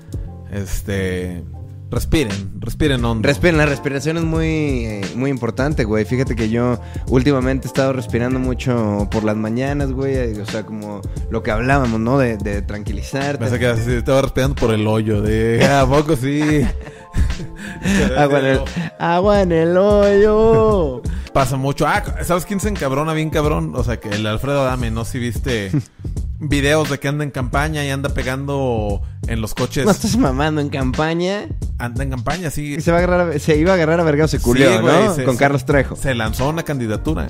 este, 0.51 1.41
respiren, 1.89 2.59
respiren 2.59 3.05
hondo. 3.05 3.25
Respiren, 3.25 3.55
la 3.57 3.65
respiración 3.65 4.17
es 4.17 4.23
muy, 4.25 4.45
eh, 4.85 5.01
muy 5.15 5.29
importante, 5.29 5.85
güey. 5.85 6.03
Fíjate 6.03 6.35
que 6.35 6.49
yo 6.49 6.81
últimamente 7.07 7.67
he 7.67 7.69
estado 7.69 7.93
respirando 7.93 8.39
mucho 8.39 9.07
por 9.09 9.23
las 9.23 9.37
mañanas, 9.37 9.93
güey. 9.93 10.15
eh, 10.15 10.41
O 10.41 10.45
sea, 10.51 10.65
como 10.65 10.99
lo 11.31 11.41
que 11.41 11.51
hablábamos, 11.51 12.01
¿no? 12.01 12.17
De, 12.17 12.35
de 12.35 12.61
tranquilizarte. 12.61 13.37
Pensé 13.37 13.57
que 13.57 13.67
así, 13.67 13.89
estaba 13.93 14.21
respirando 14.21 14.55
por 14.55 14.73
el 14.73 14.85
hoyo, 14.85 15.21
de, 15.21 15.65
"Ah, 15.65 15.81
¿a 15.81 15.87
poco 15.87 16.17
sí? 16.17 16.41
agua, 18.17 18.39
en 18.39 18.45
el, 18.45 18.61
agua 18.99 19.41
en 19.43 19.51
el 19.53 19.77
hoyo. 19.77 21.01
Pasa 21.33 21.57
mucho. 21.57 21.87
Ah, 21.87 22.03
¿sabes 22.25 22.45
quién 22.45 22.59
se 22.59 22.69
encabrona 22.69 23.13
bien 23.13 23.29
cabrón? 23.29 23.71
O 23.75 23.83
sea, 23.83 23.97
que 23.99 24.09
el 24.09 24.25
Alfredo 24.27 24.61
Adame, 24.63 24.91
no 24.91 25.05
si 25.05 25.19
viste 25.19 25.71
videos 26.39 26.89
de 26.89 26.99
que 26.99 27.07
anda 27.07 27.23
en 27.23 27.31
campaña 27.31 27.83
y 27.85 27.89
anda 27.89 28.09
pegando 28.09 29.01
en 29.27 29.41
los 29.41 29.53
coches. 29.53 29.85
No 29.85 29.91
estás 29.91 30.17
mamando 30.17 30.61
en 30.61 30.69
campaña. 30.69 31.47
Anda 31.77 32.03
en 32.03 32.09
campaña, 32.09 32.49
sí. 32.49 32.75
Y 32.75 32.81
se, 32.81 32.91
va 32.91 32.97
a 32.97 33.03
agarrar, 33.03 33.31
a- 33.31 33.39
se 33.39 33.57
iba 33.57 33.71
a 33.71 33.75
agarrar 33.75 33.99
a 33.99 34.03
vergado, 34.03 34.27
se 34.27 34.39
culió, 34.39 34.71
Sí, 34.71 34.77
güey, 34.81 34.93
¿no? 35.05 35.15
se- 35.15 35.23
Con 35.23 35.35
se- 35.35 35.39
Carlos 35.39 35.65
Trejo. 35.65 35.95
Se 35.95 36.15
lanzó 36.15 36.49
una 36.49 36.63
candidatura. 36.63 37.27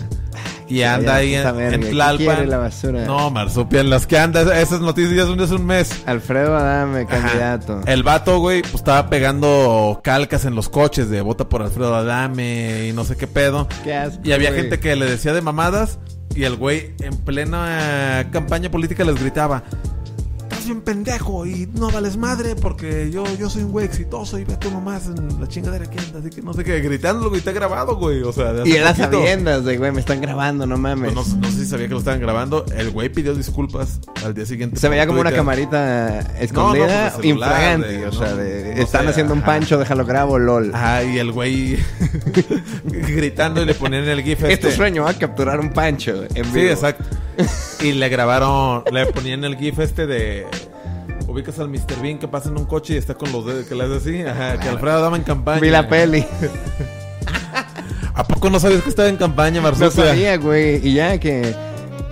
Y 0.68 0.78
Ya, 0.78 0.94
anda 0.94 1.16
ahí 1.16 1.34
en, 1.34 1.48
en 1.48 1.82
¿qué 1.82 1.88
Tlalpan. 1.90 2.48
la 2.48 2.58
basura? 2.60 3.04
No, 3.06 3.32
marsupial, 3.32 3.90
las 3.90 4.06
que 4.06 4.20
anda, 4.20 4.60
esas 4.62 4.82
noticias 4.82 5.16
ya 5.16 5.26
son 5.26 5.40
de 5.40 5.46
hace 5.46 5.56
un 5.56 5.66
mes. 5.66 5.90
Alfredo 6.06 6.56
Adame, 6.56 7.02
Ajá. 7.02 7.22
candidato. 7.22 7.82
El 7.88 8.04
vato, 8.04 8.38
güey, 8.40 8.62
pues 8.62 8.76
estaba 8.76 9.10
pegando 9.10 10.00
calcas 10.04 10.46
en 10.46 10.54
los 10.54 10.70
coches 10.70 11.10
de 11.10 11.22
vota 11.22 11.50
por 11.50 11.64
Alfredo 11.64 11.96
Adame 11.96 12.88
y 12.88 12.94
no 12.94 13.04
sé 13.04 13.18
qué 13.18 13.26
pedo. 13.26 13.68
Qué 13.84 13.96
asco, 13.96 14.20
Y 14.24 14.32
había 14.32 14.52
güey. 14.52 14.62
gente 14.62 14.80
que 14.80 14.96
le 14.96 15.06
decía 15.10 15.34
de 15.34 15.42
mamadas 15.42 15.98
y 16.36 16.44
el 16.44 16.56
güey 16.56 16.94
en 17.02 17.16
plena 17.18 18.28
campaña 18.32 18.70
política 18.70 19.04
les 19.04 19.20
gritaba. 19.20 19.64
Bien 20.70 20.82
pendejo 20.82 21.48
y 21.48 21.68
no 21.74 21.90
vales 21.90 22.16
madre 22.16 22.56
porque 22.56 23.10
yo, 23.12 23.24
yo 23.40 23.50
soy 23.50 23.64
un 23.64 23.72
güey 23.72 23.88
exitoso 23.88 24.38
y 24.38 24.44
ve 24.44 24.56
tú 24.58 24.70
nomás 24.70 25.08
en 25.08 25.42
la 25.42 25.48
chingadera 25.48 25.90
que 25.90 25.98
anda. 25.98 26.20
Así 26.20 26.30
que 26.30 26.44
no 26.44 26.54
sé 26.54 26.64
qué, 26.64 26.80
gritándolo, 26.80 27.30
güey, 27.30 27.40
está 27.40 27.52
grabado, 27.54 27.96
güey. 27.96 28.22
O 28.22 28.32
sea, 28.32 28.54
Y 28.66 28.74
él 28.74 28.86
a 28.86 28.90
poquito. 28.94 29.12
sabiendas 29.20 29.66
de, 29.66 29.78
güey, 29.80 29.92
me 29.92 30.00
están 30.00 30.22
grabando, 30.22 30.68
no 30.68 30.78
mames. 30.78 31.16
No, 31.16 31.24
no 31.26 31.48
sé 31.52 31.58
si 31.58 31.66
sabía 31.66 31.88
que 31.88 31.94
lo 31.94 31.98
estaban 32.00 32.20
grabando. 32.20 32.66
El 32.78 32.92
güey 32.92 33.10
pidió 33.10 33.34
disculpas 33.34 34.00
al 34.24 34.36
día 34.36 34.46
siguiente. 34.46 34.80
Se 34.80 34.90
veía 34.90 35.08
como 35.08 35.22
una 35.22 35.32
camarita 35.32 36.20
escondida, 36.40 37.16
infragante. 37.24 37.88
de- 37.88 38.06
o 38.08 38.12
sea, 38.12 38.36
de, 38.36 38.80
están 38.80 39.08
haciendo 39.08 39.34
un 39.34 39.42
pancho, 39.42 39.80
déjalo 39.80 40.06
grabo, 40.06 40.38
lol. 40.38 40.70
Ajá, 40.76 41.04
y 41.04 41.18
el 41.18 41.32
güey 41.32 41.80
gritando 42.86 43.62
y 43.64 43.66
le 43.66 43.74
ponían 43.74 44.04
el 44.08 44.22
gif 44.22 44.44
Es 44.44 44.60
tu 44.60 44.68
este. 44.68 44.78
sueño, 44.78 45.08
¿ah? 45.08 45.14
Capturar 45.16 45.60
un 45.60 45.72
pancho 45.72 46.26
en 46.36 46.46
Sí, 46.46 46.52
vivo. 46.52 46.70
exacto. 46.72 47.04
Y 47.82 47.94
le 47.94 48.10
grabaron, 48.10 48.84
le 48.92 49.06
ponían 49.08 49.44
el 49.46 49.56
gif 49.58 49.80
este 49.80 50.06
de... 50.08 50.46
Ubicas 51.28 51.60
al 51.60 51.70
Mr. 51.70 52.02
Bean 52.02 52.18
que 52.18 52.28
pasa 52.28 52.50
en 52.50 52.58
un 52.58 52.66
coche 52.66 52.96
y 52.96 52.98
está 52.98 53.14
con 53.14 53.32
los 53.32 53.46
dedos, 53.46 53.66
que 53.68 53.76
le 53.76 53.84
hace 53.84 53.96
así. 53.98 54.22
Ajá, 54.24 54.60
que 54.60 54.68
Alfredo 54.68 55.00
daba 55.02 55.16
en 55.16 55.24
campaña. 55.24 55.62
Vi 55.62 55.70
la 55.70 55.88
peli. 55.88 56.26
¿A 58.16 58.24
poco 58.26 58.50
no 58.50 58.60
sabías 58.60 58.82
que 58.84 58.90
estaba 58.90 59.08
en 59.10 59.18
campaña, 59.18 59.58
No 59.62 59.64
Marsupia? 59.72 60.08
sabía, 60.08 60.38
güey. 60.38 60.86
Y 60.88 60.94
ya 60.96 61.18
que... 61.20 61.56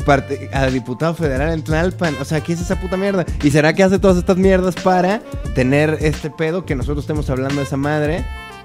parte- 0.05 0.49
a 0.53 0.67
diputado 0.67 1.13
federal 1.15 1.51
en 1.51 1.63
Tlalpan. 1.63 2.15
O 2.21 2.25
sea, 2.25 2.41
¿qué 2.41 2.53
es 2.53 2.61
esa 2.61 2.79
puta 2.79 2.95
mierda? 2.95 3.25
¿Y 3.43 3.49
será 3.51 3.73
que 3.73 3.83
hace 3.83 3.99
todas 3.99 4.17
estas 4.17 4.37
mierdas 4.37 4.75
para 4.75 5.21
tener 5.55 5.97
este 6.01 6.29
pedo 6.29 6.63
que 6.65 6.75
nosotros 6.75 6.99
estemos 7.03 7.29
hablando 7.29 7.55
de 7.55 7.63
esa 7.63 7.75
madre? 7.77 8.23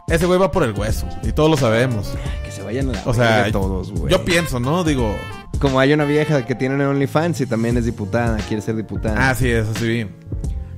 Ese 0.08 0.26
güey 0.26 0.38
va 0.38 0.52
por 0.52 0.62
el 0.64 0.72
hueso. 0.72 1.06
Y 1.22 1.32
todos 1.32 1.50
lo 1.50 1.56
sabemos. 1.56 2.12
Que 2.44 2.50
se 2.52 2.62
vayan 2.62 2.90
a 2.90 2.92
la 2.92 3.02
O 3.06 3.14
sea, 3.14 3.50
todos, 3.50 3.90
güey. 3.92 4.12
yo 4.12 4.24
pienso, 4.24 4.60
¿no? 4.60 4.84
Digo... 4.84 5.16
Como 5.62 5.78
hay 5.78 5.92
una 5.92 6.04
vieja 6.04 6.44
que 6.44 6.56
tiene 6.56 6.84
OnlyFans 6.84 7.40
y 7.40 7.46
también 7.46 7.76
es 7.76 7.84
diputada, 7.84 8.36
quiere 8.48 8.60
ser 8.60 8.74
diputada. 8.74 9.30
Ah, 9.30 9.34
sí, 9.34 9.48
eso 9.48 9.72
sí 9.78 9.86
vi. 9.86 10.06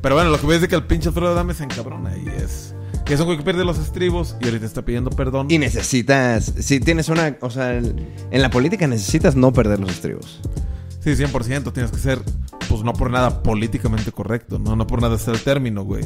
Pero 0.02 0.14
bueno, 0.14 0.28
lo 0.28 0.38
que 0.38 0.46
ves 0.46 0.62
es 0.62 0.68
que 0.68 0.74
el 0.74 0.84
pinche 0.84 1.08
Alfredo 1.08 1.34
Dame 1.34 1.54
se 1.54 1.64
encabrona 1.64 2.14
y 2.18 2.28
es... 2.28 2.74
Que 3.06 3.14
es 3.14 3.20
un 3.20 3.24
güey 3.26 3.38
que 3.38 3.44
pierde 3.44 3.64
los 3.64 3.78
estribos 3.78 4.36
y 4.42 4.44
ahorita 4.44 4.66
está 4.66 4.82
pidiendo 4.82 5.08
perdón. 5.10 5.46
Y 5.50 5.56
necesitas, 5.58 6.52
si 6.58 6.80
tienes 6.80 7.08
una, 7.08 7.34
o 7.40 7.48
sea, 7.48 7.72
el- 7.72 7.96
en 8.30 8.42
la 8.42 8.50
política 8.50 8.86
necesitas 8.86 9.34
no 9.36 9.54
perder 9.54 9.80
los 9.80 9.90
estribos. 9.90 10.42
Sí, 11.00 11.10
100%. 11.16 11.72
Tienes 11.72 11.90
que 11.90 11.98
ser, 11.98 12.20
pues 12.68 12.82
no 12.82 12.92
por 12.92 13.10
nada 13.10 13.42
políticamente 13.42 14.12
correcto, 14.12 14.58
¿no? 14.58 14.76
No 14.76 14.86
por 14.86 15.00
nada 15.00 15.16
ser 15.18 15.34
el 15.34 15.40
término, 15.42 15.82
güey. 15.84 16.04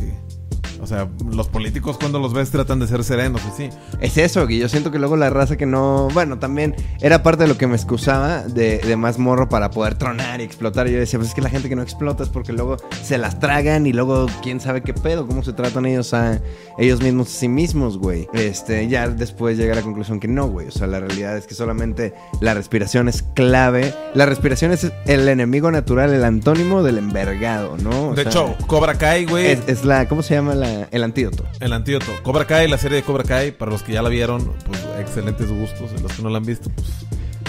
O 0.81 0.87
sea, 0.87 1.09
los 1.31 1.49
políticos 1.49 1.97
cuando 1.99 2.19
los 2.19 2.33
ves 2.33 2.51
tratan 2.51 2.79
de 2.79 2.87
ser 2.87 3.05
serenos, 3.05 3.43
y 3.47 3.57
sí. 3.57 3.71
Es 4.01 4.17
eso, 4.19 4.47
que 4.47 4.59
yo 4.59 4.69
siento 4.69 4.91
que 4.91 4.99
luego 4.99 5.17
la 5.17 5.31
raza 5.31 5.57
que 5.57 5.67
no, 5.67 6.09
bueno, 6.15 6.39
también 6.39 6.75
era 7.01 7.23
parte 7.23 7.45
de 7.45 7.49
lo 7.49 7.59
que 7.59 7.67
me 7.67 7.75
excusaba 7.75 8.43
de, 8.43 8.79
de 8.79 8.97
más 8.97 9.19
morro 9.19 9.49
para 9.49 9.71
poder 9.71 9.95
tronar 9.95 10.41
y 10.41 10.45
explotar. 10.45 10.89
Y 10.89 10.93
yo 10.93 10.99
decía, 10.99 11.19
pues 11.19 11.31
es 11.31 11.35
que 11.35 11.43
la 11.43 11.51
gente 11.51 11.69
que 11.69 11.77
no 11.77 11.83
explota 11.83 12.23
es 12.23 12.29
porque 12.29 12.53
luego 12.53 12.77
se 13.03 13.19
las 13.19 13.39
tragan 13.41 13.87
y 13.87 13.93
luego 13.93 14.27
quién 14.43 14.61
sabe 14.61 14.83
qué 14.83 14.95
pedo, 14.95 15.27
cómo 15.27 15.43
se 15.43 15.53
tratan 15.53 15.87
ellos 15.87 16.15
a 16.15 16.41
ellos 16.79 17.03
mismos 17.03 17.29
a 17.29 17.41
sí 17.41 17.49
mismos, 17.49 17.99
güey. 17.99 18.29
Este, 18.33 18.89
ya 18.89 19.09
después 19.09 19.57
llegué 19.57 19.73
a 19.73 19.77
la 19.77 19.83
conclusión 19.83 20.21
que 20.21 20.29
no, 20.29 20.47
güey. 20.49 20.69
O 20.69 20.73
sea, 20.73 20.87
la 20.87 21.01
realidad 21.01 21.37
es 21.37 21.47
que 21.47 21.55
solamente 21.55 22.15
la 22.41 22.55
respiración 22.55 23.09
es 23.09 23.23
clave. 23.23 23.95
La 24.15 24.27
respiración 24.27 24.73
es 24.73 24.91
el 25.07 25.29
enemigo 25.29 25.71
natural, 25.71 26.13
el 26.13 26.25
antónimo 26.25 26.83
del 26.83 26.99
envergado, 26.99 27.77
¿no? 27.79 28.11
O 28.11 28.15
de 28.15 28.23
sea, 28.23 28.31
hecho, 28.31 28.55
Cobra 28.67 28.97
Kai, 28.97 29.27
güey. 29.27 29.47
es, 29.47 29.61
es 29.67 29.85
la, 29.85 30.09
¿cómo 30.09 30.23
se 30.23 30.35
llama 30.35 30.55
la, 30.55 30.68
el 30.91 31.03
antídoto? 31.05 31.45
El 31.61 31.73
antídoto. 31.73 32.13
Cobra 32.23 32.47
Kai, 32.47 32.69
la 32.69 32.79
serie 32.79 32.97
de 32.99 33.03
Cobra 33.03 33.25
Kai, 33.25 33.51
para 33.53 33.71
los 33.71 33.83
que 33.83 33.93
ya 33.93 34.03
la 34.03 34.09
vieron, 34.09 34.53
pues 34.67 34.81
excelentes 35.01 35.51
gustos. 35.51 35.91
Y 35.97 36.03
los 36.03 36.13
que 36.13 36.23
no 36.23 36.31
la 36.31 36.39
han 36.39 36.45
visto, 36.47 36.71
pues. 36.71 36.87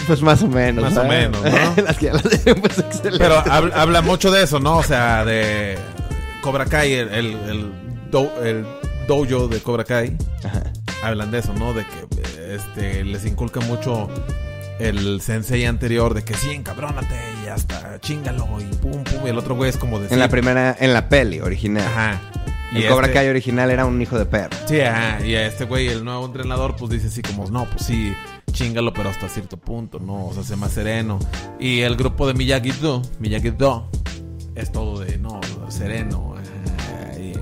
Pues 0.07 0.21
más 0.21 0.41
o 0.41 0.47
menos. 0.47 0.83
Más 0.83 0.93
o 0.93 0.95
¿sabes? 1.03 1.11
menos, 1.11 1.41
¿no? 1.43 1.83
Las 1.83 1.97
que 1.97 2.05
ya 2.07 2.13
las 2.13 2.43
vieron, 2.43 2.61
pues 2.61 2.79
excelente. 2.79 3.19
Pero 3.19 3.43
hab- 3.43 3.71
habla 3.75 4.01
mucho 4.01 4.31
de 4.31 4.41
eso, 4.43 4.59
¿no? 4.59 4.77
O 4.77 4.83
sea, 4.83 5.23
de 5.23 5.77
Cobra 6.41 6.65
Kai, 6.65 6.93
el, 6.93 7.09
el, 7.09 7.25
el, 7.47 7.71
do- 8.09 8.43
el 8.43 8.65
dojo 9.07 9.47
de 9.47 9.59
Cobra 9.61 9.83
Kai. 9.83 10.17
Ajá. 10.43 10.63
hablan 11.03 11.29
de 11.29 11.39
eso, 11.39 11.53
¿no? 11.53 11.73
De 11.75 11.85
que 11.85 12.21
eh, 12.23 12.57
este 12.57 13.03
les 13.03 13.23
inculca 13.25 13.59
mucho 13.59 14.09
el 14.79 15.21
sensei 15.21 15.65
anterior 15.65 16.13
de 16.15 16.23
que 16.23 16.33
sí, 16.33 16.51
encabrónate 16.51 17.15
y 17.45 17.49
hasta 17.49 17.99
chingalo 17.99 18.47
y 18.61 18.63
pum 18.77 19.03
pum 19.03 19.25
y 19.25 19.29
el 19.29 19.37
otro 19.37 19.53
güey 19.55 19.69
es 19.69 19.77
como 19.77 19.99
de 19.99 20.07
En 20.11 20.19
la 20.19 20.29
primera, 20.29 20.75
en 20.79 20.93
la 20.93 21.09
peli 21.09 21.39
original. 21.41 21.83
ajá. 21.85 22.21
El 22.73 22.87
Cobra 22.87 23.07
este- 23.07 23.19
Kai 23.19 23.27
original 23.29 23.71
era 23.71 23.85
un 23.85 24.01
hijo 24.01 24.17
de 24.17 24.25
perro. 24.25 24.55
Sí, 24.67 24.79
ajá, 24.81 25.25
y 25.25 25.35
a 25.35 25.47
este 25.47 25.65
güey, 25.65 25.87
el 25.87 26.03
nuevo 26.03 26.25
entrenador, 26.25 26.75
pues 26.75 26.91
dice 26.91 27.07
así 27.07 27.21
como, 27.21 27.47
no, 27.49 27.65
pues 27.65 27.85
sí, 27.85 28.13
chingalo, 28.51 28.93
pero 28.93 29.09
hasta 29.09 29.27
cierto 29.27 29.57
punto, 29.57 29.99
¿no? 29.99 30.27
O 30.27 30.33
sea, 30.33 30.43
sé 30.43 30.55
más 30.55 30.71
sereno. 30.71 31.19
Y 31.59 31.81
el 31.81 31.95
grupo 31.95 32.27
de 32.27 32.33
Miyagi-Do, 32.35 33.01
Miyagi-Do, 33.19 33.89
es 34.55 34.71
todo 34.71 34.99
de, 34.99 35.17
no, 35.17 35.39
sereno, 35.69 36.35
y 37.19 37.33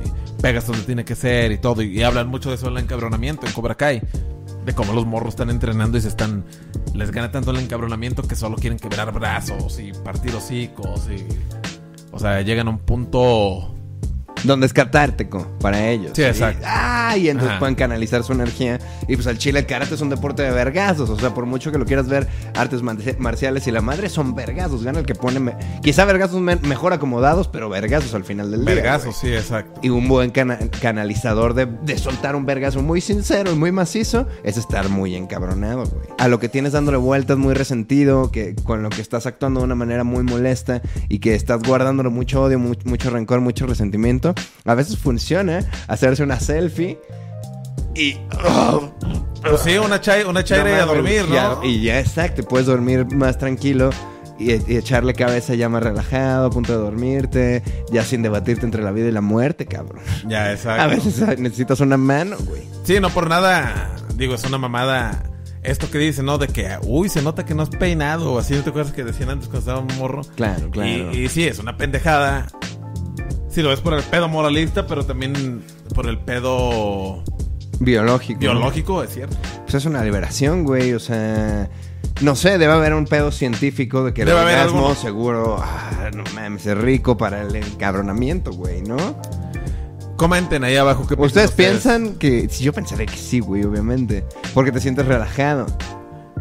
pegas 0.42 0.68
donde 0.68 0.84
tiene 0.84 1.04
que 1.04 1.16
ser 1.16 1.52
y 1.52 1.58
todo. 1.58 1.82
Y, 1.82 2.00
y 2.00 2.04
hablan 2.04 2.28
mucho 2.30 2.50
de 2.50 2.56
eso 2.56 2.70
el 2.70 2.78
encabronamiento 2.78 3.46
en 3.46 3.54
Cobra 3.54 3.76
Kai. 3.76 4.02
De 4.66 4.74
cómo 4.76 4.92
los 4.92 5.06
morros 5.06 5.30
están 5.30 5.50
entrenando 5.50 5.98
y 5.98 6.02
se 6.02 6.10
están. 6.10 6.44
Les 6.94 7.12
gana 7.12 7.32
tanto 7.32 7.52
el 7.52 7.58
encabronamiento 7.58 8.24
que 8.24 8.36
solo 8.36 8.58
quieren 8.58 8.78
quebrar 8.78 9.14
brazos 9.14 9.80
y 9.80 9.94
partir 9.94 10.36
hocicos 10.36 11.08
y. 11.10 11.26
O 12.12 12.20
sea, 12.20 12.42
llegan 12.42 12.68
a 12.68 12.72
un 12.72 12.80
punto. 12.80 13.74
Donde 14.44 14.66
es 14.68 14.74
catártico 14.74 15.48
para 15.60 15.90
ellos. 15.90 16.12
Sí, 16.16 16.24
exacto. 16.24 16.62
Y, 16.64 16.66
ah, 16.68 17.18
y 17.18 17.30
entonces 17.30 17.52
Ajá. 17.52 17.60
pueden 17.60 17.76
canalizar 17.76 18.24
su 18.24 18.34
energía. 18.34 18.80
Y 19.08 19.16
pues 19.16 19.28
al 19.28 19.38
chile 19.38 19.60
el 19.60 19.66
karate 19.66 19.96
es 19.96 20.02
un 20.02 20.10
deporte 20.10 20.44
de 20.44 20.52
vergazos. 20.52 21.10
O 21.10 21.20
sea, 21.20 21.34
por 21.34 21.46
mucho 21.46 21.72
que 21.72 21.78
lo 21.78 21.86
quieras 21.86 22.08
ver, 22.08 22.28
artes 22.56 22.82
marci- 22.84 23.18
marciales 23.18 23.68
y 23.68 23.72
la 23.72 23.82
madre 23.82 24.10
son 24.10 24.36
vergazos. 24.36 24.84
Gana 24.84 25.00
el 25.00 25.06
que 25.06 25.16
pone. 25.16 25.40
me- 25.40 25.56
Quizá 25.82 26.06
vergazos 26.06 26.40
me- 26.42 26.56
mejor 26.58 26.94
acomodados, 26.94 27.48
pero 27.48 27.70
vergazos 27.70 28.14
al 28.14 28.24
final 28.24 28.52
del 28.52 28.66
día. 28.66 28.76
Vergazos, 28.76 29.16
sí, 29.18 29.34
exacto. 29.34 29.80
Y 29.84 29.90
un 29.90 30.08
buen 30.08 30.32
cana- 30.32 30.60
canalizador 30.82 31.54
de, 31.54 31.66
de 31.66 31.98
soltar 31.98 32.36
un 32.36 32.46
vergazo 32.46 32.82
muy 32.82 33.02
sincero 33.02 33.52
y 33.52 33.56
muy 33.56 33.72
macizo 33.72 34.28
es 34.44 34.58
estar 34.58 34.90
muy 34.90 35.16
encabronado, 35.16 35.86
güey. 35.86 36.08
A 36.18 36.28
lo 36.28 36.40
que 36.40 36.50
tienes 36.50 36.74
dándole 36.74 36.98
vueltas 36.98 37.38
muy 37.38 37.54
resentido, 37.54 38.32
que 38.32 38.56
con 38.64 38.84
lo 38.84 38.90
que 38.90 39.02
estás 39.02 39.26
actuando 39.26 39.60
de 39.62 39.66
una 39.66 39.76
manera 39.76 40.04
muy 40.04 40.24
molesta 40.24 40.82
y 41.10 41.20
que 41.20 41.36
estás 41.36 41.62
guardándole 41.64 42.10
mucho 42.10 42.42
odio, 42.44 42.60
mu- 42.60 42.74
mucho 42.86 43.10
rencor, 43.10 43.42
mucho 43.42 43.66
resentimiento, 43.68 44.27
a 44.66 44.76
veces 44.76 44.98
funciona 44.98 45.60
hacerse 45.88 46.24
una 46.24 46.40
selfie 46.40 47.00
y... 47.96 48.16
oh, 48.46 48.92
Pues 49.42 49.62
sí, 49.62 49.78
una, 49.78 50.00
chai, 50.02 50.24
una 50.24 50.44
chaire 50.44 50.76
no 50.78 50.84
a 50.84 50.86
dormir, 50.86 51.26
ya- 51.32 51.50
¿no? 51.56 51.64
y 51.64 51.82
ya, 51.82 52.00
exacto, 52.00 52.44
puedes 52.44 52.68
dormir 52.68 53.06
más 53.16 53.38
tranquilo. 53.38 53.90
Y, 54.40 54.52
y 54.72 54.78
echarle 54.78 55.16
cabeza 55.16 55.56
ya 55.56 55.68
más 55.68 55.82
relajado, 55.82 56.46
a 56.46 56.50
punto 56.52 56.72
de 56.72 56.78
dormirte, 56.78 57.64
ya 57.92 58.04
sin 58.04 58.22
debatirte 58.22 58.68
entre 58.68 58.84
la 58.84 58.92
vida 58.92 59.08
y 59.08 59.12
la 59.12 59.22
muerte, 59.22 59.66
cabrón. 59.66 60.04
Ya, 60.28 60.52
exacto. 60.52 60.84
A 60.84 60.86
veces 60.86 61.20
ay, 61.28 61.38
necesitas 61.40 61.80
una 61.80 61.98
mano, 61.98 62.38
güey. 62.46 62.62
Sí, 62.84 63.00
no 63.00 63.10
por 63.10 63.28
nada. 63.30 63.90
Digo, 64.14 64.36
es 64.36 64.44
una 64.44 64.60
mamada. 64.60 65.24
Esto 65.64 65.90
que 65.90 65.98
dicen, 65.98 66.26
¿no? 66.28 66.38
De 66.38 66.48
que, 66.50 66.70
uy, 66.84 67.10
se 67.10 67.24
nota 67.24 67.46
que 67.46 67.56
no 67.56 67.64
es 67.64 67.70
peinado. 67.70 68.34
O 68.34 68.38
así, 68.38 68.54
¿no 68.54 68.62
te 68.62 68.70
acuerdas 68.70 68.94
que 68.94 69.04
decían 69.04 69.32
antes 69.32 69.48
cuando 69.48 69.60
estaba 69.72 69.80
un 69.80 69.98
morro? 69.98 70.22
Claro, 70.36 70.70
claro. 70.70 71.12
Y, 71.14 71.24
y 71.26 71.30
sí, 71.30 71.48
es 71.48 71.58
una 71.58 71.76
pendejada. 71.76 72.46
Sí, 73.58 73.64
lo 73.64 73.70
ves 73.70 73.80
por 73.82 73.96
el 73.96 74.04
pedo 74.04 74.28
moralista, 74.28 74.86
pero 74.86 75.04
también 75.04 75.64
por 75.96 76.06
el 76.08 76.20
pedo 76.20 77.24
Biológico. 77.80 78.40
biológico, 78.40 79.02
es 79.02 79.12
cierto. 79.16 79.36
Pues 79.64 79.74
es 79.74 79.86
una 79.86 80.04
liberación, 80.04 80.64
güey. 80.64 80.94
O 80.94 81.00
sea, 81.00 81.68
no 82.22 82.36
sé, 82.36 82.60
debe 82.60 82.74
haber 82.74 82.94
un 82.94 83.06
pedo 83.06 83.32
científico 83.32 84.04
de 84.04 84.14
que 84.14 84.22
el 84.22 84.28
Debe 84.28 84.42
orgasmo 84.42 84.94
seguro, 84.94 85.58
ah, 85.60 86.12
no 86.16 86.24
mames, 86.36 86.68
es 86.68 86.78
rico 86.78 87.18
para 87.18 87.42
el 87.42 87.56
encabronamiento, 87.56 88.52
güey, 88.52 88.84
¿no? 88.84 89.20
Comenten 90.18 90.64
ahí 90.64 90.76
abajo 90.76 91.08
qué 91.08 91.16
piensan 91.18 91.26
¿Ustedes 91.26 91.52
piensan 91.54 92.14
que, 92.20 92.50
si 92.50 92.64
yo 92.64 92.74
pensaré 92.74 93.08
que 93.08 93.18
sí, 93.18 93.40
güey, 93.40 93.64
obviamente, 93.64 94.24
porque 94.54 94.72
te 94.72 94.80
sientes 94.80 95.08
relajado, 95.08 95.66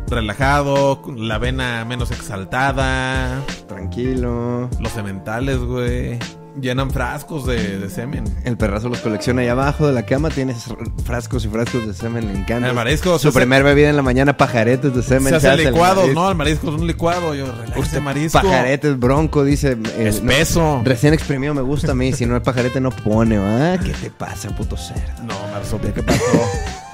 Relajado, 0.09 1.00
con 1.00 1.26
la 1.29 1.38
vena 1.38 1.83
menos 1.87 2.11
exaltada. 2.11 3.42
tranquilo. 3.66 4.68
Los 4.79 4.92
sementales, 4.92 5.59
güey. 5.59 6.18
Llenan 6.61 6.90
frascos 6.90 7.47
de, 7.47 7.79
de 7.79 7.90
semen. 7.90 8.25
El 8.45 8.57
perrazo 8.57 8.88
los 8.88 8.99
colecciona 9.01 9.42
ahí 9.42 9.49
abajo 9.49 9.87
de 9.87 9.92
la 9.92 10.05
cama, 10.07 10.31
tienes 10.31 10.64
frascos 11.05 11.45
y 11.45 11.49
frascos 11.49 11.87
de 11.87 11.92
semen, 11.92 12.27
le 12.33 12.38
encanta. 12.38 12.69
El 12.69 12.75
marisco, 12.75 13.12
Su 13.14 13.19
se 13.19 13.29
hace- 13.29 13.38
primer 13.40 13.62
bebida 13.62 13.90
en 13.90 13.97
la 13.97 14.03
mañana, 14.03 14.37
pajaretes 14.38 14.95
de 14.95 15.03
semen. 15.03 15.29
Se 15.29 15.37
hacen 15.37 15.53
el 15.53 15.64
licuados. 15.73 16.09
¿no? 16.14 16.31
El 16.31 16.37
marisco 16.37 16.69
es 16.69 16.81
un 16.81 16.87
licuado. 16.87 17.35
Yo, 17.35 17.45
Usted, 17.77 18.01
marisco. 18.01 18.40
Pajaretes, 18.40 18.99
bronco, 18.99 19.45
dice. 19.45 19.77
eh, 19.99 20.09
Espeso. 20.09 20.61
no, 20.79 20.83
recién 20.85 21.12
exprimido 21.12 21.53
me 21.53 21.62
gusta 21.62 21.92
a 21.92 21.95
mí. 21.95 22.12
Si 22.14 22.25
no, 22.25 22.35
el 22.37 22.42
pajarete 22.42 22.81
no 22.81 22.90
pone, 22.90 23.37
¿ah? 23.37 23.79
¿Qué 23.83 23.92
te 23.92 24.11
pasa, 24.11 24.49
puto 24.57 24.77
cerdo? 24.79 25.03
No, 25.25 25.35
Marsopia, 25.53 25.92
¿qué 25.92 26.03
pasó? 26.03 26.21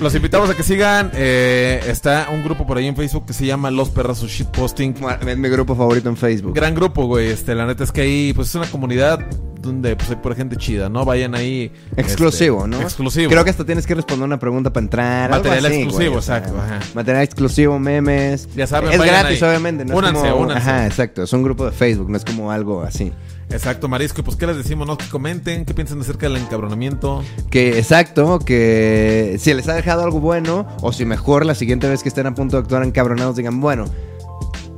Los 0.00 0.14
invitamos 0.14 0.48
a 0.48 0.54
que 0.54 0.62
sigan. 0.62 1.10
eh, 1.14 1.80
está 1.88 2.28
un 2.32 2.44
grupo 2.44 2.64
por 2.66 2.78
ahí 2.78 2.86
en 2.86 2.94
Facebook 2.94 3.26
que 3.26 3.32
se 3.32 3.44
llama 3.46 3.70
Los 3.70 3.90
Perrazos 3.90 4.30
Shitposting. 4.30 4.94
Es 5.26 5.36
mi 5.38 5.48
grupo 5.48 5.74
favorito 5.74 6.08
en 6.08 6.16
Facebook. 6.16 6.54
Gran 6.54 6.74
grupo, 6.74 7.06
güey. 7.06 7.28
Este, 7.28 7.54
la 7.54 7.66
neta 7.66 7.82
es 7.82 7.90
que 7.90 8.02
ahí, 8.02 8.32
pues 8.32 8.48
es 8.48 8.54
una 8.54 8.66
comunidad 8.70 9.18
donde 9.60 9.96
pues 9.96 10.08
hay 10.10 10.16
por 10.16 10.36
gente 10.36 10.56
chida, 10.56 10.88
¿no? 10.88 11.04
Vayan 11.04 11.34
ahí. 11.34 11.72
Exclusivo, 11.96 12.58
este, 12.64 12.68
¿no? 12.76 12.80
Exclusivo. 12.82 13.28
Creo 13.30 13.42
que 13.42 13.50
hasta 13.50 13.64
tienes 13.64 13.86
que 13.88 13.94
responder 13.96 14.24
una 14.24 14.38
pregunta 14.38 14.72
para 14.72 14.84
entrar. 14.84 15.32
algo 15.32 15.44
Material 15.48 15.66
así, 15.66 15.74
exclusivo, 15.82 16.10
güey, 16.10 16.18
o 16.18 16.22
sea, 16.22 16.36
exacto, 16.38 16.60
ajá. 16.60 16.78
Material 16.94 17.24
exclusivo, 17.24 17.78
memes. 17.80 18.48
Ya 18.54 18.68
saben, 18.68 18.92
Es 18.92 19.00
gratis, 19.00 19.42
ahí. 19.42 19.48
obviamente. 19.48 19.84
No 19.84 19.94
es 19.94 19.98
Únanse, 19.98 20.30
como- 20.30 20.42
únanse. 20.42 20.62
Ajá, 20.70 20.86
exacto. 20.86 21.22
Es 21.24 21.32
un 21.32 21.42
grupo 21.42 21.64
de 21.66 21.72
Facebook, 21.72 22.08
no 22.08 22.16
es 22.16 22.24
como 22.24 22.52
algo 22.52 22.82
así. 22.82 23.12
Exacto, 23.50 23.88
Marisco. 23.88 24.22
Pues, 24.22 24.36
¿qué 24.36 24.46
les 24.46 24.56
decimos? 24.56 24.86
¿No? 24.86 24.98
Que 24.98 25.08
comenten. 25.08 25.64
¿Qué 25.64 25.74
piensan 25.74 26.00
acerca 26.00 26.28
del 26.28 26.36
encabronamiento? 26.36 27.24
Que 27.50 27.78
exacto, 27.78 28.38
que 28.40 29.36
si 29.38 29.54
les 29.54 29.68
ha 29.68 29.74
dejado 29.74 30.04
algo 30.04 30.20
bueno, 30.20 30.66
o 30.82 30.92
si 30.92 31.04
mejor 31.04 31.46
la 31.46 31.54
siguiente 31.54 31.88
vez 31.88 32.02
que 32.02 32.08
estén 32.10 32.26
a 32.26 32.34
punto 32.34 32.56
de 32.56 32.62
actuar 32.62 32.82
encabronados, 32.84 33.36
digan, 33.36 33.60
bueno, 33.60 33.86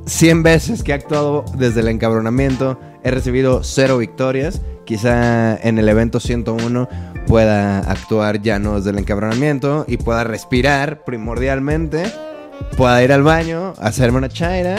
100 0.05 0.43
veces 0.43 0.83
que 0.83 0.91
he 0.91 0.95
actuado 0.95 1.45
desde 1.55 1.81
el 1.81 1.89
encabronamiento, 1.89 2.79
he 3.03 3.11
recibido 3.11 3.63
cero 3.63 3.97
victorias. 3.97 4.61
Quizá 4.85 5.55
en 5.57 5.77
el 5.77 5.87
evento 5.87 6.19
101 6.19 6.89
pueda 7.27 7.79
actuar 7.79 8.41
ya 8.41 8.59
no 8.59 8.77
desde 8.77 8.89
el 8.89 8.97
encabronamiento 8.97 9.85
y 9.87 9.97
pueda 9.97 10.23
respirar 10.23 11.03
primordialmente, 11.05 12.11
pueda 12.77 13.01
ir 13.03 13.13
al 13.13 13.23
baño, 13.23 13.73
hacerme 13.79 14.17
una 14.17 14.29
chaira, 14.29 14.77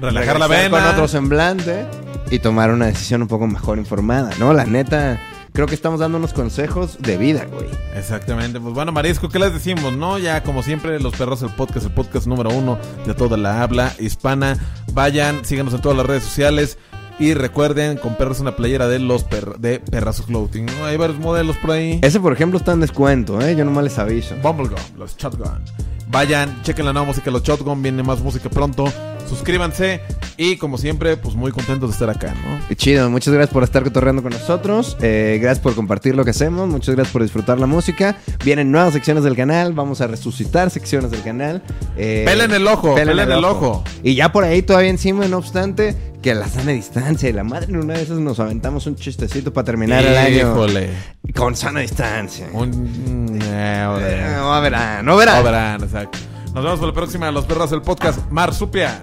Relajar 0.00 0.38
la 0.38 0.46
vena. 0.48 0.70
con 0.70 0.82
otro 0.86 1.08
semblante 1.08 1.86
y 2.30 2.38
tomar 2.38 2.70
una 2.70 2.86
decisión 2.86 3.22
un 3.22 3.28
poco 3.28 3.46
mejor 3.46 3.78
informada, 3.78 4.30
¿no? 4.38 4.52
La 4.52 4.64
neta, 4.64 5.20
creo 5.52 5.66
que 5.66 5.74
estamos 5.74 6.00
dando 6.00 6.18
unos 6.18 6.32
consejos 6.32 6.98
de 7.00 7.16
vida, 7.16 7.46
güey. 7.52 7.66
Exactamente. 7.96 8.60
Pues 8.60 8.74
bueno, 8.74 8.92
Marisco, 8.92 9.28
¿qué 9.28 9.38
les 9.38 9.52
decimos? 9.52 9.92
No, 9.92 10.18
ya 10.18 10.42
como 10.42 10.62
siempre, 10.62 10.98
Los 11.00 11.14
Perros, 11.16 11.42
el 11.42 11.50
podcast, 11.50 11.86
el 11.86 11.92
podcast 11.92 12.26
número 12.26 12.50
uno 12.50 12.78
de 13.06 13.14
toda 13.14 13.36
la 13.36 13.62
habla 13.62 13.92
hispana. 13.98 14.56
Vayan, 14.92 15.44
síganos 15.44 15.74
en 15.74 15.80
todas 15.80 15.96
las 15.96 16.06
redes 16.06 16.22
sociales. 16.24 16.78
Y 17.18 17.34
recuerden 17.34 17.98
comprarse 17.98 18.40
una 18.40 18.56
playera 18.56 18.88
de 18.88 18.98
los 18.98 19.24
per- 19.24 19.58
de 19.58 19.78
Perrazos 19.78 20.24
Clothing. 20.24 20.66
Hay 20.86 20.96
varios 20.96 21.18
modelos 21.18 21.54
por 21.58 21.72
ahí. 21.72 22.00
Ese, 22.02 22.18
por 22.18 22.32
ejemplo, 22.32 22.58
está 22.58 22.72
en 22.72 22.80
descuento, 22.80 23.38
¿eh? 23.42 23.54
Yo 23.54 23.66
nomás 23.66 23.84
les 23.84 23.98
aviso. 23.98 24.34
Bumblegum, 24.42 24.78
los 24.96 25.18
Shotgun. 25.18 25.62
Vayan, 26.08 26.62
chequen 26.62 26.86
la 26.86 26.94
nueva 26.94 27.06
música 27.08 27.26
de 27.26 27.32
los 27.32 27.42
Shotgun, 27.42 27.82
viene 27.82 28.02
más 28.02 28.20
música 28.20 28.48
pronto. 28.48 28.90
Suscríbanse 29.30 30.00
y 30.36 30.56
como 30.56 30.76
siempre, 30.76 31.16
pues 31.16 31.34
muy 31.36 31.52
contentos 31.52 31.88
de 31.90 31.92
estar 31.92 32.10
acá, 32.10 32.34
¿no? 32.34 32.58
Qué 32.68 32.74
Chido, 32.74 33.08
muchas 33.10 33.32
gracias 33.32 33.52
por 33.54 33.62
estar 33.62 33.82
cotorreando 33.84 34.22
con 34.22 34.32
nosotros. 34.32 34.96
eh, 35.00 35.38
gracias 35.40 35.62
por 35.62 35.74
compartir 35.76 36.16
lo 36.16 36.24
que 36.24 36.30
hacemos. 36.30 36.68
Muchas 36.68 36.94
gracias 36.96 37.12
por 37.12 37.22
disfrutar 37.22 37.60
la 37.60 37.66
música. 37.66 38.16
Vienen 38.44 38.72
nuevas 38.72 38.92
secciones 38.92 39.22
del 39.22 39.36
canal. 39.36 39.72
Vamos 39.72 40.00
a 40.00 40.08
resucitar 40.08 40.68
secciones 40.70 41.10
del 41.12 41.22
canal. 41.22 41.62
eh, 41.96 42.24
Pelen 42.26 42.50
el 42.52 42.66
ojo, 42.66 42.94
pelen 42.96 43.18
el 43.18 43.44
ojo. 43.44 43.84
Y 44.02 44.16
ya 44.16 44.32
por 44.32 44.42
ahí 44.44 44.62
todavía 44.62 44.90
encima, 44.90 45.26
no 45.28 45.38
obstante, 45.38 45.96
que 46.22 46.34
la 46.34 46.48
sana 46.48 46.72
distancia. 46.72 47.28
Y 47.28 47.32
la 47.32 47.44
madre, 47.44 47.66
en 47.68 47.76
una 47.76 47.94
de 47.94 48.02
esas 48.02 48.18
nos 48.18 48.40
aventamos 48.40 48.86
un 48.88 48.96
chistecito 48.96 49.52
para 49.52 49.64
terminar 49.64 50.04
el 50.04 50.16
año 50.16 50.36
Híjole. 50.52 50.90
con 51.36 51.54
sana 51.54 51.80
distancia. 51.80 52.48
Un... 52.52 53.38
eh, 53.42 53.86
Eh, 54.00 54.34
no 54.36 54.60
verán, 54.60 55.04
no 55.04 55.16
verán. 55.16 55.36
No 55.38 55.44
verán, 55.44 55.82
exacto. 55.84 56.18
Nos 56.52 56.64
vemos 56.64 56.80
por 56.80 56.88
la 56.88 56.94
próxima, 56.94 57.30
Los 57.30 57.44
Perros, 57.44 57.70
el 57.70 57.80
podcast. 57.82 58.18
Marsupia. 58.30 59.02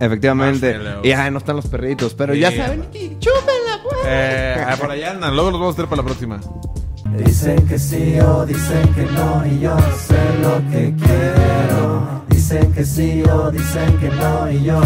Efectivamente. 0.00 0.74
Marshmallows. 0.74 1.06
Y 1.06 1.12
ah, 1.12 1.30
no 1.30 1.38
están 1.38 1.56
los 1.56 1.66
perritos, 1.66 2.14
pero 2.14 2.34
ya 2.34 2.50
saben. 2.50 2.82
Chúpenla, 2.90 3.80
pues. 3.82 3.96
Eh, 4.06 4.64
ah, 4.66 4.76
por 4.78 4.90
allá 4.90 5.10
andan. 5.12 5.34
Luego 5.34 5.50
los 5.50 5.60
vamos 5.60 5.74
a 5.74 5.76
tener 5.76 5.88
para 5.88 6.02
la 6.02 6.06
próxima. 6.06 6.40
Dicen 7.16 7.66
que 7.66 7.78
sí 7.78 8.18
o 8.20 8.46
dicen 8.46 8.94
que 8.94 9.02
no 9.02 9.44
y 9.46 9.60
yo 9.60 9.76
sé 10.06 10.18
lo 10.42 10.70
que 10.70 10.94
quiero. 10.96 12.24
Dicen 12.28 12.72
que 12.72 12.84
sí 12.84 13.22
o 13.30 13.50
dicen 13.50 13.98
que 13.98 14.08
no 14.08 14.50
y 14.50 14.62
yo 14.64 14.80